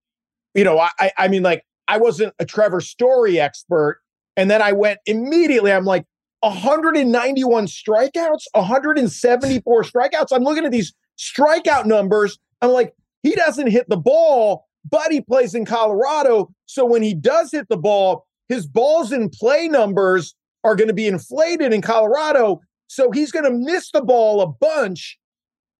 [0.54, 4.02] you know, I I mean, like I wasn't a Trevor Story expert,
[4.36, 5.72] and then I went immediately.
[5.72, 6.06] I'm like,
[6.42, 10.28] 191 strikeouts, 174 strikeouts.
[10.32, 12.40] I'm looking at these strikeout numbers.
[12.62, 12.94] I'm like,
[13.24, 16.52] he doesn't hit the ball, but he plays in Colorado.
[16.66, 20.94] So when he does hit the ball, his balls in play numbers are going to
[20.94, 22.62] be inflated in Colorado.
[22.88, 25.18] So he's going to miss the ball a bunch.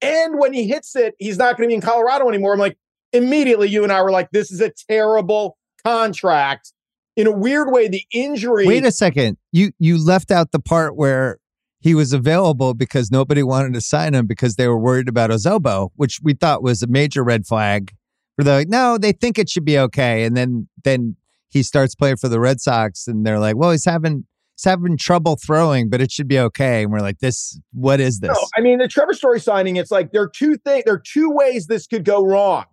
[0.02, 2.54] And when he hits it, he's not going to be in Colorado anymore.
[2.54, 2.78] I'm like,
[3.14, 6.72] immediately, you and I were like, this is a terrible contract
[7.16, 8.66] in a weird way, the injury.
[8.66, 9.38] Wait a second.
[9.52, 11.40] You you left out the part where
[11.80, 15.46] he was available because nobody wanted to sign him because they were worried about his
[15.46, 17.94] elbow, which we thought was a major red flag.
[18.36, 21.18] Where they're like, no, they think it should be okay, and then then
[21.50, 24.26] he starts playing for the Red Sox, and they're like, well, he's having
[24.56, 26.84] he's having trouble throwing, but it should be okay.
[26.84, 28.30] And we're like, this, what is this?
[28.30, 31.04] No, I mean, the Trevor Story signing, it's like there are two things, there are
[31.04, 32.66] two ways this could go wrong.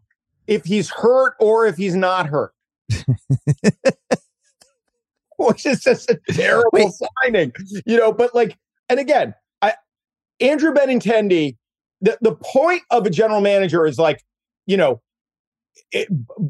[0.46, 2.52] If he's hurt or if he's not hurt.
[5.46, 6.92] which is just a terrible Wait.
[7.24, 7.52] signing,
[7.86, 8.12] you know.
[8.12, 8.58] But like,
[8.88, 9.74] and again, I
[10.40, 11.56] Andrew Benintendi,
[12.00, 14.24] the the point of a general manager is like,
[14.66, 15.00] you know,
[15.92, 16.08] it,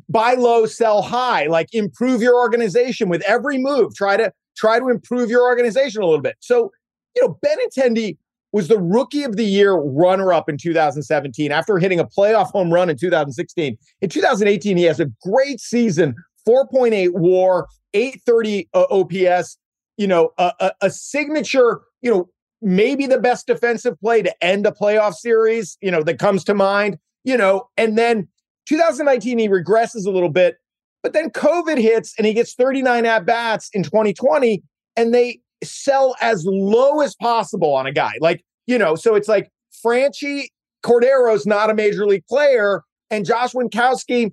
[0.08, 3.94] buy low, sell high, like improve your organization with every move.
[3.94, 6.36] Try to try to improve your organization a little bit.
[6.40, 6.72] So,
[7.14, 8.16] you know, Benintendi
[8.52, 12.72] was the rookie of the year runner up in 2017 after hitting a playoff home
[12.72, 13.76] run in 2016.
[14.00, 16.14] In 2018, he has a great season
[16.48, 19.58] 4.8 war, 830 uh, OPS,
[19.96, 22.28] you know, a, a, a signature, you know,
[22.62, 26.54] maybe the best defensive play to end a playoff series, you know, that comes to
[26.54, 28.28] mind, you know, and then
[28.66, 30.56] 2019, he regresses a little bit,
[31.02, 34.62] but then COVID hits and he gets 39 at bats in 2020,
[34.96, 38.12] and they sell as low as possible on a guy.
[38.20, 39.50] Like, you know, so it's like
[39.84, 40.48] Franchy
[40.82, 44.32] Cordero's not a major league player, and Josh Winckowski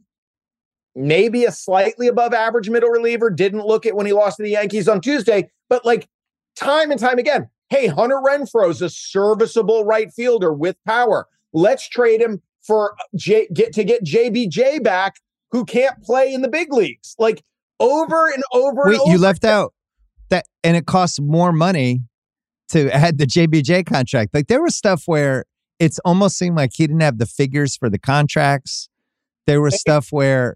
[0.96, 3.30] maybe a slightly above average middle reliever.
[3.30, 6.08] Didn't look at when he lost to the Yankees on Tuesday, but like
[6.56, 11.28] time and time again, hey, Hunter Renfroe's a serviceable right fielder with power.
[11.54, 15.16] Let's trade him for uh, J- get to get JBJ back,
[15.52, 17.16] who can't play in the big leagues.
[17.18, 17.44] Like
[17.80, 18.84] over and over.
[18.86, 19.12] Wait, and over.
[19.12, 19.74] you left out
[20.30, 22.02] that, and it costs more money
[22.70, 24.34] to add the JBJ contract.
[24.34, 25.46] Like there was stuff where
[25.80, 28.90] it's almost seemed like he didn't have the figures for the contracts.
[29.46, 30.56] There was stuff where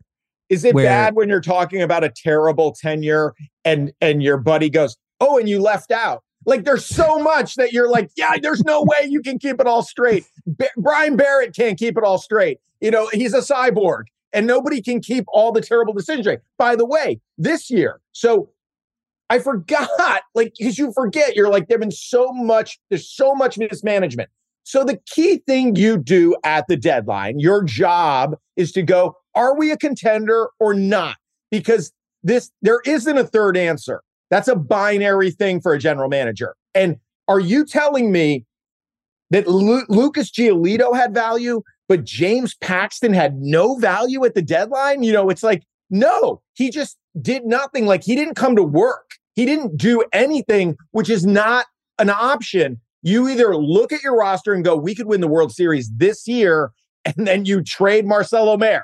[0.50, 3.34] is it where, bad when you're talking about a terrible tenure
[3.66, 7.74] and and your buddy goes, "Oh, and you left out." Like there's so much that
[7.74, 10.26] you're like, "Yeah, there's no way you can keep it all straight."
[10.58, 12.60] B- Brian Barrett can't keep it all straight.
[12.82, 14.04] You know, he's a cyborg
[14.34, 16.40] and nobody can keep all the terrible decisions straight.
[16.58, 18.50] By the way, this year, so
[19.30, 23.58] I forgot, like, because you forget, you're like, there's been so much, there's so much
[23.58, 24.30] mismanagement.
[24.64, 29.58] So the key thing you do at the deadline, your job is to go, are
[29.58, 31.18] we a contender or not?
[31.52, 31.92] Because
[32.24, 34.02] this there isn't a third answer.
[34.30, 36.56] That's a binary thing for a general manager.
[36.76, 36.98] And
[37.28, 38.46] are you telling me
[39.32, 45.04] that Lu- Lucas Giolito had value, but James Paxton had no value at the deadline?
[45.04, 47.86] You know, it's like, no, he just did nothing.
[47.86, 49.12] Like he didn't come to work.
[49.36, 51.66] He didn't do anything, which is not
[51.98, 52.80] an option.
[53.02, 56.28] You either look at your roster and go, we could win the World Series this
[56.28, 56.72] year,
[57.06, 58.84] and then you trade Marcelo Mayer.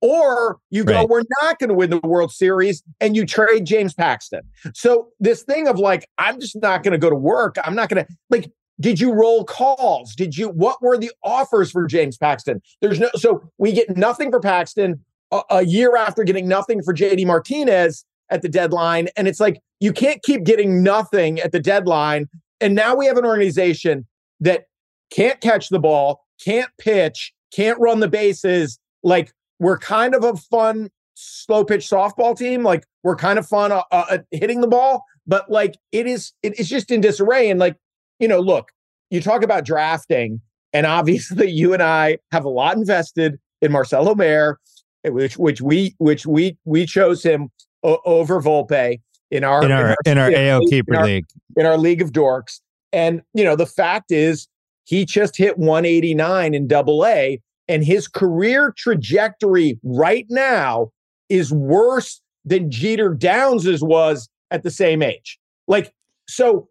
[0.00, 1.08] Or you go, right.
[1.08, 4.42] we're not going to win the World Series, and you trade James Paxton.
[4.74, 7.56] So this thing of like, I'm just not going to go to work.
[7.64, 8.50] I'm not going to like.
[8.80, 10.14] Did you roll calls?
[10.14, 10.50] Did you?
[10.50, 12.62] What were the offers for James Paxton?
[12.80, 13.08] There's no.
[13.16, 18.04] So we get nothing for Paxton a, a year after getting nothing for JD Martinez
[18.30, 22.28] at the deadline, and it's like you can't keep getting nothing at the deadline.
[22.60, 24.06] And now we have an organization
[24.40, 24.64] that
[25.10, 28.78] can't catch the ball, can't pitch, can't run the bases.
[29.02, 32.62] Like we're kind of a fun slow pitch softball team.
[32.62, 36.58] Like we're kind of fun uh, uh, hitting the ball, but like it is, it,
[36.58, 37.50] it's just in disarray.
[37.50, 37.76] And like,
[38.18, 38.70] you know, look,
[39.10, 40.40] you talk about drafting,
[40.72, 44.58] and obviously you and I have a lot invested in Marcelo Mayer,
[45.04, 47.50] which which we which we we chose him
[47.82, 51.06] o- over Volpe in our in our in our, in our AO keeper in our,
[51.06, 51.26] league
[51.56, 52.60] in our league of dorks.
[52.92, 54.48] And you know, the fact is
[54.84, 60.90] he just hit 189 in double A and his career trajectory right now
[61.28, 65.38] is worse than Jeter Downs's was at the same age.
[65.66, 65.92] Like,
[66.26, 66.68] so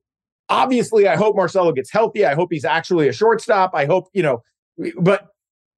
[0.50, 2.26] obviously, I hope Marcelo gets healthy.
[2.26, 3.72] I hope he's actually a shortstop.
[3.74, 4.42] I hope, you know,
[5.00, 5.28] but,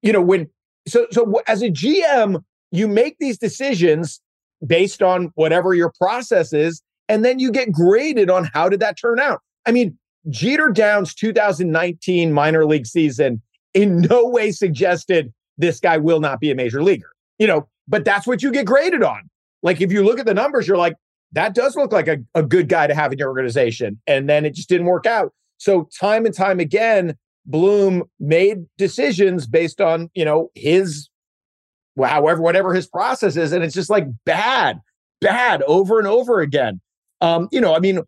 [0.02, 0.48] you know, when,
[0.88, 2.42] so, so as a GM,
[2.72, 4.20] you make these decisions
[4.66, 8.98] based on whatever your process is, and then you get graded on how did that
[8.98, 9.40] turn out.
[9.66, 9.98] I mean,
[10.28, 13.42] Jeter Downs 2019 minor league season
[13.74, 17.12] in no way suggested this guy will not be a major leaguer.
[17.38, 19.28] You know, but that's what you get graded on.
[19.62, 20.94] Like if you look at the numbers, you're like,
[21.32, 24.00] that does look like a, a good guy to have in your organization.
[24.06, 25.32] And then it just didn't work out.
[25.58, 27.16] So time and time again,
[27.46, 31.08] Bloom made decisions based on, you know, his
[31.98, 33.52] however, whatever his process is.
[33.52, 34.80] And it's just like bad,
[35.20, 36.80] bad over and over again.
[37.20, 38.00] Um, you know, I mean,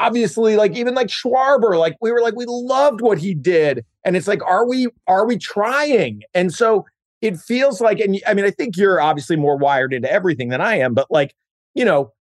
[0.00, 3.84] obviously like even like Schwarber, like we were like, we loved what he did.
[4.04, 6.22] And it's like, are we, are we trying?
[6.34, 6.84] And so
[7.20, 10.60] it feels like, and I mean, I think you're obviously more wired into everything than
[10.60, 11.34] I am, but like,
[11.74, 12.12] you know,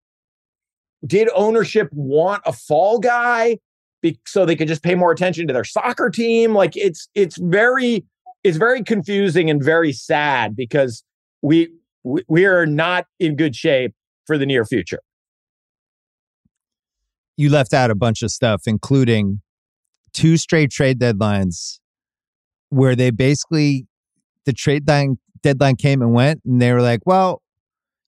[1.05, 3.59] did ownership want a fall guy
[4.01, 6.53] be, so they could just pay more attention to their soccer team?
[6.53, 8.05] Like it's, it's very,
[8.43, 11.03] it's very confusing and very sad because
[11.41, 11.69] we,
[12.03, 13.93] we, we are not in good shape
[14.25, 14.99] for the near future
[17.37, 19.41] you left out a bunch of stuff, including
[20.13, 21.79] two straight trade deadlines
[22.69, 23.87] where they basically
[24.45, 27.41] the trade deadline deadline came and went and they were like, well,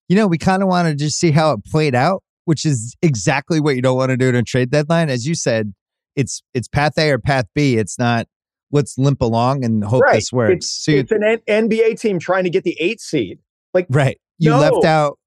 [0.08, 2.96] you know, we kind of want to just see how it played out, which is
[3.02, 5.10] exactly what you don't want to do in a trade deadline.
[5.10, 5.74] As you said,
[6.14, 7.76] it's it's path A or path B.
[7.76, 8.26] It's not
[8.72, 10.14] let's limp along and hope right.
[10.14, 10.54] this works.
[10.54, 13.38] It's, so it's an N- NBA team trying to get the eight seed.
[13.74, 14.58] Like right, you no.
[14.58, 15.18] left out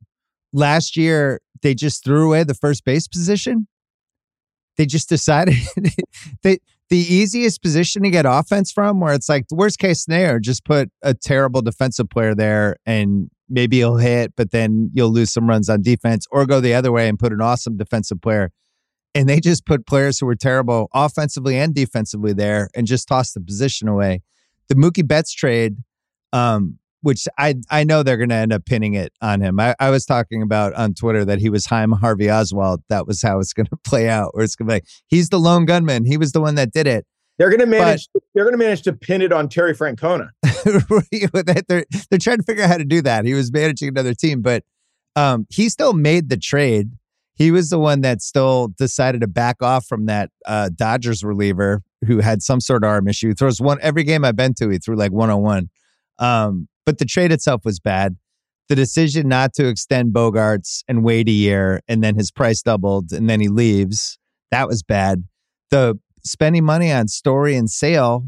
[0.54, 1.40] last year.
[1.62, 3.68] They just threw away the first base position
[4.80, 5.56] they just decided
[6.42, 6.58] they
[6.90, 10.64] the easiest position to get offense from where it's like the worst case scenario just
[10.64, 15.48] put a terrible defensive player there and maybe he'll hit but then you'll lose some
[15.48, 18.52] runs on defense or go the other way and put an awesome defensive player.
[19.14, 23.34] And they just put players who were terrible offensively and defensively there and just tossed
[23.34, 24.22] the position away.
[24.70, 25.78] The mookie betts trade
[26.32, 29.60] um, which I I know they're going to end up pinning it on him.
[29.60, 32.82] I, I was talking about on Twitter that he was Chaim Harvey Oswald.
[32.90, 34.32] That was how it's going to play out.
[34.34, 36.06] Or it's going to be like, he's the lone gunman.
[36.06, 37.06] He was the one that did it.
[37.38, 38.10] They're going to manage.
[38.14, 40.30] But, they're going to manage to pin it on Terry Francona.
[41.68, 43.26] they're they're trying to figure out how to do that.
[43.26, 44.64] He was managing another team, but
[45.16, 46.92] um, he still made the trade.
[47.34, 51.82] He was the one that still decided to back off from that uh, Dodgers reliever
[52.06, 53.30] who had some sort of arm issue.
[53.30, 54.70] He throws one every game I've been to.
[54.70, 55.70] He threw like one on one.
[56.18, 58.18] Um, but the trade itself was bad.
[58.68, 63.12] The decision not to extend Bogaerts and wait a year and then his price doubled
[63.12, 64.18] and then he leaves,
[64.50, 65.26] that was bad.
[65.70, 68.28] The spending money on Story and Sale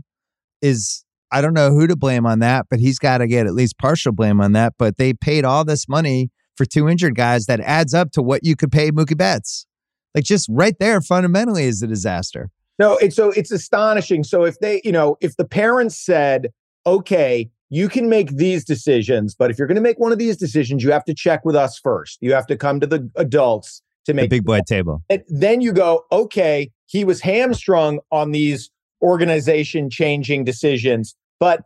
[0.62, 3.56] is I don't know who to blame on that, but he's got to get at
[3.56, 4.74] least partial blame on that.
[4.78, 8.42] But they paid all this money for two injured guys that adds up to what
[8.44, 9.66] you could pay Mookie Betts.
[10.14, 12.52] Like just right there, fundamentally is a disaster.
[12.78, 14.24] No, it's so it's astonishing.
[14.24, 16.50] So if they, you know, if the parents said,
[16.86, 20.36] okay, you can make these decisions, but if you're going to make one of these
[20.36, 22.18] decisions, you have to check with us first.
[22.20, 25.02] You have to come to the adults to make the big boy table.
[25.10, 28.70] And then you go, okay, he was hamstrung on these
[29.02, 31.64] organization changing decisions, but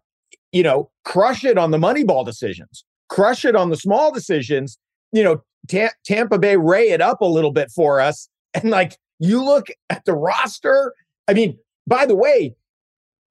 [0.51, 4.77] you know, crush it on the Moneyball decisions, crush it on the small decisions.
[5.11, 8.95] You know, Ta- Tampa Bay ray it up a little bit for us, and like
[9.17, 10.93] you look at the roster.
[11.27, 11.57] I mean,
[11.87, 12.55] by the way,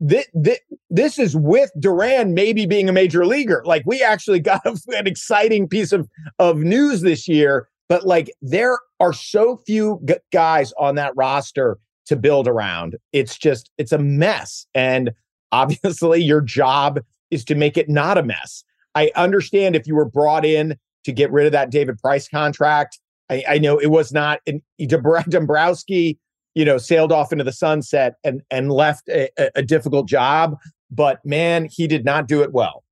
[0.05, 3.63] this, is with Duran maybe being a major leaguer.
[3.65, 6.09] Like we actually got an exciting piece of,
[6.39, 12.17] of news this year, but like there are so few guys on that roster to
[12.17, 12.97] build around.
[13.13, 14.67] It's just, it's a mess.
[14.75, 15.13] And
[15.53, 17.01] obviously your job
[17.31, 18.65] is to make it not a mess.
[18.95, 22.99] I understand if you were brought in to get rid of that David Price contract.
[23.31, 26.19] I, I know it was not an Dombrowski
[26.55, 30.57] you know, sailed off into the sunset and and left a, a difficult job.
[30.91, 32.85] But man, he did not do it well.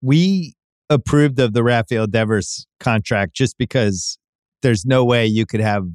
[0.00, 0.54] We
[0.90, 4.18] approved of the Rafael Devers contract just because
[4.62, 5.86] there's no way you could have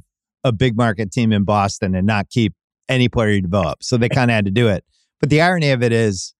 [0.44, 2.54] a big market team in Boston and not keep
[2.90, 3.82] any player you develop.
[3.82, 4.84] So they kind of had to do it.
[5.20, 6.34] But the irony of it is,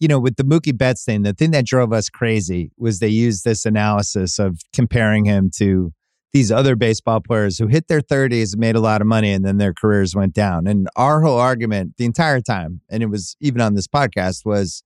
[0.00, 3.08] you know, with the Mookie Betts thing, the thing that drove us crazy was they
[3.08, 5.92] used this analysis of comparing him to
[6.32, 9.44] these other baseball players who hit their 30s and made a lot of money and
[9.44, 10.66] then their careers went down.
[10.66, 14.82] And our whole argument the entire time, and it was even on this podcast, was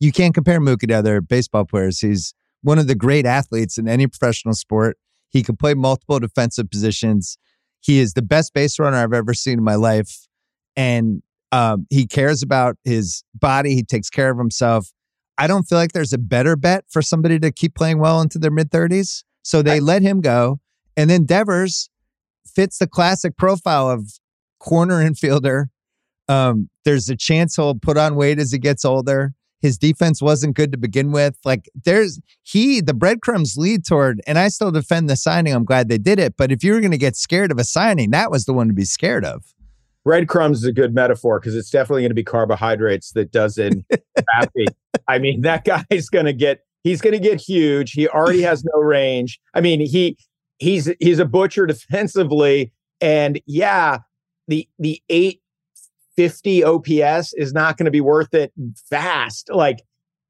[0.00, 2.00] you can't compare Mookie to other baseball players.
[2.00, 4.96] He's one of the great athletes in any professional sport.
[5.30, 7.38] He can play multiple defensive positions.
[7.80, 10.28] He is the best base runner I've ever seen in my life.
[10.76, 13.74] And um, he cares about his body.
[13.74, 14.92] He takes care of himself.
[15.36, 18.38] I don't feel like there's a better bet for somebody to keep playing well into
[18.38, 19.24] their mid 30s.
[19.42, 20.60] So they let him go.
[20.96, 21.90] And then Devers
[22.46, 24.18] fits the classic profile of
[24.60, 25.66] corner infielder.
[26.28, 29.34] Um, there's a chance he'll put on weight as he gets older.
[29.60, 31.36] His defense wasn't good to begin with.
[31.44, 35.54] Like there's he, the breadcrumbs lead toward, and I still defend the signing.
[35.54, 36.36] I'm glad they did it.
[36.36, 38.68] But if you were going to get scared of a signing, that was the one
[38.68, 39.54] to be scared of
[40.04, 43.84] breadcrumbs is a good metaphor because it's definitely going to be carbohydrates that doesn't
[44.32, 44.66] happy.
[45.08, 47.92] I mean, that guy's going to get he's going to get huge.
[47.92, 49.40] He already has no range.
[49.54, 50.16] I mean, he
[50.64, 53.98] he's he's a butcher defensively, and yeah,
[54.48, 55.42] the the eight
[56.16, 58.52] fifty OPS is not going to be worth it
[58.88, 59.50] fast.
[59.52, 59.82] Like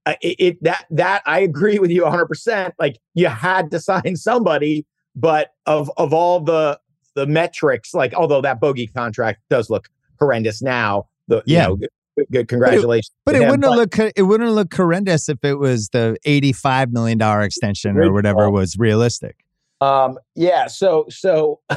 [0.06, 2.27] uh, it, it that that I agree with you 100.
[2.27, 6.78] percent Like you had to sign somebody, but of of all the
[7.15, 9.89] the metrics, like although that bogey contract does look
[10.19, 11.62] horrendous now, the yeah.
[11.62, 13.11] You know, good, good congratulations.
[13.24, 16.52] But it, but it wouldn't look it wouldn't look horrendous if it was the eighty
[16.52, 19.44] five million dollar extension or whatever was realistic.
[19.85, 20.19] Um.
[20.35, 20.66] Yeah.
[20.66, 21.61] So so.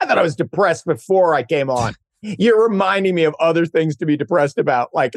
[0.00, 1.94] I thought I was depressed before I came on.
[2.22, 5.14] You're reminding me of other things to be depressed about, like,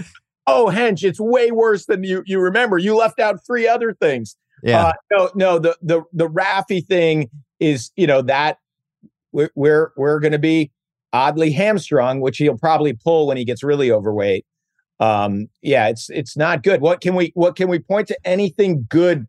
[0.47, 2.77] oh, Hench, it's way worse than you you remember.
[2.77, 4.35] You left out three other things.
[4.64, 4.88] Yeah.
[4.88, 7.30] Uh, no, no, the the the Raffy thing
[7.60, 8.57] is you know that
[9.31, 10.72] we're we're, we're going to be
[11.14, 14.45] oddly hamstrung, which he'll probably pull when he gets really overweight.
[14.99, 16.81] Um, yeah, it's it's not good.
[16.81, 19.27] What can we what can we point to anything good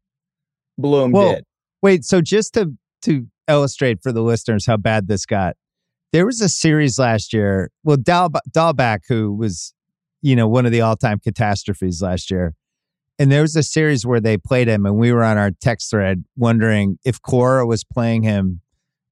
[0.79, 1.45] Bloom well, did?
[1.83, 2.73] Wait, so just to
[3.03, 5.57] to illustrate for the listeners how bad this got,
[6.13, 7.71] there was a series last year.
[7.85, 9.75] Well, Dal Dalbec, who was
[10.23, 12.55] you know one of the all time catastrophes last year,
[13.19, 15.91] and there was a series where they played him, and we were on our text
[15.91, 18.61] thread wondering if Cora was playing him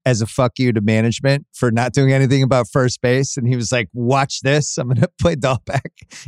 [0.07, 3.37] as a fuck you to management for not doing anything about first base.
[3.37, 4.77] And he was like, Watch this.
[4.79, 5.81] I'm going to play Dalbec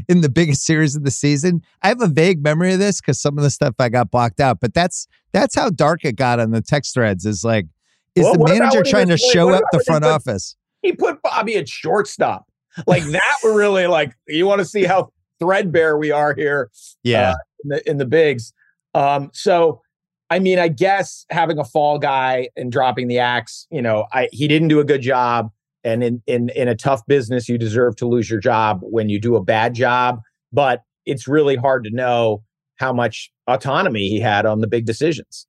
[0.08, 1.62] in the biggest series of the season.
[1.82, 4.40] I have a vague memory of this because some of the stuff I got blocked
[4.40, 7.66] out, but that's that's how dark it got on the text threads is like,
[8.14, 10.56] is well, the manager trying to show up the front put, office?
[10.82, 12.46] He put Bobby at shortstop.
[12.86, 16.70] Like that, we're really like, you want to see how threadbare we are here.
[17.02, 17.30] Yeah.
[17.30, 17.34] Uh,
[17.64, 18.52] in the in the bigs.
[18.94, 19.82] Um, so
[20.30, 24.28] I mean, I guess having a fall guy and dropping the axe, you know, I
[24.32, 25.50] he didn't do a good job.
[25.84, 29.20] And in in in a tough business, you deserve to lose your job when you
[29.20, 30.20] do a bad job.
[30.52, 32.42] But it's really hard to know
[32.76, 35.46] how much autonomy he had on the big decisions.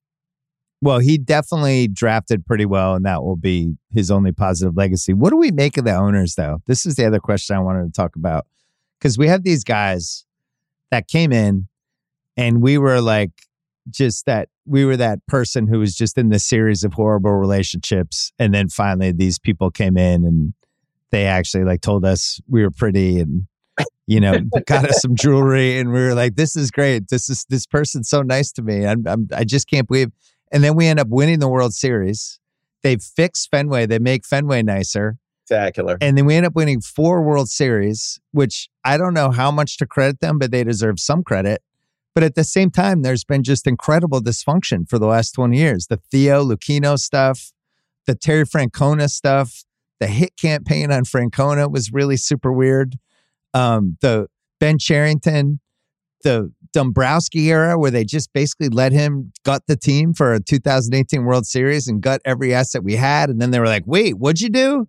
[0.79, 5.11] Well, he definitely drafted pretty well, and that will be his only positive legacy.
[5.11, 6.59] What do we make of the owners, though?
[6.67, 8.45] This is the other question I wanted to talk about
[8.99, 10.23] because we have these guys
[10.91, 11.67] that came in
[12.37, 13.31] and we were like
[13.89, 18.31] just that we were that person who was just in this series of horrible relationships
[18.37, 20.53] and then finally these people came in and
[21.11, 23.45] they actually like told us we were pretty and
[24.05, 27.09] you know got us some jewelry and we were like this is great.
[27.09, 28.85] This is this person's so nice to me.
[28.85, 30.11] I'm, I'm i just can't believe
[30.51, 32.39] and then we end up winning the world series.
[32.83, 33.85] They fix fenway.
[33.85, 35.17] They make fenway nicer.
[35.45, 35.97] Spectacular.
[35.99, 39.77] And then we end up winning four world series which i don't know how much
[39.77, 41.61] to credit them but they deserve some credit
[42.17, 45.85] but at the same time, there's been just incredible dysfunction for the last 20 years.
[45.85, 47.51] The Theo Lucchino stuff,
[48.07, 49.63] the Terry Francona stuff,
[49.99, 52.95] the hit campaign on Francona was really super weird.
[53.53, 54.29] Um, the
[54.59, 55.59] Ben Cherington,
[56.23, 61.23] the Dombrowski era, where they just basically let him gut the team for a 2018
[61.23, 63.29] World Series and gut every asset we had.
[63.29, 64.87] And then they were like, wait, what'd you do?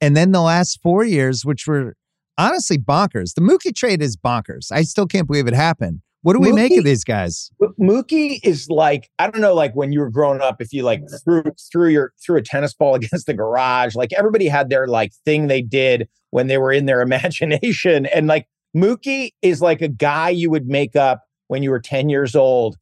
[0.00, 1.94] And then the last four years, which were
[2.38, 3.34] honestly bonkers.
[3.34, 4.72] The Mookie trade is bonkers.
[4.72, 6.00] I still can't believe it happened.
[6.22, 7.50] What do we Mookie, make of these guys?
[7.80, 11.02] Mookie is like I don't know, like when you were growing up, if you like
[11.24, 11.42] threw
[11.72, 15.46] threw your threw a tennis ball against the garage, like everybody had their like thing
[15.46, 20.28] they did when they were in their imagination, and like Mookie is like a guy
[20.30, 22.76] you would make up when you were ten years old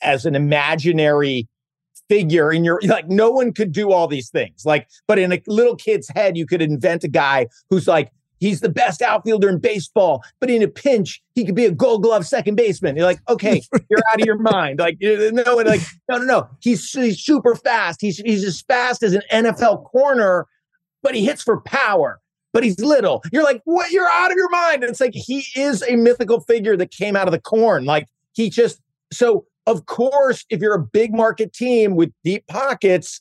[0.00, 1.48] as an imaginary
[2.08, 5.40] figure in your like no one could do all these things like but in a
[5.46, 8.10] little kid's head you could invent a guy who's like
[8.44, 12.02] He's the best outfielder in baseball, but in a pinch, he could be a gold
[12.02, 12.96] glove second baseman.
[12.96, 14.78] You're like, okay, you're out of your mind.
[14.78, 16.48] Like, no, like, no, no, no.
[16.60, 18.00] He's, he's super fast.
[18.00, 20.46] He's, he's as fast as an NFL corner,
[21.02, 22.20] but he hits for power.
[22.54, 23.22] but he's little.
[23.32, 23.90] You're like, what?
[23.90, 24.84] You're out of your mind.
[24.84, 27.84] And it's like he is a mythical figure that came out of the corn.
[27.84, 28.80] Like he just
[29.12, 33.20] so of course, if you're a big market team with deep pockets,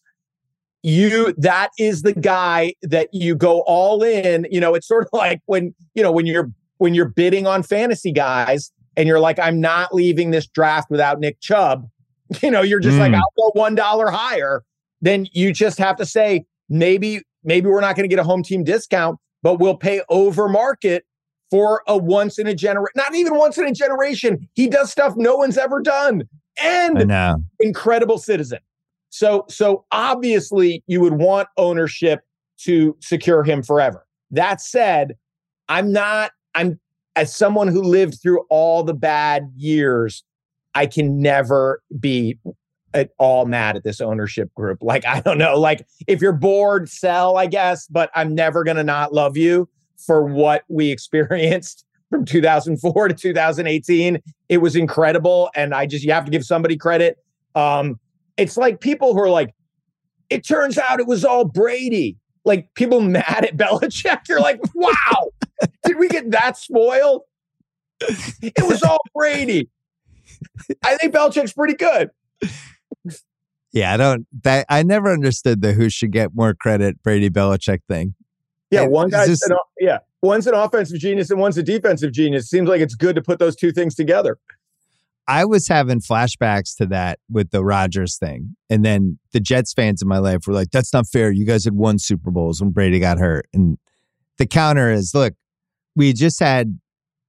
[0.84, 4.46] you that is the guy that you go all in.
[4.52, 7.64] You know, it's sort of like when, you know, when you're when you're bidding on
[7.64, 11.90] fantasy guys and you're like, I'm not leaving this draft without Nick Chubb.
[12.42, 13.02] You know, you're just mm.
[13.02, 14.64] like, I'll go one dollar higher.
[15.02, 18.42] Then you just have to say, maybe, maybe we're not going to get a home
[18.42, 21.06] team discount, but we'll pay over market
[21.52, 24.50] for a once in a generation, not even once in a generation.
[24.54, 26.28] He does stuff no one's ever done
[26.60, 26.98] and
[27.60, 28.60] incredible citizen.
[29.14, 32.22] So, so obviously you would want ownership
[32.62, 34.08] to secure him forever.
[34.32, 35.14] That said,
[35.70, 36.80] I'm not, I'm
[37.16, 40.24] as someone who lived through all the bad years,
[40.74, 42.40] I can never be
[42.96, 44.80] at all mad at this ownership group.
[44.82, 48.78] Like, I don't know, like if you're bored, sell, I guess, but I'm never going
[48.78, 49.70] to not love you
[50.08, 54.24] for what we experienced from 2004 to 2018.
[54.50, 55.52] It was incredible.
[55.54, 57.20] And I just, you have to give somebody credit.
[57.54, 58.00] Um,
[58.38, 59.54] it's like people who are like,
[60.30, 62.18] it turns out it was all Brady.
[62.46, 64.28] Like people mad at Belichick.
[64.28, 65.32] You're like, wow,
[65.86, 67.24] did we get that spoiled?
[68.42, 69.70] It was all Brady.
[70.84, 72.10] I think Belichick's pretty good.
[73.72, 74.28] Yeah, I don't.
[74.44, 78.14] That I never understood the who should get more credit Brady Belichick thing.
[78.70, 82.50] Yeah, one guy's just, an, yeah, one's an offensive genius and one's a defensive genius.
[82.50, 84.38] Seems like it's good to put those two things together.
[85.28, 88.56] I was having flashbacks to that with the Rodgers thing.
[88.70, 91.32] And then the Jets fans in my life were like, that's not fair.
[91.32, 93.48] You guys had won Super Bowls when Brady got hurt.
[93.54, 93.78] And
[94.38, 95.34] the counter is look,
[95.96, 96.80] we just had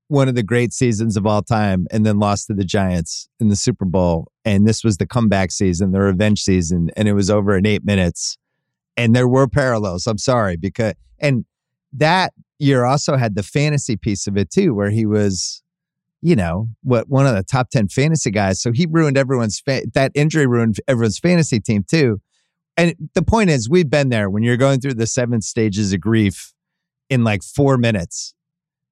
[0.09, 3.49] one of the great seasons of all time and then lost to the Giants in
[3.49, 4.29] the Super Bowl.
[4.45, 6.91] And this was the comeback season, the revenge season.
[6.97, 8.37] And it was over in eight minutes.
[8.97, 10.07] And there were parallels.
[10.07, 11.45] I'm sorry because, and
[11.93, 15.63] that year also had the fantasy piece of it too, where he was,
[16.25, 18.61] you know, what one of the top 10 fantasy guys.
[18.61, 22.19] So he ruined everyone's, fa- that injury ruined everyone's fantasy team too.
[22.79, 26.01] And the point is, we've been there when you're going through the seven stages of
[26.01, 26.55] grief
[27.11, 28.35] in like four minutes,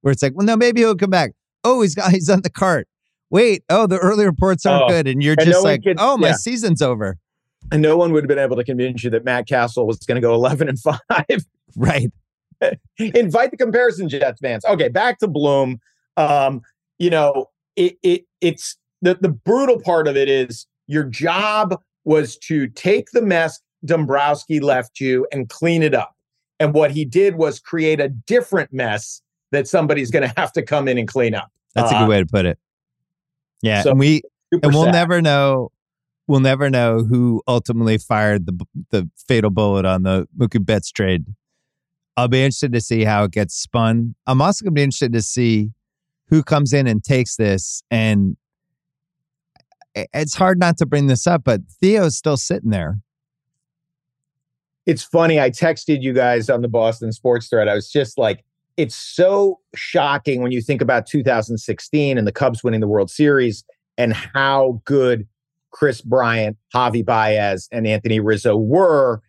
[0.02, 1.32] where it's like, well, no, maybe he'll come back.
[1.64, 2.86] Oh, he's got, he's on the cart.
[3.30, 5.08] Wait, oh, the early reports aren't oh, good.
[5.08, 6.34] And you're just no like, could, oh, my yeah.
[6.34, 7.16] season's over.
[7.72, 10.16] And no one would have been able to convince you that Matt Cassel was going
[10.16, 11.00] to go 11 and 5.
[11.76, 12.12] Right.
[12.98, 14.66] Invite the comparison, Jets fans.
[14.66, 15.80] Okay, back to Bloom.
[16.18, 16.60] Um,
[17.02, 22.36] you know, it, it it's the the brutal part of it is your job was
[22.36, 26.14] to take the mess Dombrowski left you and clean it up.
[26.60, 29.20] And what he did was create a different mess
[29.50, 31.50] that somebody's going to have to come in and clean up.
[31.74, 32.58] That's uh, a good way to put it.
[33.62, 34.22] Yeah, so and we
[34.52, 34.92] and we'll sad.
[34.92, 35.72] never know.
[36.28, 41.24] We'll never know who ultimately fired the the fatal bullet on the Mookie Betts trade
[42.16, 44.14] I'll be interested to see how it gets spun.
[44.26, 45.72] I'm also going to be interested to see
[46.32, 47.82] who comes in and takes this.
[47.90, 48.38] And
[49.94, 52.96] it's hard not to bring this up, but Theo's still sitting there.
[54.86, 55.38] It's funny.
[55.38, 57.68] I texted you guys on the Boston Sports thread.
[57.68, 58.46] I was just like,
[58.78, 63.62] it's so shocking when you think about 2016 and the Cubs winning the World Series
[63.98, 65.28] and how good
[65.70, 69.20] Kris Bryant, Javi Baez, and Anthony Rizzo were.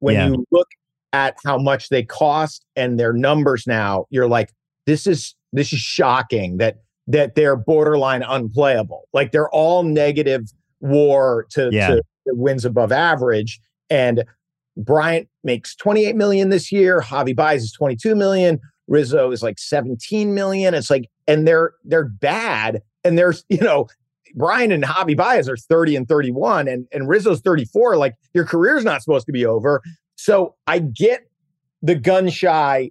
[0.00, 0.26] When yeah.
[0.26, 0.68] you look
[1.12, 4.52] at how much they cost and their numbers now, you're like,
[4.86, 9.08] this is this is shocking that that they're borderline unplayable.
[9.12, 11.88] Like they're all negative WAR to, yeah.
[11.88, 13.60] to wins above average.
[13.88, 14.24] And
[14.76, 17.00] Bryant makes 28 million this year.
[17.00, 18.60] Javi Baez is 22 million.
[18.86, 20.74] Rizzo is like 17 million.
[20.74, 22.82] It's like, and they're they're bad.
[23.04, 23.88] And there's, you know,
[24.34, 27.96] Brian and Javi Baez are 30 and 31, and, and Rizzo's 34.
[27.96, 29.82] Like your career's not supposed to be over.
[30.16, 31.22] So I get
[31.82, 32.90] the gun shy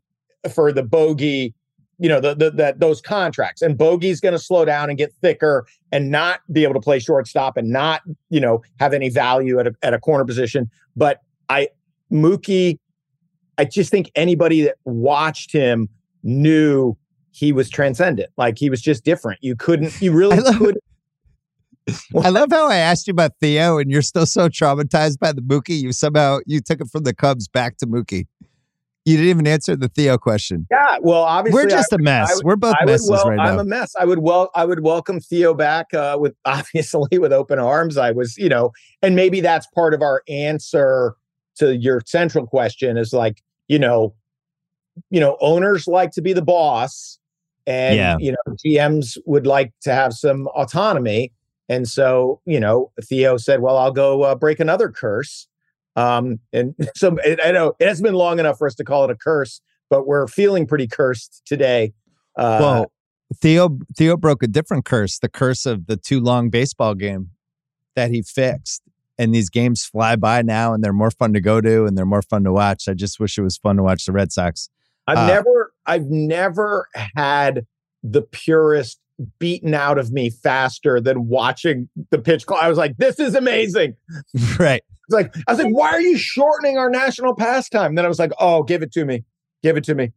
[0.54, 1.54] for the bogey,
[2.00, 3.62] you know, the, the that those contracts.
[3.62, 7.00] And bogey's going to slow down and get thicker and not be able to play
[7.00, 10.70] shortstop and not, you know, have any value at a, at a corner position.
[10.96, 11.70] But I
[12.12, 12.80] Mookie,
[13.58, 15.90] I just think anybody that watched him
[16.24, 16.98] knew
[17.32, 18.30] he was transcendent.
[18.38, 19.40] Like he was just different.
[19.42, 20.84] You couldn't, you really couldn't
[22.24, 25.42] I love how I asked you about Theo, and you're still so traumatized by the
[25.42, 25.80] Mookie.
[25.80, 28.28] You somehow you took it from the Cubs back to Mookie.
[29.08, 30.68] You didn't even answer the Theo question.
[30.70, 32.36] Yeah, well, obviously we're just a mess.
[32.36, 33.54] Would, we're both messes well, right I'm now.
[33.54, 33.96] I'm a mess.
[33.98, 37.96] I would well, I would welcome Theo back uh, with obviously with open arms.
[37.96, 41.16] I was, you know, and maybe that's part of our answer
[41.56, 44.14] to your central question is like, you know,
[45.10, 47.18] you know, owners like to be the boss,
[47.66, 48.18] and yeah.
[48.20, 51.32] you know, GMs would like to have some autonomy.
[51.70, 55.48] And so, you know, Theo said, "Well, I'll go uh, break another curse."
[55.98, 59.10] Um, and so I know it has been long enough for us to call it
[59.10, 59.60] a curse,
[59.90, 61.94] but we're feeling pretty cursed today.
[62.38, 62.92] Uh, well,
[63.36, 67.32] Theo Theo broke a different curse, the curse of the too long baseball game
[67.96, 68.84] that he fixed.
[69.20, 72.06] And these games fly by now and they're more fun to go to and they're
[72.06, 72.88] more fun to watch.
[72.88, 74.70] I just wish it was fun to watch the Red Sox.
[75.08, 77.66] I've uh, never I've never had
[78.04, 79.00] the purist
[79.40, 82.62] beaten out of me faster than watching the pitch clock.
[82.62, 83.96] I was like, this is amazing.
[84.60, 84.84] Right.
[85.10, 87.96] Like I was like, why are you shortening our national pastime?
[87.96, 89.24] Then I was like, oh, give it to me.
[89.64, 90.12] Give it to me.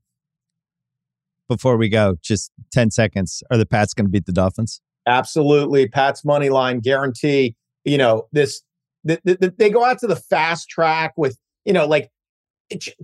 [1.49, 3.43] Before we go, just 10 seconds.
[3.51, 4.81] Are the Pats going to beat the Dolphins?
[5.07, 5.89] Absolutely.
[5.89, 7.57] Pat's money line guarantee.
[7.85, 8.63] You know, this
[9.05, 12.11] the, the, they go out to the fast track with, you know, like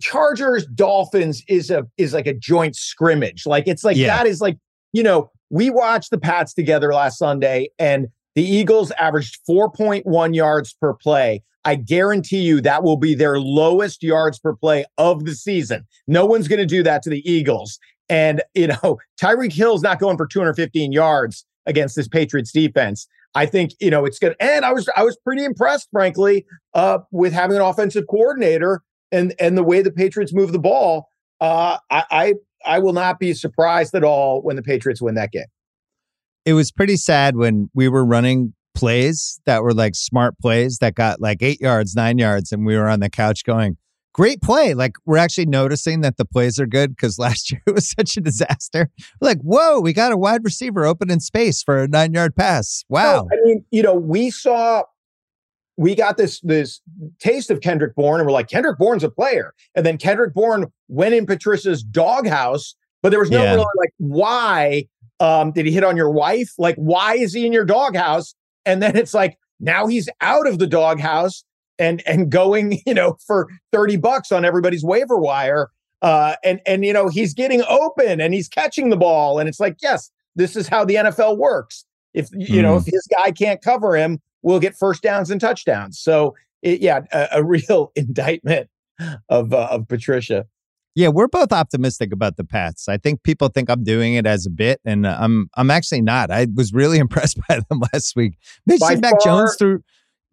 [0.01, 3.47] Chargers Dolphins is a is like a joint scrimmage.
[3.47, 4.17] Like it's like yeah.
[4.17, 4.59] that is like,
[4.93, 10.75] you know, we watched the Pats together last Sunday and the Eagles averaged 4.1 yards
[10.75, 11.43] per play.
[11.65, 15.85] I guarantee you that will be their lowest yards per play of the season.
[16.07, 17.81] No one's going to do that to the Eagles.
[18.09, 23.09] And, you know, Tyreek Hill's not going for 215 yards against this Patriots defense.
[23.35, 24.37] I think, you know, it's good.
[24.39, 29.35] And I was I was pretty impressed, frankly, uh, with having an offensive coordinator and
[29.41, 31.09] and the way the Patriots move the ball.
[31.41, 32.35] Uh, I, I
[32.65, 35.47] I will not be surprised at all when the Patriots win that game.
[36.47, 40.95] It was pretty sad when we were running plays that were like smart plays that
[40.95, 43.77] got like eight yards, nine yards, and we were on the couch going,
[44.17, 44.73] great play.
[44.73, 48.17] Like we're actually noticing that the plays are good because last year it was such
[48.17, 48.91] a disaster.
[49.21, 52.35] We're like, whoa, we got a wide receiver open in space for a nine yard
[52.35, 52.85] pass.
[52.89, 53.27] Wow.
[53.33, 54.85] I mean, you know, we saw
[55.77, 56.81] we got this this
[57.19, 59.53] taste of Kendrick Bourne, and we're like, Kendrick Bourne's a player.
[59.75, 63.55] And then Kendrick Bourne went in Patricia's doghouse, but there was no yeah.
[63.55, 64.89] really like, why
[65.21, 66.53] um, did he hit on your wife?
[66.59, 68.35] Like, why is he in your doghouse?
[68.65, 71.45] And then it's like, now he's out of the doghouse
[71.79, 75.71] and and going, you know, for 30 bucks on everybody's waiver wire.
[76.03, 79.39] Uh, and and you know, he's getting open and he's catching the ball.
[79.39, 81.85] And it's like, yes, this is how the NFL works.
[82.15, 82.63] If you mm.
[82.63, 85.99] know, if his guy can't cover him, we'll get first downs and touchdowns.
[85.99, 88.69] So it, yeah, a, a, real indictment
[89.29, 90.47] of uh, of Patricia.
[90.97, 92.89] Yeah, we're both optimistic about the Pats.
[92.89, 96.01] I think people think I'm doing it as a bit, and uh, I'm I'm actually
[96.01, 96.31] not.
[96.31, 98.39] I was really impressed by them last week.
[98.65, 99.83] They see Mac Jones threw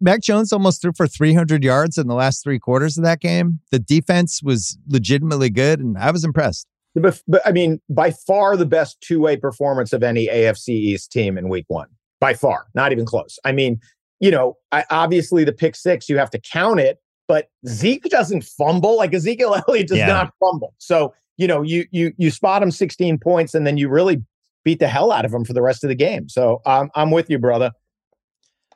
[0.00, 3.60] Mac Jones almost threw for 300 yards in the last three quarters of that game.
[3.70, 6.66] The defense was legitimately good, and I was impressed.
[6.94, 11.12] But, but I mean, by far the best two way performance of any AFC East
[11.12, 11.88] team in Week One.
[12.20, 13.38] By far, not even close.
[13.44, 13.80] I mean,
[14.20, 18.44] you know, I, obviously the pick six, you have to count it, but Zeke doesn't
[18.44, 18.96] fumble.
[18.96, 20.06] Like Ezekiel Elliott does yeah.
[20.06, 20.74] not fumble.
[20.78, 24.22] So, you know, you you you spot him 16 points and then you really
[24.64, 26.28] beat the hell out of him for the rest of the game.
[26.28, 27.70] So I'm I'm with you, brother.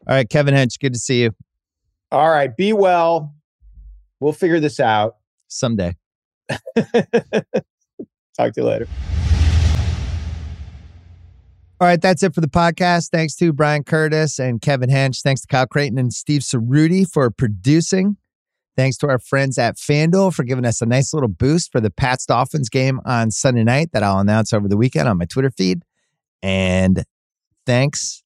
[0.07, 1.33] All right, Kevin Hench, good to see you.
[2.11, 3.35] All right, be well.
[4.21, 5.17] We'll figure this out
[5.49, 5.97] someday.
[6.49, 8.89] Talk to you later.
[11.81, 13.11] All right, that's it for the podcast.
[13.11, 15.23] Thanks to Bryan Curtis and Kevin Hench.
[15.23, 18.17] Thanks to Kyle Crichton and Steve Ceruti for producing.
[18.79, 21.91] Thanks to our friends at FanDuel for giving us a nice little boost for the
[21.91, 25.51] Pats Dolphins game on Sunday night that I'll announce over the weekend on my Twitter
[25.51, 25.83] feed.
[26.45, 27.03] And
[27.67, 28.23] thanks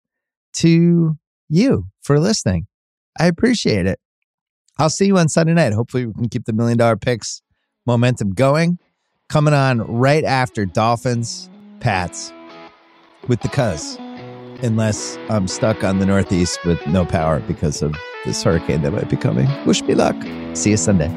[0.57, 1.17] to
[1.49, 2.67] you for listening.
[3.19, 3.99] I appreciate it.
[4.79, 5.73] I'll see you on Sunday night.
[5.73, 7.41] Hopefully, we can keep the million dollar picks
[7.87, 8.79] momentum going.
[9.31, 11.49] Coming on right after Dolphins,
[11.81, 12.31] Pats
[13.27, 13.97] with the cuz,
[14.63, 19.09] unless I'm stuck on the Northeast with no power because of this hurricane that might
[19.09, 19.49] be coming.
[19.67, 20.17] Wish me luck.
[20.55, 21.11] See you Sunday.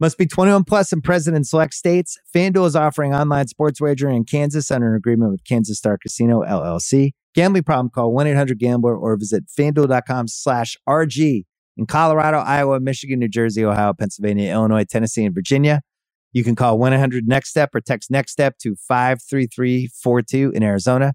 [0.00, 2.16] Must be 21 plus and present in select states.
[2.32, 6.42] FanDuel is offering online sports wagering in Kansas under an agreement with Kansas Star Casino
[6.42, 7.14] LLC.
[7.34, 7.90] Gambling problem?
[7.90, 11.46] Call 1-800-GAMBLER or visit FanDuel.com slash RG.
[11.76, 15.80] In Colorado, Iowa, Michigan, New Jersey, Ohio, Pennsylvania, Illinois, Tennessee, and Virginia,
[16.32, 21.14] you can call 1-800-NEXT-STEP or text NEXT STEP to 53342 in Arizona.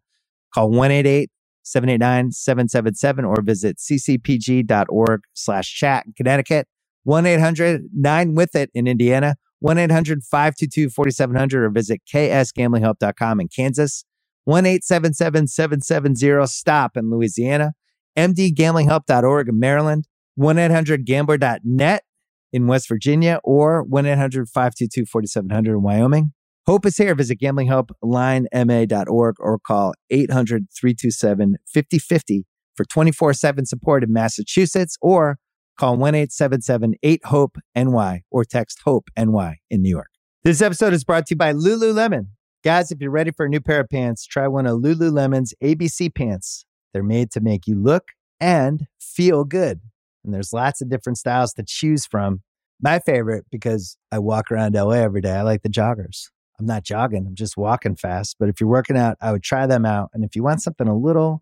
[0.54, 6.68] Call 1-888-789-777 or visit ccpg.org slash chat in Connecticut.
[7.04, 13.48] 1 800 9 with it in Indiana, 1 800 522 4700, or visit ksgamblinghelp.com in
[13.48, 14.06] Kansas,
[14.46, 17.74] 1 877 770 STOP in Louisiana,
[18.18, 22.04] mdgamblinghelp.org in Maryland, 1 800 gambler.net
[22.52, 26.34] in West Virginia, or 1 800 522 4700 in Wyoming.
[26.66, 27.14] Hope is here.
[27.14, 35.38] Visit gamblinghelplinema.org or call 800 327 5050 for 24 7 support in Massachusetts or
[35.78, 40.10] call 1 877 8 HOPE NY or text HOPE NY in New York.
[40.44, 42.28] This episode is brought to you by Lululemon.
[42.64, 46.14] Guys, if you're ready for a new pair of pants, try one of Lululemon's ABC
[46.14, 46.66] pants.
[46.94, 48.10] They're made to make you look
[48.40, 49.82] and feel good.
[50.24, 52.42] And there's lots of different styles to choose from.
[52.82, 56.30] My favorite, because I walk around LA every day, I like the joggers.
[56.60, 58.36] I'm not jogging, I'm just walking fast.
[58.40, 60.10] But if you're working out, I would try them out.
[60.14, 61.42] And if you want something a little